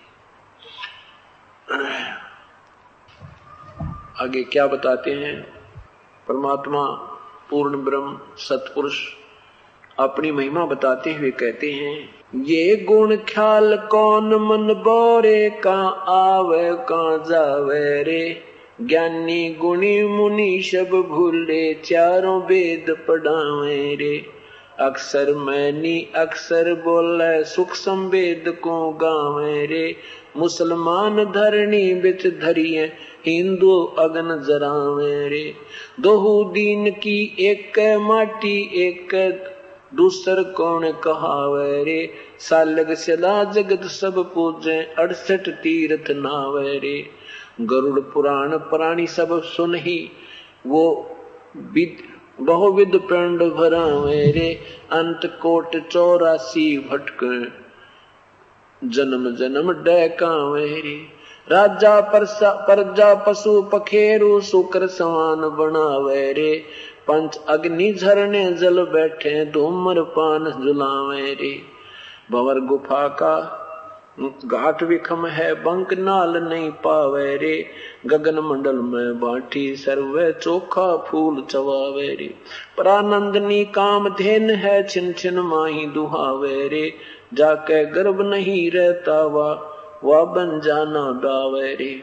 आगे 4.21 4.43
क्या 4.43 4.67
बताते 4.67 5.11
हैं? 5.11 5.43
परमात्मा, 6.29 6.85
पूर्ण 7.51 7.77
ब्रह्म, 7.85 8.19
सतपुरुष, 8.37 9.09
अपनी 9.99 10.31
महिमा 10.31 10.65
बताते 10.67 11.15
हुए 11.15 11.31
कहते 11.31 11.73
हैं, 11.73 12.15
ये 12.35 12.77
गुण 12.77 13.17
ख्याल 13.17 13.77
कौन 13.77 14.35
मन 14.35 14.75
बोरे 14.75 15.51
का 15.51 15.89
आवे 16.09 16.71
का 16.73 17.19
जावे 17.19 18.03
रे? 18.03 18.45
ज्ञानी, 18.81 19.55
गुणी, 19.55 20.03
मुनि, 20.03 20.63
सब 20.63 21.03
भूले, 21.09 21.75
चारों 21.75 22.43
वेद 22.43 23.05
पढ़ावे 23.09 23.95
रे। 23.95 24.38
अक्सर 24.81 25.35
मैनी 25.35 26.09
अक्सर 26.17 26.75
बोले, 26.75 27.45
सुख 27.45 27.75
संवेद 27.75 28.45
को 28.49 28.91
गावे 28.91 29.67
रे। 29.67 29.97
मुसलमान 30.37 31.25
धरणी 31.25 31.95
बिच 31.95 32.27
धरिए, 32.27 32.85
हिंदू 33.27 33.81
अगन 33.81 34.45
जरावे 34.49 35.29
रे। 35.29 35.55
दोहू 36.01 36.45
दीन 36.45 36.91
की 36.91 37.37
एक 37.41 37.99
माटी, 38.01 38.71
एक 38.75 39.09
दूसर 39.95 40.43
कौन 40.43 40.93
कहावे 40.93 41.85
रे। 41.85 42.11
सालग 42.39 42.95
सदा 42.95 43.45
जगत 43.45 43.83
सब 43.83 44.35
पूजे, 44.35 44.95
अड़सठ 44.99 45.49
तीर्थ 45.49 46.11
नावे 46.11 46.79
रे। 46.79 47.07
गरुड़ 47.61 48.01
पुराण 48.01 48.57
प्राणी 48.57 49.07
सब 49.07 49.43
सुन 49.43 49.75
ही 49.75 50.11
वो 50.67 51.11
बहुविध 52.41 52.97
पिंड 52.97 53.43
भरा 53.43 54.01
मेरे 54.05 54.61
अंत 54.93 55.21
कोट 55.43 55.77
चौरासी 55.89 56.79
भटक 56.79 57.53
जन्म 58.85 59.35
जन्म 59.35 59.73
डैका 59.73 60.53
मेरे 60.53 61.19
राजा 61.51 62.01
परजा 62.01 63.15
पशु 63.15 63.63
पखेरु 63.63 64.41
शुक्र 64.41 64.87
समान 64.87 65.41
बनावे 65.41 66.33
रे। 66.33 66.65
पंच 67.09 67.41
अग्नि 67.49 67.93
झरने 67.93 68.53
जल 68.53 68.85
बैठे 68.85 69.45
धूमर 69.45 70.03
पान 70.03 70.45
जुलावे 70.45 71.35
रे। 71.35 71.63
भवर 72.31 72.61
गुफा 72.61 73.09
का 73.09 73.65
घाट 74.45 74.83
विखम 74.83 75.27
है, 75.27 75.55
बंक 75.55 75.95
नाल 75.95 76.37
नहीं 76.37 76.71
पावे 76.71 77.37
रे। 77.37 77.67
गगन 78.07 78.39
मंडल 78.39 78.77
में 78.77 79.21
बाठी 79.21 79.77
सर्वे, 79.77 80.33
चोखा 80.33 80.97
फूल 80.97 81.43
चवावे 81.51 82.15
रे। 82.15 82.35
परानंदनी 82.79 83.65
काम 83.65 84.09
धेन 84.09 84.51
है, 84.51 84.87
छिन 84.89 85.13
छिन 85.13 85.39
माही 85.39 85.87
दुहावे 85.87 86.69
रे। 86.69 86.93
जाके 87.35 87.87
गर्भ 87.87 88.21
नहीं 88.21 88.71
रहता 88.71 89.27
वा 89.27 89.73
वा 90.05 90.25
बन 90.25 90.61
जाना 90.61 91.21
गावे 91.25 91.75
रे। 91.75 92.03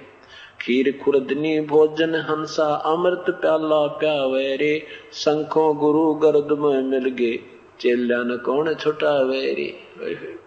खीर 0.62 1.00
खुरदनी 1.06 1.60
भोजन 1.60 2.16
हंसा, 2.16 2.74
अमृत 2.76 3.26
प्याला 3.30 3.88
प्यावे 3.88 4.56
रे। 4.56 4.84
संखो 5.12 5.74
गुरु 5.74 6.14
गर्द 6.14 6.60
में 6.60 6.84
मिल 6.84 7.10
गे 7.10 7.40
चेल्या 7.80 8.36
कौन 8.36 8.74
छुटावे 8.74 9.42
रे? 9.42 10.45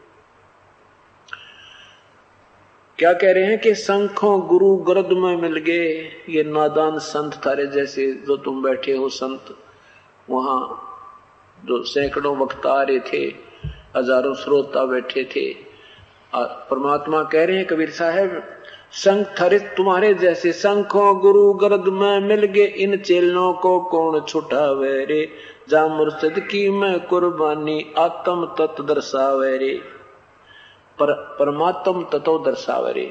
क्या 2.99 3.13
कह 3.13 3.33
रहे 3.33 3.45
हैं 3.45 3.59
कि 3.59 3.75
संखों 3.75 4.41
गुरु 4.49 4.77
गर्द 4.77 5.09
में 5.13 5.37
मिल 5.37 5.57
गए? 5.57 5.91
ये 6.29 6.43
नादान 6.43 6.99
संत 6.99 7.35
थारे 7.47 7.67
जैसे 7.67 8.07
जो 8.27 8.37
तुम 8.37 8.63
बैठे 8.63 8.93
हो 8.93 9.09
संत। 9.09 9.55
वहाँ 10.31 10.61
जो 11.59 11.83
सैकड़ों 11.83 12.37
वक्ता 12.37 12.73
आ 12.73 12.83
रहे 12.83 12.99
थे, 12.99 13.21
हज़ारों 13.97 14.35
श्रोता 14.35 14.85
बैठे 14.85 15.25
थे। 15.25 15.47
परमात्मा 16.35 17.23
कह 17.23 17.45
रहे 17.45 17.57
हैं, 17.57 17.67
कबीर 17.67 17.91
साहब 17.91 18.43
संख 18.93 19.35
थरित 19.41 19.63
तुम्हारे 19.77 20.13
जैसे 20.15 20.53
संखों 20.53 21.21
गुरु 21.21 21.53
गर्द 21.53 21.85
में 21.93 22.21
मिल 22.21 22.45
गए। 22.47 22.67
इन 22.79 22.97
चेलों 22.97 23.53
को 23.53 23.79
कौन 23.81 24.21
छुटावे 24.21 25.05
रे? 25.05 25.29
जा 25.69 25.87
मुर्शद 25.89 26.41
की 26.41 26.69
मैं 26.71 26.99
कुर्बानी 27.01 27.79
आत्म 27.99 28.47
तत्व 28.59 28.85
दर्शावे 28.85 29.57
रे। 29.57 29.98
पर 31.01 31.13
परमात्म 31.39 32.03
तत्व 32.03 32.39
दर्शावरे। 32.39 33.07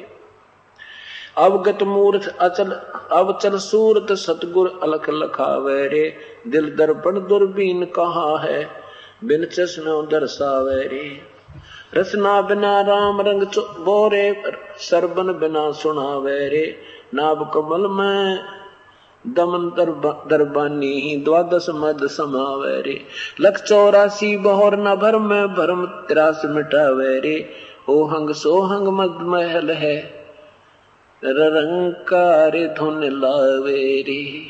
अवगत 1.37 1.83
मूर्त 1.83 2.37
अचल 2.37 2.71
अवचल 3.11 3.57
सूरत 3.57 4.11
सतगुर 4.11 4.79
अलख 4.83 5.09
लखावे 5.09 5.87
रे 5.87 6.15
दिल 6.47 6.75
दर्पण 6.75 7.19
दुर्बीन 7.19 7.85
कहा 7.85 8.39
है? 8.39 8.69
बिन 9.23 9.45
चश्मे 9.45 10.01
दर्शावे 10.07 10.81
रे 10.87 11.21
रसना 11.95 12.41
बिना 12.41 12.81
राम 12.81 13.21
रंग 13.21 13.43
बोरे। 13.57 14.43
सरबन 14.79 15.27
बिना 15.33 15.71
सुनावे 15.71 16.49
रे 16.49 16.75
नाभ 17.13 17.51
कमल 17.53 17.87
में 17.87 18.39
दमन 19.27 19.69
दरबानी 20.29 20.93
ही 21.01 21.15
द्वादश 21.17 21.65
मद 21.69 22.07
समावे 22.07 22.81
रे 22.81 23.01
लख 23.41 23.63
चौरासी 23.63 24.37
बहोर 24.37 24.75
न 24.75 24.95
भर 24.95 25.17
में 25.17 25.47
भरम 25.47 25.85
तिरास 25.85 26.41
मिटावे 26.45 27.19
रे 27.19 27.66
ओहंग 27.89 28.29
सोहंग 28.29 28.87
मद 28.87 29.17
महल 29.21 29.71
है। 29.71 29.97
रंकार 31.23 32.75
धुन 32.77 33.03
लावे 33.03 34.01
रे। 34.01 34.43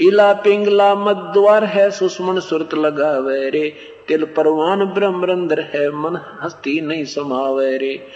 इला 0.00 0.32
पिंगला 0.32 0.94
मद्वार 0.94 1.64
है, 1.64 1.90
सुषमन 1.90 2.40
सुरत 2.40 2.74
लगावे 2.74 3.50
रे। 3.50 3.72
तिल 4.08 4.24
परवान 4.24 4.84
ब्रह्मरंद्र 4.84 5.60
है, 5.60 5.90
मन 5.90 6.20
हस्ती 6.42 6.80
नहीं 6.80 7.04
समावे 7.04 7.76
रे। 7.78 8.06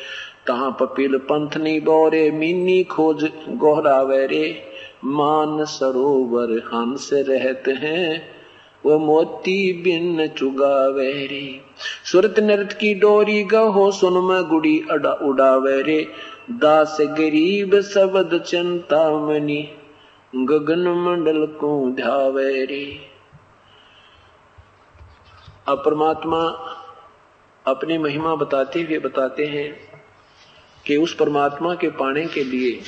तहा 0.47 0.71
पपील 0.71 1.17
पंथ 1.19 1.51
बोरे, 1.59 2.31
मीनी 2.31 2.85
खोज 2.85 3.31
गोहरावे 3.49 4.27
रे। 4.27 4.63
मान 5.05 5.65
सरोवर 5.65 6.59
हंस 6.59 7.11
रहते 7.13 7.73
हैं 7.73 8.34
वो 8.87 8.99
मोती 8.99 9.73
बिन 9.73 10.27
चुगा 10.27 10.87
रे। 10.89 11.61
सुरत 12.05 12.35
नृत 12.39 12.73
की 12.73 12.95
डोरी 12.95 13.43
गहो, 13.45 13.91
सुन 13.91 14.13
में 14.13 14.43
गुड़ी 14.45 14.79
अड़ा 14.91 15.13
उड़ावे 15.13 15.83
रे। 15.83 16.07
दास 16.51 16.99
गरीब 17.01 17.81
शब्द 17.81 18.39
चिंता 18.43 19.27
मनी 19.27 19.63
गगन 20.37 20.89
मंडल 21.07 21.47
को 21.47 21.91
ध्यावे 21.91 22.65
रे। 22.65 22.85
अब 25.69 25.83
परमात्मा 25.85 26.41
अपनी 27.67 27.99
महिमा 27.99 28.35
बताते 28.35 28.83
हुए 28.83 28.99
बताते 28.99 29.47
हैं 29.47 29.77
कि 30.87 30.97
उस 30.97 31.15
परमात्मा 31.15 31.75
के 31.75 31.89
पाने 31.89 32.27
के 32.27 32.45
लिए 32.45 32.81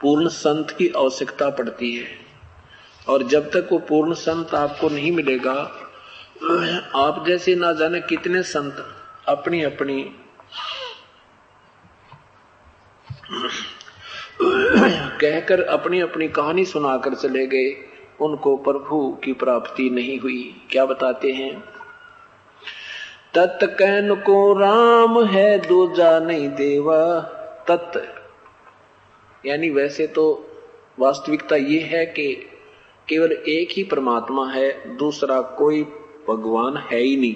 पूर्ण 0.00 0.28
संत 0.28 0.70
की 0.70 0.88
आवश्यकता 0.88 1.50
पड़ती 1.50 1.96
है। 1.96 2.29
और 3.08 3.22
जब 3.22 3.50
तक 3.50 3.68
वो 3.72 3.78
पूर्ण 3.78 4.14
संत 4.14 4.54
आपको 4.54 4.88
नहीं 4.88 5.12
मिलेगा, 5.12 5.52
आप 6.94 7.24
जैसे 7.26 7.54
ना 7.54 7.72
जाने 7.72 8.00
कितने 8.00 8.42
संत 8.42 8.84
अपनी 9.28 9.62
अपनी 9.62 10.02
कहकर 15.20 15.60
अपनी 15.62 16.00
अपनी 16.00 16.28
कहानी 16.28 16.64
सुनाकर 16.64 17.14
चले 17.14 17.46
गए, 17.46 17.74
उनको 18.20 18.56
प्रभु 18.56 19.18
की 19.24 19.32
प्राप्ति 19.32 19.90
नहीं 19.90 20.18
हुई। 20.20 20.66
क्या 20.70 20.84
बताते 20.84 21.32
हैं? 21.32 21.60
तत् 23.34 23.64
कहन 23.64 24.14
को 24.14 24.52
राम 24.58 25.24
है 25.24 25.58
दूजा 25.58 26.18
नहीं 26.18 26.48
देवा। 26.48 27.20
तत्, 27.68 27.98
यानी 29.46 29.70
वैसे 29.70 30.06
तो 30.06 30.24
वास्तविकता 30.98 31.56
ये 31.56 31.80
है 31.80 32.06
कि 32.06 32.49
केवल 33.10 33.32
एक 33.32 33.68
ही 33.72 33.82
परमात्मा 33.84 34.50
है, 34.50 34.96
दूसरा 34.96 35.40
कोई 35.40 35.82
भगवान 36.28 36.76
है 36.76 37.00
ही 37.00 37.16
नहीं। 37.16 37.34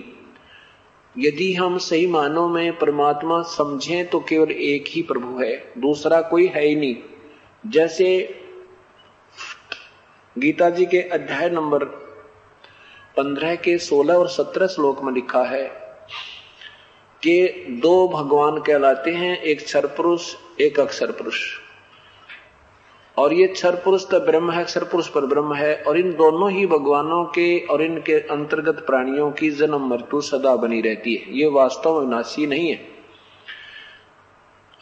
यदि 1.16 1.52
हम 1.54 1.78
सही 1.78 2.06
मानों 2.06 2.48
में 2.48 2.78
परमात्मा 2.78 3.42
समझें 3.42 4.06
तो 4.06 4.20
केवल 4.20 4.50
एक 4.50 4.84
ही 4.88 5.02
प्रभु 5.02 5.42
है, 5.42 5.56
दूसरा 5.78 6.20
कोई 6.22 6.46
है 6.46 6.64
ही 6.66 6.74
नहीं। 6.74 6.96
जैसे 7.66 8.40
गीता 10.36 10.70
जी 10.70 10.86
के 10.86 11.00
अध्याय 11.10 11.50
नंबर 11.50 11.84
पंद्रह 13.16 13.54
के 13.56 13.76
सोलह 13.78 14.14
और 14.14 14.28
सत्रह 14.28 14.66
श्लोक 14.66 15.02
में 15.02 15.12
लिखा 15.12 15.42
है 15.42 15.66
कि 17.22 17.48
दो 17.82 18.08
भगवान 18.08 18.58
कहलाते 18.58 19.10
हैं, 19.10 19.36
एक 19.38 19.64
क्षर 19.64 19.86
पुरुष 19.86 20.34
एक 20.60 20.80
अक्षर 20.80 21.10
पुरुष 21.12 21.40
और 23.18 23.32
ये 23.32 23.46
क्षर 23.46 23.74
पुरुष 23.74 24.06
तो 24.06 24.20
ब्रह्म 24.20 24.50
है 24.50 24.62
अक्षर 24.62 24.84
पुरुष 24.84 25.08
पर 25.08 25.26
ब्रह्म 25.26 25.54
है, 25.54 25.74
और 25.76 25.98
इन 25.98 26.10
दोनों 26.12 26.50
ही 26.50 26.66
भगवानों 26.66 27.24
के 27.24 27.58
और 27.60 27.82
इनके 27.82 28.12
अंतर्गत 28.12 28.84
प्राणियों 28.86 29.30
की 29.30 29.50
जन्म 29.50 29.88
मृत्यु 29.88 30.20
सदा 30.20 30.56
बनी 30.56 30.80
रहती 30.80 31.14
है। 31.14 31.38
ये 31.38 31.46
वास्तव 31.46 31.94
में 31.94 32.00
विनाशी 32.00 32.46
नहीं 32.46 32.70
है। 32.70 32.80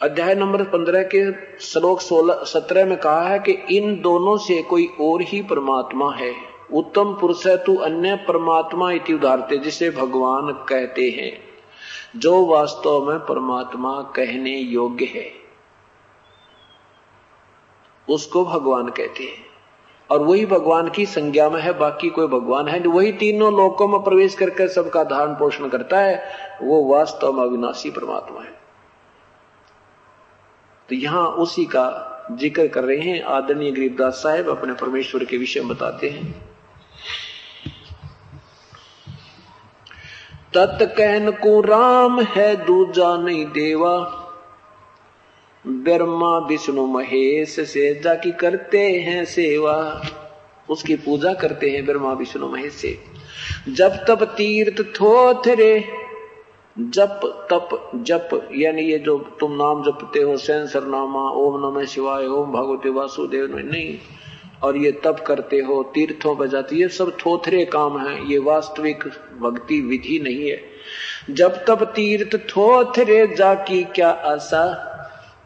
अध्याय 0.01 0.35
नंबर 0.35 0.63
पंद्रह 0.63 1.03
के 1.03 1.31
श्लोक 1.59 2.01
सोलह, 2.01 2.33
सत्रह 2.33 2.85
में 2.85 2.97
कहा 2.97 3.27
है 3.27 3.39
कि 3.39 3.51
इन 3.51 4.01
दोनों 4.01 4.37
से 4.37 4.61
कोई 4.61 4.87
और 5.01 5.21
ही 5.21 5.41
परमात्मा 5.41 6.11
है। 6.13 6.33
उत्तम 6.73 7.13
पुरुष 7.13 7.47
है, 7.47 7.57
तू 7.57 7.75
अन्य 7.75 8.15
परमात्मा 8.15 8.91
इति 8.91 9.13
उदारते, 9.13 9.57
जिसे 9.57 9.89
भगवान 9.89 10.51
कहते 10.69 11.09
हैं, 11.09 11.31
जो 12.15 12.45
वास्तव 12.45 13.05
में 13.09 13.19
परमात्मा 13.19 14.01
कहने 14.15 14.57
योग्य 14.57 15.05
है। 15.05 15.42
उसको 18.09 18.45
भगवान 18.45 18.87
कहते 18.87 19.23
हैं। 19.23 19.45
और 20.09 20.21
वही 20.21 20.45
भगवान 20.45 20.89
की 20.89 21.05
संज्ञा 21.05 21.49
में 21.49 21.61
है, 21.61 21.73
बाकी 21.73 22.09
कोई 22.09 22.27
भगवान 22.27 22.67
है 22.67 22.79
वही 22.79 23.11
तीनों 23.11 23.53
लोकों 23.53 23.87
में 23.87 24.03
प्रवेश 24.03 24.35
करके 24.35 24.67
सबका 24.67 25.03
धारण 25.03 25.33
पोषण 25.33 25.69
करता 25.69 25.99
है, 25.99 26.23
वो 26.61 26.83
वास्तव 26.83 27.33
में 27.33 27.43
अविनाशी 27.43 27.91
परमात्मा 27.91 28.41
है। 28.41 28.53
तो 30.89 30.95
यहाँ 30.95 31.27
उसी 31.27 31.65
का 31.65 32.09
ज़िक्र 32.31 32.67
कर 32.67 32.83
रहे 32.83 32.97
हैं। 32.97 33.23
आदरणीय 33.23 33.71
गरीबदास 33.71 34.13
साहेब 34.13 34.49
अपने 34.49 34.73
परमेश्वर 34.73 35.23
के 35.23 35.37
विषय 35.37 35.61
बताते 35.61 36.09
हैं। 36.09 36.53
तत् 40.53 40.97
कहन 40.97 41.31
को 41.31 41.61
राम 41.61 42.21
है, 42.21 42.65
दूजा 42.65 43.17
नहीं 43.17 43.45
देवा। 43.45 44.22
ब्रह्मा, 45.67 46.37
विष्णु, 46.37 46.85
महेश 46.85 47.49
से 47.49 48.01
जाकी 48.03 48.31
करते 48.31 48.79
हैं 48.79 49.25
सेवा। 49.25 50.01
उसकी 50.69 50.95
पूजा 50.95 51.33
करते 51.33 51.69
हैं 51.69 51.85
ब्रह्मा, 51.85 52.13
विष्णु, 52.13 52.47
महेश 52.47 52.73
से। 52.73 52.99
जब 53.69 54.05
तब 54.07 54.25
तीर्थ 54.25 54.81
थोथरे 54.81 55.83
जप 56.79 57.47
तप, 57.49 57.91
जप, 57.95 58.49
यानी 58.55 58.81
ये 58.81 58.99
जो 58.99 59.17
तुम 59.39 59.51
नाम 59.51 59.83
जपते 59.83 60.19
हो 60.19 60.37
सेंसर 60.37 60.83
नामा 60.83 61.29
ओम 61.29 61.67
नमः 61.67 61.85
शिवाय, 61.85 62.25
ओम 62.25 62.51
भगवते 62.51 62.89
वासुदेव 62.89 63.57
नहीं। 63.57 63.99
और 64.63 64.77
ये 64.77 64.91
तप 64.91 65.23
करते 65.27 65.57
हो, 65.59 65.83
तीर्थों 65.83 66.35
पर 66.35 66.47
जाती, 66.47 66.75
ये 66.75 66.87
सब 66.87 67.17
थोथरे 67.25 67.65
काम 67.65 67.99
है, 67.99 68.31
ये 68.31 68.37
वास्तविक 68.37 69.03
भक्ति 69.41 69.81
विधि 69.81 70.19
नहीं 70.19 70.49
है। 70.49 70.61
जब 71.29 71.65
तप 71.65 71.83
तीर्थ 71.83 72.37
थोथरे 72.49 73.35
जाकी 73.35 73.83
क्या 73.83 74.09
आशा? 74.09 74.89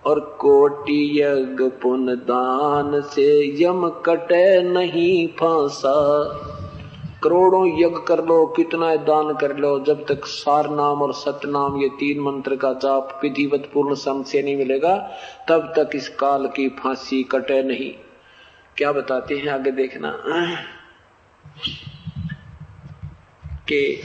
और 0.07 0.19
कोटि 0.19 1.21
यज्ञ 1.21 1.63
पुन 1.63 2.15
दान 2.15 3.01
से 3.01 3.57
यम 3.63 3.89
कटे 3.89 4.63
नहीं 4.63 5.27
फांसा। 5.27 6.23
करोड़ों 7.23 7.67
यज्ञ 7.67 7.95
कर 8.07 8.25
लो, 8.25 8.45
कितना 8.45 8.95
दान 8.95 9.33
कर 9.33 9.57
लो, 9.57 9.79
जब 9.79 10.05
तक 10.05 10.25
सार 10.25 10.69
नाम 10.69 11.01
और 11.01 11.13
सत्य 11.13 11.47
नाम 11.47 11.81
ये 11.81 11.89
तीन 11.89 12.19
मंत्र 12.19 12.55
का 12.55 12.73
जाप 12.73 13.19
विधिवत 13.23 13.71
पूर्ण 13.73 13.93
संत 13.93 14.25
से 14.25 14.41
नहीं 14.41 14.55
मिलेगा, 14.55 15.11
तब 15.49 15.73
तक 15.75 15.89
इस 15.95 16.09
काल 16.09 16.47
की 16.47 16.69
फांसी 16.69 17.23
कटे 17.23 17.63
नहीं। 17.63 17.91
क्या 18.77 18.91
बताते 18.91 19.37
हैं 19.37 19.47
आगे 19.47 19.71
देखना? 19.71 20.11
कि 23.49 24.01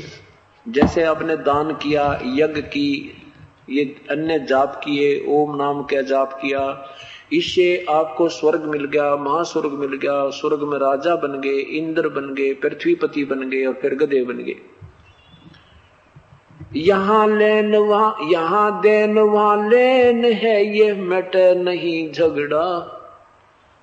जैसे 0.69 1.03
आपने 1.03 1.37
दान 1.37 1.75
किया, 1.75 2.21
यज्ञ 2.25 2.61
की 2.61 3.19
ये 3.73 3.85
अन्य 4.11 4.39
जाप 4.39 4.81
किए, 4.85 5.25
ओम 5.29 5.57
नाम 5.57 5.83
का 5.83 6.03
जाप 6.03 6.39
किया। 6.43 6.63
इससे 7.33 7.85
आपको 7.91 8.29
स्वर्ग 8.29 8.65
मिल 8.65 8.85
गया, 8.85 9.15
महास्वर्ग 9.17 9.73
मिल 9.73 9.97
गया, 9.97 10.29
स्वर्ग 10.31 10.63
में 10.63 10.79
राजा 10.79 11.15
बन 11.17 11.41
गए, 11.41 11.59
इंद्र 11.79 12.09
बन 12.09 12.35
गए, 12.35 12.53
पृथ्वीपति 12.55 13.25
बन 13.25 13.49
गए 13.51 13.65
और 13.67 13.75
फिर 13.75 13.95
गधे 13.95 14.25
बन 14.25 14.45
गए। 14.45 14.57
यहाँ 16.77 17.27
लेन 17.29 17.75
वहाँ, 17.77 18.17
यहाँ 18.31 18.81
देन 18.81 19.19
वहाँ 19.19 19.69
लेन 19.69 20.25
है, 20.25 20.79
ये 20.79 20.93
मट 20.95 21.37
नहीं 21.59 22.13
झगड़ा। 22.13 22.99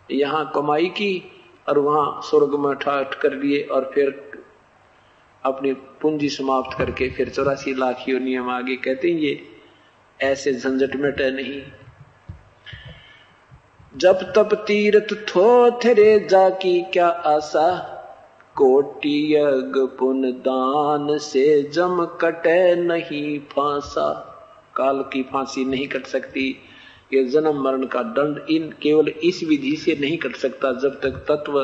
यहाँ 0.10 0.52
कमाई 0.56 0.88
की 0.88 1.32
और 1.70 1.80
वहाँ 1.80 2.22
स्वर्ग 2.24 2.56
में 2.60 2.74
ठाठ 2.76 3.14
कर 3.14 3.34
लिए 3.34 3.62
और 3.64 3.92
फिर 3.96 4.10
अपनी 5.44 5.74
पूंजी 6.02 6.30
समाप्त 6.30 6.78
करके 6.78 7.10
फिर 7.10 7.30
चौरासी 7.30 7.74
लाख 7.74 8.04
नियम 8.10 8.50
आगे 8.50 8.76
कहते 8.76 9.12
हैं 9.12 9.20
ये। 9.20 9.59
ऐसे 10.22 10.54
झंझट 10.54 10.96
मिटे 10.96 11.32
नहीं। 11.32 11.62
जब 13.98 14.34
तब 14.36 14.56
तीर्थ 14.56 15.14
थोथरे 15.14 16.20
जाकी 16.20 16.82
क्या 16.82 17.08
आशा? 17.08 17.96
कोटि 18.56 19.36
यज्ञ 19.36 19.98
पुन 19.98 20.32
दान 20.32 21.18
से 21.18 21.64
जम 21.64 22.06
कटे 22.06 22.76
नहीं 22.76 23.40
फांसा। 23.40 24.26
काल 24.76 25.02
की 25.02 25.24
फांसी 25.24 25.66
नहीं 25.66 25.88
कट 25.88 26.06
सकती। 26.06 26.58
ये 27.14 27.24
जन्म 27.24 27.64
मरण 27.64 27.86
का 27.86 28.04
दंड 28.04 28.50
इन 28.50 28.76
केवल 28.82 29.08
इस 29.08 29.44
विधि 29.44 29.76
से 29.76 29.98
नहीं 30.02 30.18
कट 30.18 30.36
सकता 30.36 30.72
जब 30.72 31.02
तक 31.02 31.12
तत्व, 31.12 31.60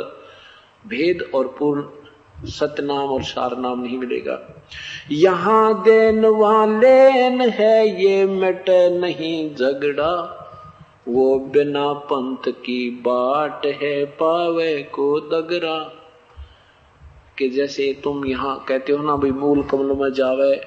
भेद 0.88 1.32
और 1.36 1.56
पूर्ण 1.60 1.84
सतनाम 2.46 3.08
और 3.10 3.24
सार 3.24 3.58
नाम 3.58 3.84
नहीं 3.84 3.98
मिलेगा। 3.98 4.55
यहाँ 5.12 5.84
देन 5.84 6.26
वहाँ 6.26 6.68
लेन 6.80 7.42
है 7.42 8.04
ये 8.04 8.26
मिट 8.26 8.66
नहीं 9.02 9.56
झगड़ा। 9.56 10.42
वो 11.08 11.40
बिना 11.40 11.94
पंथ 11.94 12.52
की 12.52 12.90
बाट 12.90 13.66
है 13.66 14.06
पावे 14.06 14.84
को 14.84 15.20
दगरा। 15.20 16.02
कि 17.38 17.50
जैसे 17.50 18.02
तुम 18.04 18.26
यहाँ 18.26 18.66
कहते 18.68 18.94
हो 18.94 19.04
ना 19.04 19.16
भाई 19.16 19.32
मूल 19.32 19.64
कमल 19.64 19.96
में 19.96 20.14
जावे, 20.14 20.62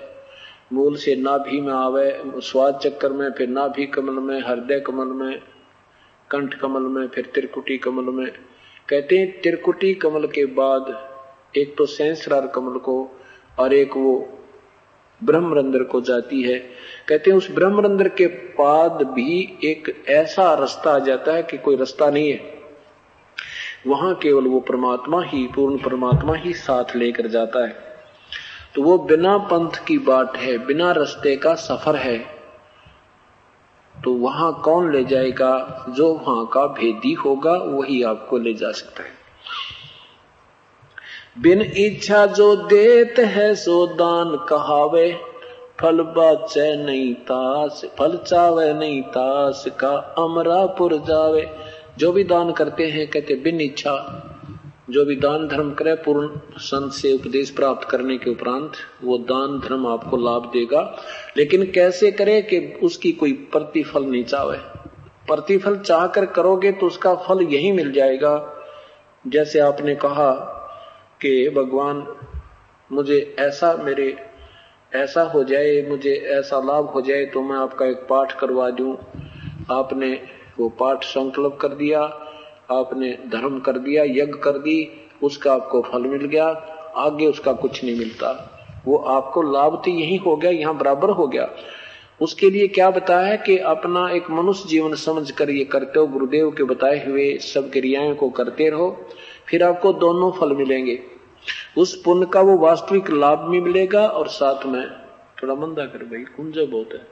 मूल 0.73 0.97
से 0.97 1.17
नाभि 1.17 1.61
में 1.61 1.73
आवे, 1.73 2.23
स्वाद 2.27 2.75
चक्कर 2.75 3.13
में 3.13 3.31
फिर 3.31 3.49
नाभि 3.49 3.87
कमल 3.87 4.23
में, 4.23 4.41
हृदय 4.41 4.81
कमल 4.81 5.07
में, 5.07 5.43
कंठ 6.31 6.55
कमल 6.55 6.81
में, 6.81 7.09
फिर 7.09 7.31
त्रिकुटी 7.35 7.79
कमल 7.79 8.13
में। 8.13 8.33
कहते 8.89 9.19
हैं, 9.19 9.41
त्रिकुटी 9.43 9.95
कमल 9.95 10.27
के 10.27 10.45
बाद 10.47 11.09
एक 11.57 11.75
तो 11.79 11.87
सहस्रार 11.87 12.47
कमल 12.47 12.79
को 12.79 13.11
और 13.59 13.75
एक 13.75 13.97
वो 13.97 14.39
ब्रह्मरंध्र 15.25 15.83
को 15.83 16.01
जाती 16.01 16.43
है। 16.43 16.59
कहते 17.09 17.31
हैं, 17.31 17.39
उस 17.39 17.51
ब्रह्मरंध्र 17.51 18.09
के 18.09 18.27
बाद 18.27 18.93
भी 18.93 19.59
एक 19.65 20.05
ऐसा 20.09 20.55
रास्ता 20.55 20.91
आ 20.91 20.99
जाता 20.99 21.33
है 21.33 21.43
कि 21.43 21.59
कोई 21.59 21.77
रास्ता 21.77 22.11
नहीं 22.11 22.31
है। 22.31 22.59
वहाँ 23.87 24.15
केवल 24.15 24.45
वो 24.45 24.61
परमात्मा 24.61 25.23
ही, 25.23 25.47
पूर्ण 25.47 25.79
परमात्मा 25.79 26.35
ही 26.35 26.53
साथ 26.53 26.97
लेकर 26.97 27.27
जाता 27.27 27.67
है। 27.67 27.77
तो 28.75 28.83
वो 28.83 28.99
बिना 28.99 29.39
पंथ 29.39 29.87
की 29.87 29.99
बात 29.99 30.37
है, 30.37 30.67
बिना 30.67 30.93
रास्ते 30.93 31.37
का 31.37 31.55
सफ़र 31.55 31.97
है। 31.97 32.19
तो 34.05 34.13
वहाँ 34.13 34.63
कौन 34.65 34.93
ले 34.93 35.05
जाएगा? 35.05 35.85
जो 35.89 36.15
वहाँ 36.15 36.47
का 36.47 36.67
भेदी 36.67 37.13
होगा, 37.13 37.53
वही 37.53 38.03
आपको 38.03 38.39
ले 38.39 38.55
जा 38.55 38.71
सकता 38.71 39.03
है। 39.03 39.11
बिन 41.37 41.63
इच्छा 41.63 42.27
जो 42.27 42.57
देत 42.57 43.15
है 43.19 43.55
सो 43.55 43.87
दान 43.87 44.47
कहावे। 44.49 45.17
फल 45.81 46.01
बाचे 46.01 46.85
नहीं 46.85 47.15
तास, 47.15 47.83
फल 47.99 48.17
चावे 48.17 48.75
नहीं 48.75 49.03
तास 49.03 49.65
का 49.81 50.15
अमरापुर 50.19 50.97
जावे। 50.97 51.49
जो 51.99 52.13
भी 52.13 52.25
दान 52.25 52.53
करते 52.53 52.87
हैं, 52.87 53.11
कहते 53.11 53.35
बिन 53.35 53.61
इच्छा। 53.61 53.95
जो 54.91 55.05
भी 55.05 55.17
दान 55.17 55.49
धर्म 55.49 55.71
करे, 55.75 55.95
पूर्ण 55.95 56.29
संत 56.59 56.93
से 56.93 57.13
उपदेश 57.13 57.51
प्राप्त 57.51 57.89
करने 57.89 58.19
के 58.19 58.31
उपरांत, 58.31 58.73
वो 59.05 59.19
दान 59.19 59.59
धर्म 59.59 59.87
आपको 59.87 60.17
लाभ 60.17 60.51
देगा। 60.53 60.97
लेकिन 61.37 61.71
कैसे 61.71 62.11
करे 62.11 62.43
कि 62.43 62.81
उसकी 62.83 63.13
कोई 63.13 63.33
प्रतिफल 63.33 64.05
नहीं 64.05 64.25
चाहे? 64.25 64.59
प्रतिफल 65.27 65.77
चाह 65.77 66.07
कर 66.07 66.27
करोगे 66.27 66.73
तो 66.73 66.87
उसका 66.87 67.15
फल 67.15 67.43
यही 67.43 67.73
मिल 67.73 67.93
जाएगा। 67.93 68.55
जैसे 69.27 69.59
आपने 69.59 69.95
कहा 69.95 70.55
कि 71.21 71.49
भगवान, 71.49 72.07
मुझे 72.93 73.37
ऐसा 73.39 73.73
मेरे, 73.77 74.17
ऐसा 74.95 75.23
हो 75.23 75.45
जाए, 75.45 75.81
मुझे 75.89 76.15
ऐसा 76.31 76.61
लाभ 76.61 76.85
हो 76.85 77.01
जाए 77.01 77.25
तो 77.27 77.43
मैं 77.43 77.57
आपका 77.57 77.87
एक 77.87 78.07
पाठ 78.11 78.39
करवा 78.39 78.71
दूँ। 78.71 78.97
आपने 79.71 80.13
वो 80.59 80.69
पाठ 80.69 81.05
संकल्प 81.05 81.59
कर 81.61 81.69
दिया, 81.69 82.01
आपने 82.71 83.19
धर्म 83.29 83.59
कर 83.61 83.79
दिया, 83.79 84.05
यज्ञ 84.05 84.39
कर 84.39 84.59
दी, 84.59 84.91
उसका 85.23 85.53
आपको 85.53 85.83
फल 85.83 86.03
मिल 86.03 86.25
गया, 86.25 86.47
आगे 86.97 87.27
उसका 87.27 87.53
कुछ 87.53 87.85
नहीं 87.85 87.99
मिलता। 87.99 88.55
वो 88.87 88.97
आपको 88.97 89.43
लाभ 89.43 89.83
तो 89.85 89.91
यही 89.91 90.17
हो 90.17 90.37
गया, 90.37 90.51
यहाँ 90.51 90.77
बराबर 90.79 91.11
हो 91.11 91.27
गया। 91.27 91.49
उसके 92.21 92.51
लिए 92.51 92.69
क्या 92.69 92.91
बताया 92.91 93.37
कि 93.37 93.59
अपना 93.59 94.09
एक 94.11 94.31
मनुष्य 94.31 94.69
जीवन 94.69 94.95
समझ 94.95 95.31
कर 95.31 95.51
ये 95.51 95.65
करते 95.65 95.99
हो 95.99 96.07
गुरुदेव 96.07 96.51
के 96.51 96.65
बताए 96.65 97.07
हुए 97.07 97.39
सब 97.39 97.71
क्रियाओं 97.71 98.15
को 98.15 98.31
करते 98.31 98.69
रहो। 98.71 98.89
फिर 99.49 99.63
आपको 99.63 99.93
दोनों 99.93 100.31
फल 100.33 100.53
मिलेंगे। 100.53 100.99
उस 101.79 101.95
पुण्य 102.03 102.27
का 102.27 102.41
वो 102.41 102.57
वास्तविक 102.59 103.11
लाभ 103.11 103.39
भी 103.39 103.61
मिलेगा 103.61 104.07
और 104.07 104.29
साथ 104.29 104.67
में 104.67 104.91
थोड़ा 105.43 105.55
मंदा 105.55 105.85
कर 105.85 106.05
भाई, 106.05 106.25
कुंजा 106.25 106.65
बहुत 106.65 106.93
है। 106.93 107.07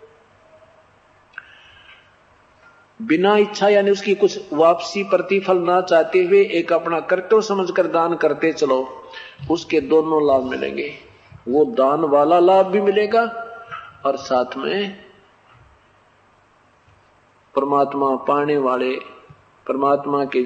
बिना 3.00 3.36
इच्छा 3.36 3.68
यानी 3.68 3.90
उसकी 3.90 4.14
कुछ 4.14 4.52
वापसी 4.52 5.02
प्रतिफल 5.04 5.58
ना 5.58 5.80
चाहते 5.80 6.22
हुए 6.24 6.42
एक 6.50 6.72
अपना 6.72 7.00
कर्तव्य 7.00 7.42
समझकर 7.42 7.86
दान 7.86 8.14
करते 8.16 8.52
चलो, 8.52 8.88
उसके 9.50 9.80
दोनों 9.80 10.26
लाभ 10.26 10.42
मिलेंगे। 10.42 10.92
वो 11.48 11.64
दान 11.64 12.04
वाला 12.04 12.38
लाभ 12.38 12.66
भी 12.66 12.80
मिलेगा 12.80 13.22
और 14.06 14.16
साथ 14.16 14.56
में 14.56 14.96
परमात्मा 17.54 18.14
पाने 18.16 18.56
वाले, 18.58 18.92
परमात्मा 19.66 20.24
के 20.24 20.42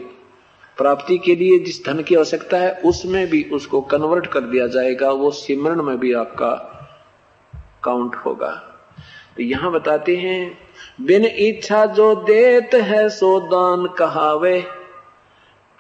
प्राप्ति 0.81 1.19
के 1.19 1.37
लिए 1.37 1.59
जिस 1.59 1.85
धन 1.87 2.03
की 2.03 2.15
आवश्यकता 2.15 2.59
है, 2.59 2.73
उसमें 2.85 3.27
भी 3.27 3.43
उसको 3.53 3.81
कन्वर्ट 3.81 4.27
कर 4.27 4.41
दिया 4.41 4.67
जाएगा, 4.67 5.11
वो 5.11 5.31
सिमरण 5.31 5.83
में 5.83 5.99
भी 5.99 6.13
आपका 6.13 6.53
काउंट 7.85 8.17
होगा। 8.17 8.51
तो 9.37 9.43
यहाँ 9.43 9.73
बताते 9.73 10.17
हैं, 10.17 10.59
बिन 11.01 11.25
इच्छा 11.25 11.87
जो 11.87 12.15
देत 12.15 12.75
है, 12.75 13.09
सो 13.09 13.41
दान 13.41 13.87
कहावे, 13.87 14.61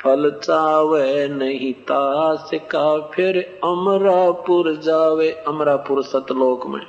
फल 0.00 0.30
चावे 0.44 1.28
नहीं 1.28 1.72
तास 1.72 2.50
का 2.54 2.98
फिर 3.14 3.38
अमरापुर 3.64 4.76
जावे, 4.76 5.30
अमरापुर 5.30 6.02
सतलोक 6.04 6.66
में। 6.66 6.86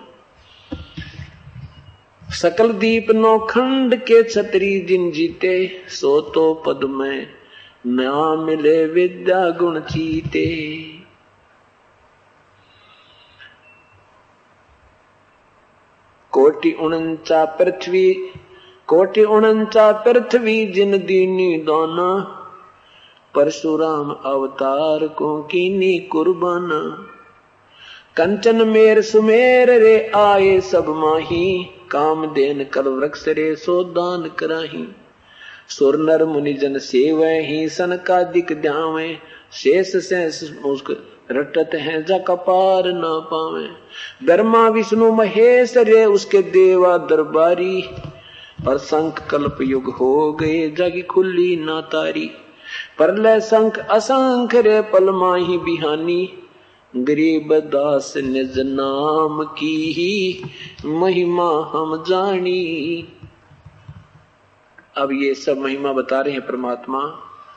सकल 2.42 2.72
दीप 2.72 3.12
नौ 3.12 3.38
खंड 3.40 3.96
के 3.96 4.24
छतरी 4.24 4.80
जिन 4.80 5.12
जीते, 5.12 5.84
सो 5.88 6.22
तो 6.22 6.54
पद 6.54 6.80
में 6.84 7.41
ना 7.86 8.36
मिले 8.36 8.86
विद्या 8.86 9.50
गुण 9.50 9.80
चीते। 9.80 10.78
कोटि 16.32 16.72
उनचा 16.72 17.46
पृथ्वी, 17.46 18.14
कोटि 18.88 19.24
उनचा 19.24 19.92
पृथ्वी 19.92 20.66
जिन 20.66 20.98
दीनी 20.98 21.58
दाना 21.58 22.38
परशुराम 23.36 24.12
अवतार 24.12 25.08
को 25.08 25.44
कीनी 25.44 26.00
कुर्बान। 26.00 26.70
कंचन 28.18 28.68
मेर 28.68 29.02
सुमेर 29.02 29.70
रे 29.70 30.12
आए 30.16 30.60
सब 30.60 30.86
माही, 30.88 31.64
काम 31.92 32.26
देन 32.26 32.64
कल 32.64 32.88
वृक्ष 32.88 33.28
रे 33.28 33.56
सो 33.56 33.84
दान 33.84 34.30
कराही। 34.30 34.88
सुर 35.78 35.98
नर 35.98 36.26
मुनि 36.26 36.54
जन 36.54 36.78
सेव, 36.78 37.24
ही 37.24 37.70
सन 37.70 38.00
का 38.08 38.24
दिक 38.24 38.54
ध्यावे। 38.54 39.18
शेष 39.54 39.96
शेष 39.96 40.44
मुस्क 40.66 41.08
रटत 41.32 41.70
हैं, 41.74 42.06
जा 42.06 42.18
कपार 42.18 42.84
न 42.88 43.02
पावे। 43.06 43.68
ब्रह्मा 44.26 44.70
विष्णु 44.70 45.12
महेश 45.12 45.78
रे, 45.78 46.06
उसके 46.06 46.42
देवा 46.42 46.98
दरबारी। 46.98 47.84
पर 48.66 48.78
संख 48.78 49.28
कल्प 49.28 49.58
युग 49.62 49.84
हो 49.84 50.34
गए, 50.34 50.70
जग 50.70 51.04
खुली 51.10 51.56
ना 51.56 51.82
तारी। 51.82 52.32
परलय 53.00 53.40
संख 53.40 53.80
असंख 53.80 54.56
रे, 54.56 54.82
पल 54.82 55.10
माही 55.10 55.58
बिहानी। 55.58 56.34
गरीब 56.96 57.54
दास 57.54 58.14
निज 58.18 58.54
नाम 58.58 59.44
की 59.44 59.94
ही, 59.94 60.44
महिमा 60.86 61.72
हम 61.74 62.04
जानी। 62.08 63.08
अब 64.98 65.12
ये 65.12 65.34
सब 65.34 65.58
महिमा 65.58 65.92
बता 65.94 66.22
रहे 66.22 66.34
हैं 66.34 66.42
परमात्मा 66.42 67.00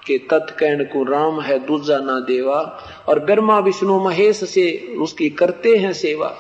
के 0.06 0.18
तत्कैन 0.18 0.84
को 0.84 1.02
राम 1.04 1.40
है 1.40 1.58
दूजा 1.58 1.98
ना 1.98 2.20
देवा। 2.20 2.60
और 3.08 3.18
ब्रह्मा 3.18 3.58
विष्णु 3.58 4.04
महेश 4.04 4.44
से 4.44 4.96
उसकी 4.98 5.30
करते 5.30 5.76
हैं 5.76 5.92
सेवा। 5.92 6.36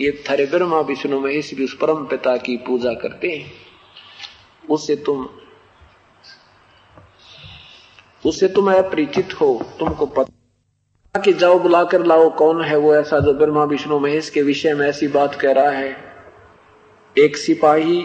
ये 0.00 0.24
थारे 0.30 0.46
ब्रह्मा 0.46 0.80
विष्णु 0.80 1.20
महेश 1.20 1.54
भी 1.54 1.64
उस 1.64 1.76
परम 1.76 2.04
पिता 2.04 2.36
की 2.36 2.56
पूजा 2.56 2.92
करते 2.92 3.30
हैं। 3.30 3.52
उससे 4.70 4.96
तुम 4.96 5.28
उससे 8.26 8.48
तुम 8.48 8.72
अपरिचित 8.74 9.40
हो, 9.40 9.66
तुमको 9.78 10.06
पता 10.06 11.20
कि 11.20 11.32
जाओ 11.32 11.58
बुलाकर 11.58 12.04
लाओ 12.04 12.30
कौन 12.30 12.62
है 12.64 12.76
वो 12.76 12.94
ऐसा 12.96 13.18
जो 13.18 13.34
ब्रह्मा 13.34 13.64
विष्णु 13.64 13.98
महेश 13.98 14.30
के 14.30 14.42
विषय 14.42 14.74
में 14.74 14.88
ऐसी 14.88 15.08
बात 15.08 15.34
कह 15.34 15.52
रहा 15.52 15.70
है। 15.70 15.96
एक 17.18 17.36
सिपाही 17.36 18.02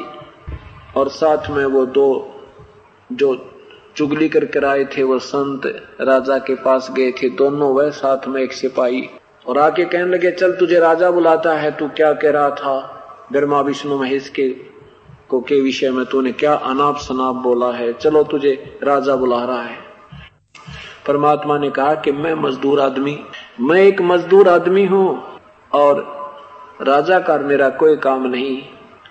और 0.97 1.09
साथ 1.09 1.49
में 1.49 1.65
वो 1.65 1.85
दो, 1.85 2.35
जो 3.11 3.49
चुगली 3.95 4.29
करके 4.29 4.65
आए 4.65 4.85
थे, 4.85 5.03
वो 5.03 5.19
संत 5.19 5.65
राजा 6.01 6.37
के 6.37 6.55
पास 6.55 6.91
गए 6.91 7.11
थे। 7.11 7.29
दोनों 7.29 7.73
वह 7.73 7.89
साथ 7.89 8.27
में 8.27 8.41
एक 8.41 8.53
सिपाही। 8.53 9.09
और 9.47 9.57
आके 9.57 9.85
कहने 9.85 10.05
लगे, 10.05 10.31
चल, 10.31 10.51
तुझे 10.51 10.79
राजा 10.79 11.11
बुलाता 11.11 11.53
है, 11.53 11.71
तू 11.71 11.87
क्या 11.87 12.13
कह 12.13 12.31
रहा 12.31 12.49
था? 12.49 12.99
ब्रह्मा, 13.31 13.61
विष्णु, 13.61 13.99
महेश 13.99 14.29
के, 14.29 14.49
को 15.29 15.41
के 15.41 15.61
विषय 15.61 15.89
में 15.89 16.05
तूने 16.05 16.31
क्या 16.31 16.53
अनाप 16.53 16.97
शनाप 16.97 17.35
बोला 17.35 17.71
है? 17.71 17.93
चलो, 17.93 18.23
तुझे 18.23 18.79
राजा 18.83 19.15
बुला 19.15 19.45
रहा 19.45 19.61
है। 19.61 19.77
परमात्मा 21.07 21.57
ने 21.57 21.69
कहा 21.69 21.95
कि 21.95 22.11
मैं 22.11 22.33
मजदूर 22.33 22.79
आदमी, 22.79 23.19
मैं 23.59 23.81
एक 23.81 24.01
मजदूर 24.01 24.49
आदमी 24.49 24.85
हूँ 24.85 25.23
और 25.73 26.23
राजा 26.81 27.19
का 27.19 27.37
मेरा 27.37 27.69
कोई 27.69 27.97
काम 27.97 28.27
नहीं। 28.27 28.61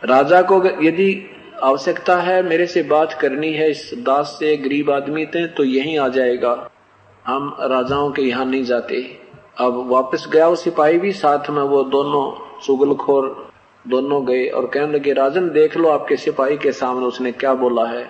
राजा 0.05 0.43
को 0.43 0.65
यदि 0.83 1.32
आवश्यकता 1.63 2.17
है, 2.17 2.43
मेरे 2.43 2.67
से 2.67 2.83
बात 2.83 3.13
करनी 3.13 3.53
है 3.53 3.71
इस 3.71 3.91
दास 3.97 4.37
से, 4.39 4.57
गरीब 4.57 4.91
आदमी 4.91 5.27
थे 5.27 5.47
तो 5.49 5.65
यही 5.65 5.97
आ 5.97 6.07
जाएगा। 6.09 6.55
हम 7.25 7.57
राजाओं 7.63 8.11
के 8.11 8.23
यहाँ 8.23 8.45
नहीं 8.45 8.65
जाते। 8.65 8.97
अब 9.61 9.87
वापस 9.91 10.27
गया 10.33 10.49
वो 10.49 10.57
सिपाही 10.57 10.99
भी, 10.99 11.13
साथ 11.13 11.51
में 11.51 11.63
वो 11.63 11.83
दोनों 11.85 12.25
चुगलखोर 12.61 13.51
दोनों 13.85 14.25
गए 14.27 14.47
और 14.49 14.67
कहने 14.67 14.93
लगे, 14.93 15.13
राजन, 15.13 15.49
देख 15.51 15.77
लो 15.77 15.89
आपके 15.89 16.17
सिपाही 16.17 16.57
के 16.57 16.73
सामने 16.73 17.07
उसने 17.07 17.33
क्या 17.33 17.53
बोला 17.55 17.85
है। 17.87 18.05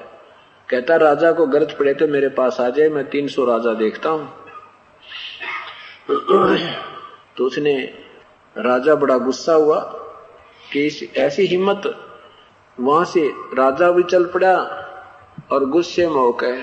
कहता, 0.68 0.96
राजा 0.96 1.32
को 1.32 1.46
गरज 1.46 1.72
पड़े 1.72 1.94
तो 1.94 2.06
मेरे 2.08 2.28
पास 2.28 2.60
आ 2.60 2.68
जाए, 2.68 2.88
मैं 2.88 3.04
तीन 3.10 3.28
सौ 3.28 3.44
राजा 3.44 3.74
देखता 3.74 4.08
हूँ। 4.08 4.28
तो 7.36 7.44
उसने, 7.44 7.74
राजा 8.56 8.94
बड़ा 8.94 9.18
गुस्सा 9.18 9.52
हुआ 9.54 9.78
कि 10.72 11.12
ऐसी 11.16 11.46
हिम्मत 11.46 11.82
वहाँ 12.80 13.04
से 13.04 13.28
राजा 13.54 13.90
भी 13.90 14.02
चल 14.02 14.24
पड़ा 14.24 14.54
और 15.52 15.64
गुस्से 15.64 16.06
में 16.06 16.14
होकर। 16.14 16.60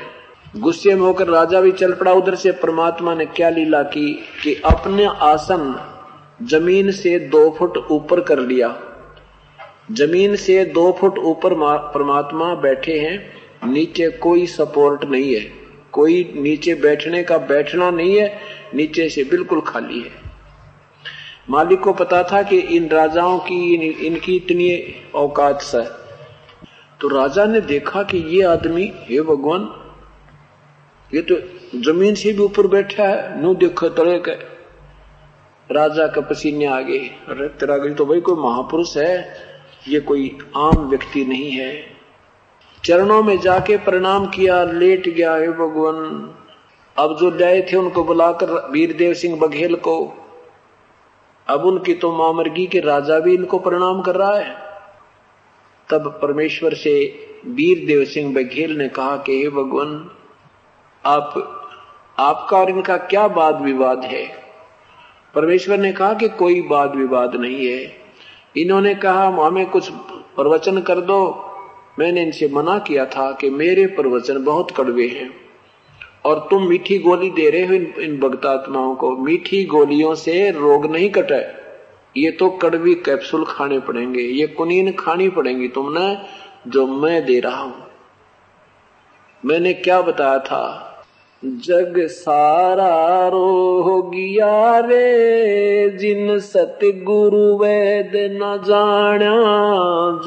गुस्से 0.58 0.94
में 0.96 1.02
होकर 1.02 1.28
राजा 1.28 1.62
भी 1.62 1.72
चल 1.72 1.94
पड़ा। 1.94 2.12
उधर 2.12 2.36
से 2.36 2.52
परमात्मा 2.52 3.16
ने 3.16 3.26
क्या 3.26 3.50
लीला 3.50 3.84
की 3.84 4.14
कि 4.44 4.62
अपने 4.66 5.06
आसन 5.06 5.96
ज़मीन 6.44 6.92
से 6.92 7.20
दो 7.20 7.56
फुट 7.60 7.78
ऊपर 7.92 8.22
कर 8.22 8.40
लिया। 8.40 8.82
ज़मीन 9.92 10.36
से 10.36 10.66
दो 10.66 10.98
फुट 11.00 11.18
ऊपर 11.18 11.54
परमात्मा 11.94 12.56
बैठे 12.56 13.00
हैं। 13.00 13.72
नीचे 13.72 14.10
कोई 14.10 14.46
सपोर्ट 14.46 15.06
नहीं 15.06 15.36
है। 15.36 15.52
कोई 15.92 16.34
नीचे 16.36 16.74
बैठने 16.76 17.24
का 17.24 17.38
बैठना 17.38 17.92
नहीं 17.92 18.20
है। 18.20 18.40
नीचे 18.76 19.10
से 19.10 19.24
बिल्कुल 19.24 19.62
खाली 19.62 20.00
है। 20.00 20.29
मालिक 21.50 21.80
को 21.80 21.94
पता 21.94 22.22
था 22.24 22.42
कि 22.44 22.58
इन 22.58 22.88
राजाओं 22.90 23.38
की 23.40 23.56
इन, 23.74 23.82
इनकी 23.82 24.36
इतनी 24.36 24.70
औकात 25.16 25.62
से 25.62 25.82
तो 27.02 27.08
राजा 27.10 27.46
ने 27.46 27.62
देखा 27.64 28.04
कि 28.04 28.18
ये 28.28 28.44
आदमी 28.44 28.92
हे 29.04 29.22
भगवान 29.22 29.70
ये 31.12 31.22
तो 31.22 31.36
ज़मीन 31.82 32.16
से 32.16 32.32
भी 32.34 32.42
ऊपर 32.44 32.68
बैठा 32.68 33.04
है 33.04 33.42
नु 33.42 33.54
देखो 33.56 33.90
तड़े 33.90 34.18
के 34.20 34.34
राजा 35.70 36.08
का 36.08 36.22
पसीने 36.22 36.66
आ 36.66 36.80
गए। 36.82 37.00
अरे 37.30 37.48
तेरा 37.60 37.78
गई 37.78 37.94
तो 37.94 38.06
भाई 38.06 38.22
कोई 38.22 38.36
महापुरुष 38.36 38.96
है 38.98 39.16
ये 39.88 40.00
कोई 40.02 40.30
आम 40.58 40.78
व्यक्ति 40.90 41.26
नहीं 41.26 41.52
है। 41.52 41.72
चरणों 42.84 43.22
में 43.24 43.38
जाके 43.40 43.78
प्रणाम 43.78 44.26
किया 44.28 44.64
लेट 44.64 45.10
गया 45.10 45.36
हे 45.36 45.48
भगवान। 45.60 45.98
अब 46.96 47.18
जो 47.20 47.30
लाए 47.32 47.62
थे 47.62 47.78
उनको 47.78 48.04
बुलाकर 48.04 48.54
वीरदेव 48.72 49.14
सिंह 49.14 49.40
बघेल 49.40 49.76
को 49.88 49.96
अब 51.50 51.66
उनकी 51.66 51.94
तो 51.94 52.12
मामर्गी 52.12 52.68
के 52.68 52.80
राजा 52.80 53.20
भी 53.20 53.34
इनको 53.34 53.60
प्रणाम 53.60 54.02
कर 54.02 54.16
रहा 54.16 54.36
है। 54.36 54.56
तब 55.90 56.20
परमेश्वर 56.22 56.74
से 56.74 57.16
वीर 57.48 57.86
देव 57.86 58.06
सिंह 58.06 58.34
बघेल 58.34 58.78
ने 58.78 58.90
कहा 58.90 59.18
कि, 59.18 59.44
हे 59.44 59.50
भगवान, 59.50 60.12
आप, 61.06 61.56
आपका 62.20 62.58
और 62.58 62.70
इनका 62.70 62.98
क्या 62.98 63.26
वाद 63.26 63.62
विवाद 63.62 64.00
है? 64.00 64.28
परमेश्वर 65.36 65.78
ने 65.78 65.92
कहा 65.92 66.14
कि 66.14 66.30
कोई 66.30 66.68
वाद 66.72 66.96
विवाद 66.96 67.36
नहीं 67.36 67.68
है। 67.68 67.94
इन्होंने 68.58 68.96
कहा 68.96 69.28
हमें 69.28 69.70
कुछ 69.70 69.90
प्रवचन 70.36 70.82
कर 70.82 71.00
दो। 71.00 71.46
मैंने 72.00 72.22
इनसे 72.22 72.48
मना 72.48 72.80
किया 72.80 73.06
था 73.06 73.32
कि 73.32 73.50
मेरे 73.50 73.86
प्रवचन 73.86 74.44
बहुत 74.44 74.72
कड़वे 74.72 75.08
हैं। 75.08 75.49
और 76.30 76.48
तुम 76.50 76.68
मीठी 76.68 76.98
गोली 77.00 77.30
दे 77.30 77.50
रहे 77.50 77.66
हो 77.66 77.74
इन, 77.74 77.94
इन 78.00 78.20
भक्तात्माओं 78.20 78.96
को। 78.96 79.16
मीठी 79.18 79.64
गोलियों 79.66 80.16
से 80.16 80.52
रोग 80.52 80.86
नहीं 80.92 81.10
कटे 81.10 81.60
ये 82.18 82.32
तो 82.32 82.50
कड़वी 82.50 82.96
कैप्सूल 82.96 83.46
खाने 83.48 83.80
पड़ेंगे। 83.80 84.22
ये 84.22 84.48
कुनीन 84.48 84.92
खानी 84.92 85.30
पड़ेंगी। 85.30 85.68
तुमने 85.68 86.18
जो 86.68 86.86
मैं 86.88 87.26
दे 87.26 87.40
रहा 87.40 87.62
हूँ। 87.62 87.88
मैंने 89.46 89.74
क्या 89.74 90.02
बताया 90.02 90.40
था? 90.40 90.89
जग 91.46 91.94
सारा 91.98 93.28
रो 93.28 93.84
रोगिया 93.88 94.80
रे, 94.80 95.90
जिन 95.90 96.40
सतगुरु 96.40 97.58
वैद 97.58 98.12
न 98.16 98.62
जाना 98.68 99.36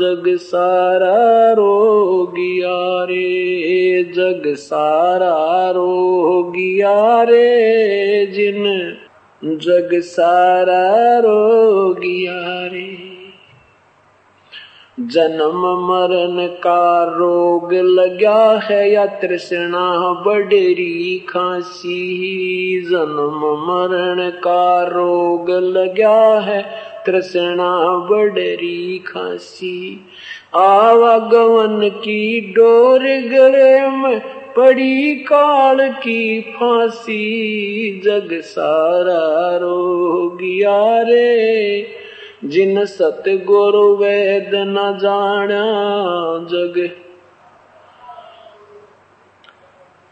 जग 0.00 0.36
सारा 0.36 1.52
रोगिया 1.52 3.04
रे, 3.04 4.04
जग 4.04 4.54
सारा 4.54 5.70
रो 5.70 6.22
रोगिया 6.26 7.22
रे, 7.22 8.26
जिन 8.26 8.96
जग 9.44 9.90
सारा 9.94 11.18
रोगिया 11.18 12.66
रे। 12.66 13.01
जन्म 15.10 15.86
मरण 15.90 16.46
का 16.46 17.04
रोग 17.04 17.72
लगा 17.72 18.60
है 18.62 18.92
या 18.92 19.06
तृष्णा 19.06 20.12
बडरी 20.26 21.26
खांसी। 21.28 22.80
जन्म 22.90 23.40
मरण 23.68 24.30
का 24.30 24.82
रोग 24.82 25.50
लगा 25.50 26.40
है 26.40 26.62
तृष्णा 27.06 28.06
बडरी 28.10 28.98
खांसी। 29.06 30.00
आवागमन 30.54 31.88
की 31.88 32.40
डोर 32.40 33.00
गले 33.00 33.88
में 33.88 34.20
पड़ी 34.56 35.14
काल 35.14 35.88
की 35.88 36.40
फांसी। 36.40 37.22
जग 38.04 38.40
सारा 38.40 39.56
रोग 39.56 40.38
रे 41.10 42.01
जिन 42.44 42.84
सत 42.84 43.22
गुरु 43.28 43.96
वेद 43.96 44.50
न 44.54 44.98
जाना 45.02 45.62
जग। 46.50 46.90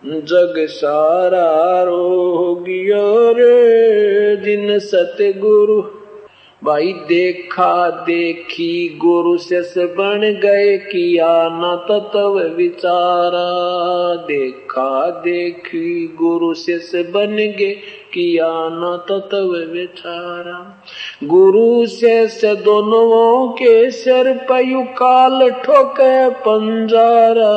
जग 0.04 0.54
सारा 0.58 1.82
रोगियो 1.82 3.32
रे 3.32 4.36
जिन 4.36 4.78
सतगुरु 4.78 5.99
भाई 6.64 6.92
देखा 6.92 7.90
देखी 7.90 8.98
गुरु 8.98 9.38
से 9.38 9.86
बन 9.86 10.20
गए 10.20 10.78
किया, 10.78 11.48
न 11.52 11.86
तत्व 11.88 12.54
विचारा। 12.56 13.50
देखा 14.16 15.10
देखी 15.10 16.16
गुरु 16.18 16.54
से 16.54 17.02
बन 17.02 17.36
गए 17.36 17.76
किया, 18.14 18.50
न 18.52 19.02
तत्व 19.08 19.72
विचारा। 19.72 20.84
गुरु 21.24 21.86
से 21.86 22.26
दोनों 22.54 23.48
के 23.48 23.90
सर 23.90 24.32
पयु 24.32 24.82
काल 24.82 25.50
ठोके 25.50 26.30
पंजारा। 26.30 27.54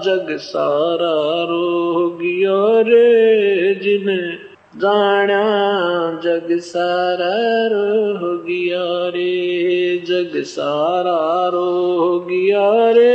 जग 0.00 0.36
सारा 0.36 1.42
रोगियो 1.44 2.80
रे 2.80 3.74
जिन्हें 3.74 4.53
जाना 4.82 5.42
जग 6.24 6.48
सारा 6.58 7.34
रो 7.72 8.34
रे 9.08 9.98
जग 10.08 10.42
सारा 10.42 11.48
रो 11.48 12.18
गया 12.30 12.68
रे। 12.90 13.14